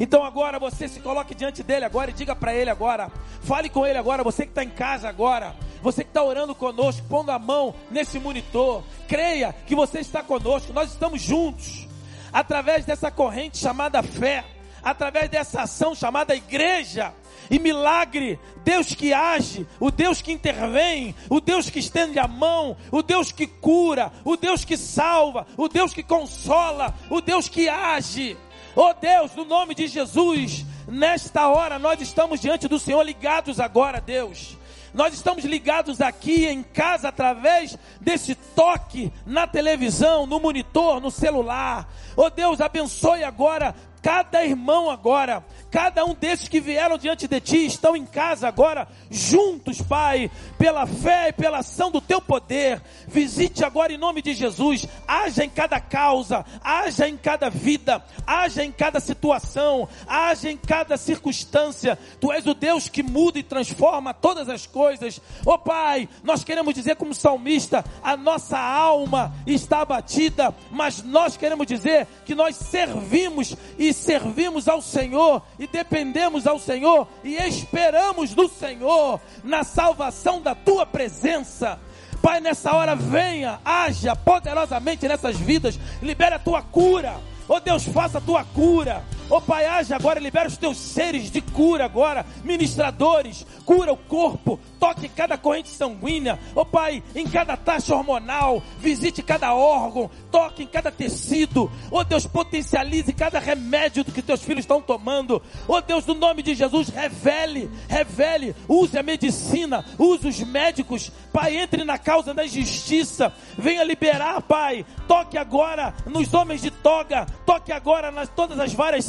Então 0.00 0.24
agora 0.24 0.58
você 0.58 0.88
se 0.88 1.00
coloque 1.00 1.34
diante 1.34 1.62
dele 1.62 1.84
agora 1.84 2.10
e 2.10 2.14
diga 2.14 2.34
para 2.34 2.54
ele 2.54 2.70
agora, 2.70 3.10
fale 3.42 3.68
com 3.68 3.86
ele 3.86 3.98
agora, 3.98 4.24
você 4.24 4.44
que 4.44 4.50
está 4.50 4.64
em 4.64 4.70
casa 4.70 5.08
agora, 5.08 5.54
você 5.82 6.02
que 6.04 6.10
está 6.10 6.22
orando 6.22 6.54
conosco, 6.54 7.06
pondo 7.08 7.30
a 7.30 7.38
mão 7.38 7.74
nesse 7.90 8.18
monitor, 8.18 8.82
creia 9.08 9.54
que 9.66 9.74
você 9.74 10.00
está 10.00 10.22
conosco, 10.22 10.72
nós 10.72 10.90
estamos 10.90 11.20
juntos, 11.20 11.86
através 12.32 12.84
dessa 12.84 13.10
corrente 13.10 13.58
chamada 13.58 14.02
fé, 14.02 14.44
através 14.82 15.28
dessa 15.28 15.62
ação 15.62 15.94
chamada 15.94 16.34
igreja 16.34 17.12
e 17.50 17.58
milagre, 17.58 18.38
Deus 18.64 18.94
que 18.94 19.12
age, 19.12 19.66
o 19.78 19.90
Deus 19.90 20.22
que 20.22 20.32
intervém, 20.32 21.14
o 21.28 21.40
Deus 21.40 21.68
que 21.68 21.78
estende 21.78 22.18
a 22.18 22.26
mão, 22.26 22.76
o 22.90 23.02
Deus 23.02 23.30
que 23.30 23.46
cura, 23.46 24.12
o 24.24 24.36
Deus 24.36 24.64
que 24.64 24.76
salva, 24.76 25.46
o 25.56 25.68
Deus 25.68 25.92
que 25.92 26.02
consola, 26.02 26.94
o 27.10 27.20
Deus 27.20 27.48
que 27.48 27.68
age. 27.68 28.36
Oh 28.74 28.94
Deus, 28.94 29.34
no 29.34 29.44
nome 29.44 29.74
de 29.74 29.86
Jesus, 29.86 30.64
nesta 30.88 31.46
hora 31.48 31.78
nós 31.78 32.00
estamos 32.00 32.40
diante 32.40 32.66
do 32.66 32.78
Senhor 32.78 33.02
ligados 33.02 33.60
agora, 33.60 34.00
Deus. 34.00 34.56
Nós 34.94 35.12
estamos 35.12 35.44
ligados 35.44 36.00
aqui 36.00 36.46
em 36.46 36.62
casa 36.62 37.08
através 37.08 37.78
desse 38.00 38.34
toque 38.34 39.12
na 39.26 39.46
televisão, 39.46 40.26
no 40.26 40.40
monitor, 40.40 41.00
no 41.00 41.10
celular. 41.10 41.86
Oh 42.16 42.30
Deus, 42.30 42.60
abençoe 42.60 43.22
agora 43.24 43.74
cada 44.02 44.44
irmão 44.44 44.90
agora, 44.90 45.44
cada 45.72 46.04
um 46.04 46.14
desses 46.14 46.48
que 46.48 46.60
vieram 46.60 46.98
diante 46.98 47.26
de 47.26 47.40
ti, 47.40 47.64
estão 47.64 47.96
em 47.96 48.04
casa 48.04 48.46
agora, 48.46 48.86
juntos, 49.10 49.80
Pai, 49.80 50.30
pela 50.58 50.86
fé 50.86 51.30
e 51.30 51.32
pela 51.32 51.60
ação 51.60 51.90
do 51.90 51.98
teu 51.98 52.20
poder. 52.20 52.82
Visite 53.08 53.64
agora 53.64 53.90
em 53.90 53.96
nome 53.96 54.20
de 54.20 54.34
Jesus, 54.34 54.86
haja 55.08 55.42
em 55.42 55.48
cada 55.48 55.80
causa, 55.80 56.44
haja 56.62 57.08
em 57.08 57.16
cada 57.16 57.48
vida, 57.48 58.04
haja 58.26 58.62
em 58.62 58.70
cada 58.70 59.00
situação, 59.00 59.88
haja 60.06 60.50
em 60.50 60.58
cada 60.58 60.98
circunstância. 60.98 61.98
Tu 62.20 62.30
és 62.30 62.46
o 62.46 62.52
Deus 62.52 62.90
que 62.90 63.02
muda 63.02 63.38
e 63.38 63.42
transforma 63.42 64.12
todas 64.12 64.50
as 64.50 64.66
coisas. 64.66 65.22
Oh 65.46 65.56
Pai, 65.56 66.06
nós 66.22 66.44
queremos 66.44 66.74
dizer 66.74 66.96
como 66.96 67.14
salmista, 67.14 67.82
a 68.02 68.14
nossa 68.14 68.58
alma 68.58 69.34
está 69.46 69.80
abatida, 69.80 70.54
mas 70.70 71.02
nós 71.02 71.34
queremos 71.34 71.66
dizer 71.66 72.06
que 72.26 72.34
nós 72.34 72.56
servimos 72.56 73.56
e 73.78 73.90
servimos 73.94 74.68
ao 74.68 74.82
Senhor 74.82 75.42
e 75.62 75.66
dependemos 75.68 76.44
ao 76.44 76.58
Senhor 76.58 77.06
e 77.22 77.36
esperamos 77.36 78.34
no 78.34 78.48
Senhor, 78.48 79.20
na 79.44 79.62
salvação 79.62 80.42
da 80.42 80.56
tua 80.56 80.84
presença. 80.84 81.78
Pai, 82.20 82.40
nessa 82.40 82.72
hora 82.74 82.96
venha, 82.96 83.60
haja 83.64 84.16
poderosamente 84.16 85.06
nessas 85.06 85.36
vidas, 85.36 85.78
libere 86.02 86.34
a 86.34 86.38
tua 86.40 86.62
cura. 86.62 87.14
Oh 87.46 87.60
Deus, 87.60 87.84
faça 87.84 88.18
a 88.18 88.20
tua 88.20 88.44
cura. 88.44 89.04
Oh 89.30 89.40
Pai, 89.40 89.64
age 89.64 89.94
agora, 89.94 90.20
libera 90.20 90.48
os 90.48 90.56
teus 90.56 90.76
seres 90.76 91.30
de 91.30 91.40
cura 91.40 91.84
agora, 91.84 92.26
ministradores, 92.44 93.46
cura 93.64 93.92
o 93.92 93.96
corpo, 93.96 94.60
toque 94.78 95.08
cada 95.08 95.38
corrente 95.38 95.70
sanguínea, 95.70 96.38
oh 96.54 96.66
Pai, 96.66 97.02
em 97.14 97.26
cada 97.26 97.56
taxa 97.56 97.94
hormonal, 97.94 98.62
visite 98.78 99.22
cada 99.22 99.54
órgão, 99.54 100.10
toque 100.30 100.64
em 100.64 100.66
cada 100.66 100.90
tecido, 100.90 101.70
oh 101.90 102.04
Deus, 102.04 102.26
potencialize 102.26 103.12
cada 103.12 103.38
remédio 103.38 104.04
que 104.04 104.20
teus 104.20 104.42
filhos 104.42 104.64
estão 104.64 104.82
tomando, 104.82 105.40
oh 105.66 105.80
Deus, 105.80 106.04
no 106.04 106.14
nome 106.14 106.42
de 106.42 106.54
Jesus, 106.54 106.88
revele, 106.88 107.70
revele, 107.88 108.54
use 108.68 108.98
a 108.98 109.02
medicina, 109.02 109.84
use 109.98 110.26
os 110.28 110.40
médicos, 110.40 111.10
Pai, 111.32 111.56
entre 111.56 111.84
na 111.84 111.96
causa 111.96 112.34
da 112.34 112.46
justiça, 112.46 113.32
venha 113.56 113.82
liberar, 113.84 114.42
Pai, 114.42 114.84
toque 115.08 115.38
agora 115.38 115.94
nos 116.06 116.34
homens 116.34 116.60
de 116.60 116.70
toga, 116.70 117.24
toque 117.46 117.72
agora 117.72 118.10
nas 118.10 118.28
todas 118.28 118.58
as 118.58 118.74
várias 118.74 119.04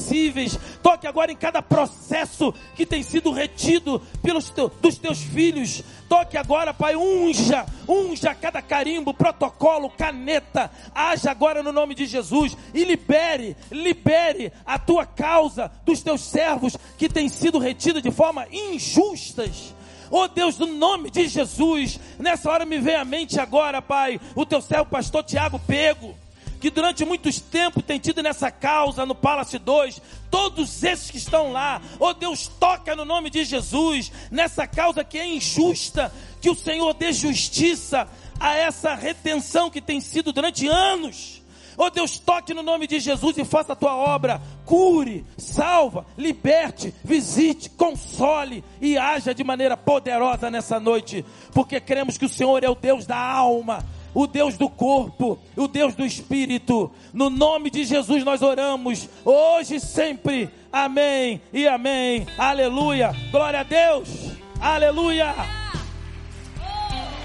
toque 0.82 1.08
agora 1.08 1.32
em 1.32 1.36
cada 1.36 1.62
processo 1.62 2.54
que 2.76 2.86
tem 2.86 3.04
sido 3.04 3.32
retido 3.32 4.01
pelos 4.22 4.51
dos 4.82 4.97
teus 4.97 5.22
filhos. 5.22 5.84
Toque 6.10 6.38
agora, 6.38 6.74
Pai, 6.74 6.95
unja, 6.95 7.66
unja 7.88 8.36
cada 8.36 8.62
carimbo, 8.62 9.14
protocolo, 9.14 9.89
caneta. 9.89 10.70
Haja 10.93 11.32
agora 11.32 11.64
no 11.64 11.72
nome 11.72 11.95
de 11.95 12.06
Jesus 12.06 12.58
e 12.74 12.84
libere, 12.84 13.56
libere 13.72 14.51
a 14.66 14.78
tua 14.78 15.06
causa 15.06 15.72
dos 15.86 16.01
teus 16.01 16.22
servos 16.22 16.78
que 16.97 17.10
têm 17.10 17.30
sido 17.30 17.60
retidos 17.60 18.01
de 18.01 18.12
forma 18.12 18.47
injustas. 18.51 19.74
Oh 20.12 20.28
Deus, 20.28 20.60
no 20.60 20.68
nome 20.68 21.10
de 21.10 21.28
Jesus, 21.28 21.99
nessa 22.20 22.51
hora 22.51 22.66
me 22.66 22.78
vem 22.80 22.95
à 22.95 23.04
mente 23.04 23.39
agora, 23.39 23.82
Pai, 23.82 24.22
o 24.36 24.45
teu 24.45 24.62
servo 24.62 24.86
pastor 24.86 25.24
Tiago 25.24 25.58
Pego 25.58 26.23
que 26.64 26.70
durante 26.70 27.03
muitos 27.03 27.41
tempos 27.41 27.84
tem 27.84 27.99
tido 27.99 28.24
nessa 28.24 28.49
causa 28.49 29.05
no 29.05 29.14
Palace 29.14 29.59
2, 29.59 30.01
todos 30.32 30.82
esses 30.82 31.11
que 31.11 31.18
estão 31.18 31.51
lá, 31.51 31.82
oh 31.99 32.14
Deus, 32.14 32.47
toca 32.47 32.95
no 32.95 33.03
nome 33.03 33.30
de 33.30 33.43
Jesus, 33.43 34.09
nessa 34.32 34.66
causa 34.66 35.03
que 35.03 35.18
é 35.18 35.28
injusta, 35.28 36.09
que 36.39 36.49
o 36.49 36.55
Senhor 36.55 36.93
dê 36.93 37.11
justiça 37.11 38.07
a 38.39 38.55
essa 38.55 38.95
retenção 38.95 39.70
que 39.70 39.82
tem 39.82 39.99
sido 39.99 40.32
durante 40.32 40.66
anos. 40.66 41.43
Oh 41.78 41.89
Deus, 41.89 42.18
toque 42.18 42.53
no 42.53 42.64
nome 42.64 42.88
de 42.88 42.97
Jesus 42.97 43.38
e 43.38 43.43
faça 43.43 43.74
a 43.74 43.76
tua 43.76 43.97
obra. 43.97 44.41
Cure, 44.66 45.26
salva, 45.38 46.05
liberte, 46.18 46.95
visite, 47.03 47.70
console 47.72 48.64
e 48.80 48.97
haja 48.97 49.36
de 49.36 49.43
maneira 49.43 49.76
poderosa 49.76 50.49
nessa 50.49 50.80
noite, 50.80 51.26
porque 51.51 51.82
cremos 51.82 52.18
que 52.18 52.24
o 52.24 52.30
Senhor 52.30 52.64
é 52.64 52.70
o 52.70 52.76
Deus 52.76 53.05
da 53.05 53.18
alma, 53.18 53.84
o 54.14 54.28
Deus 54.28 54.57
do 54.57 54.70
corpo, 54.70 55.39
o 55.55 55.68
Deus 55.68 55.95
do 55.95 56.05
espírito. 56.05 56.91
No 57.14 57.30
nome 57.30 57.70
de 57.70 57.84
Jesus 57.84 58.24
nós 58.24 58.41
oramos, 58.41 59.09
hoje 59.26 59.76
e 59.76 59.80
sempre. 59.80 60.49
Amém 60.72 61.41
e 61.51 61.68
amém. 61.68 62.26
Aleluia. 62.38 63.14
Glória 63.32 63.59
a 63.59 63.64
Deus. 63.64 64.34
Aleluia. 64.59 65.34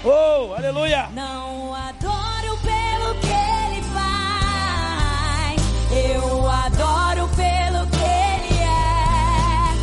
Oh, 0.03 0.53
aleluia. 0.53 1.09
Não 1.13 1.73
adoro 1.73 2.57
pelo 2.61 3.15
que 3.19 3.27
ele 3.27 3.81
faz. 3.93 5.61
Eu 5.91 6.47
adoro 6.49 7.27
pelo 7.35 7.87
que 7.87 7.97
ele 7.97 8.59
é. 8.61 9.73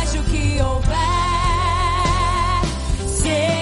Acho 0.00 0.22
que 0.30 0.62
houver 0.62 0.92
sempre 3.08 3.61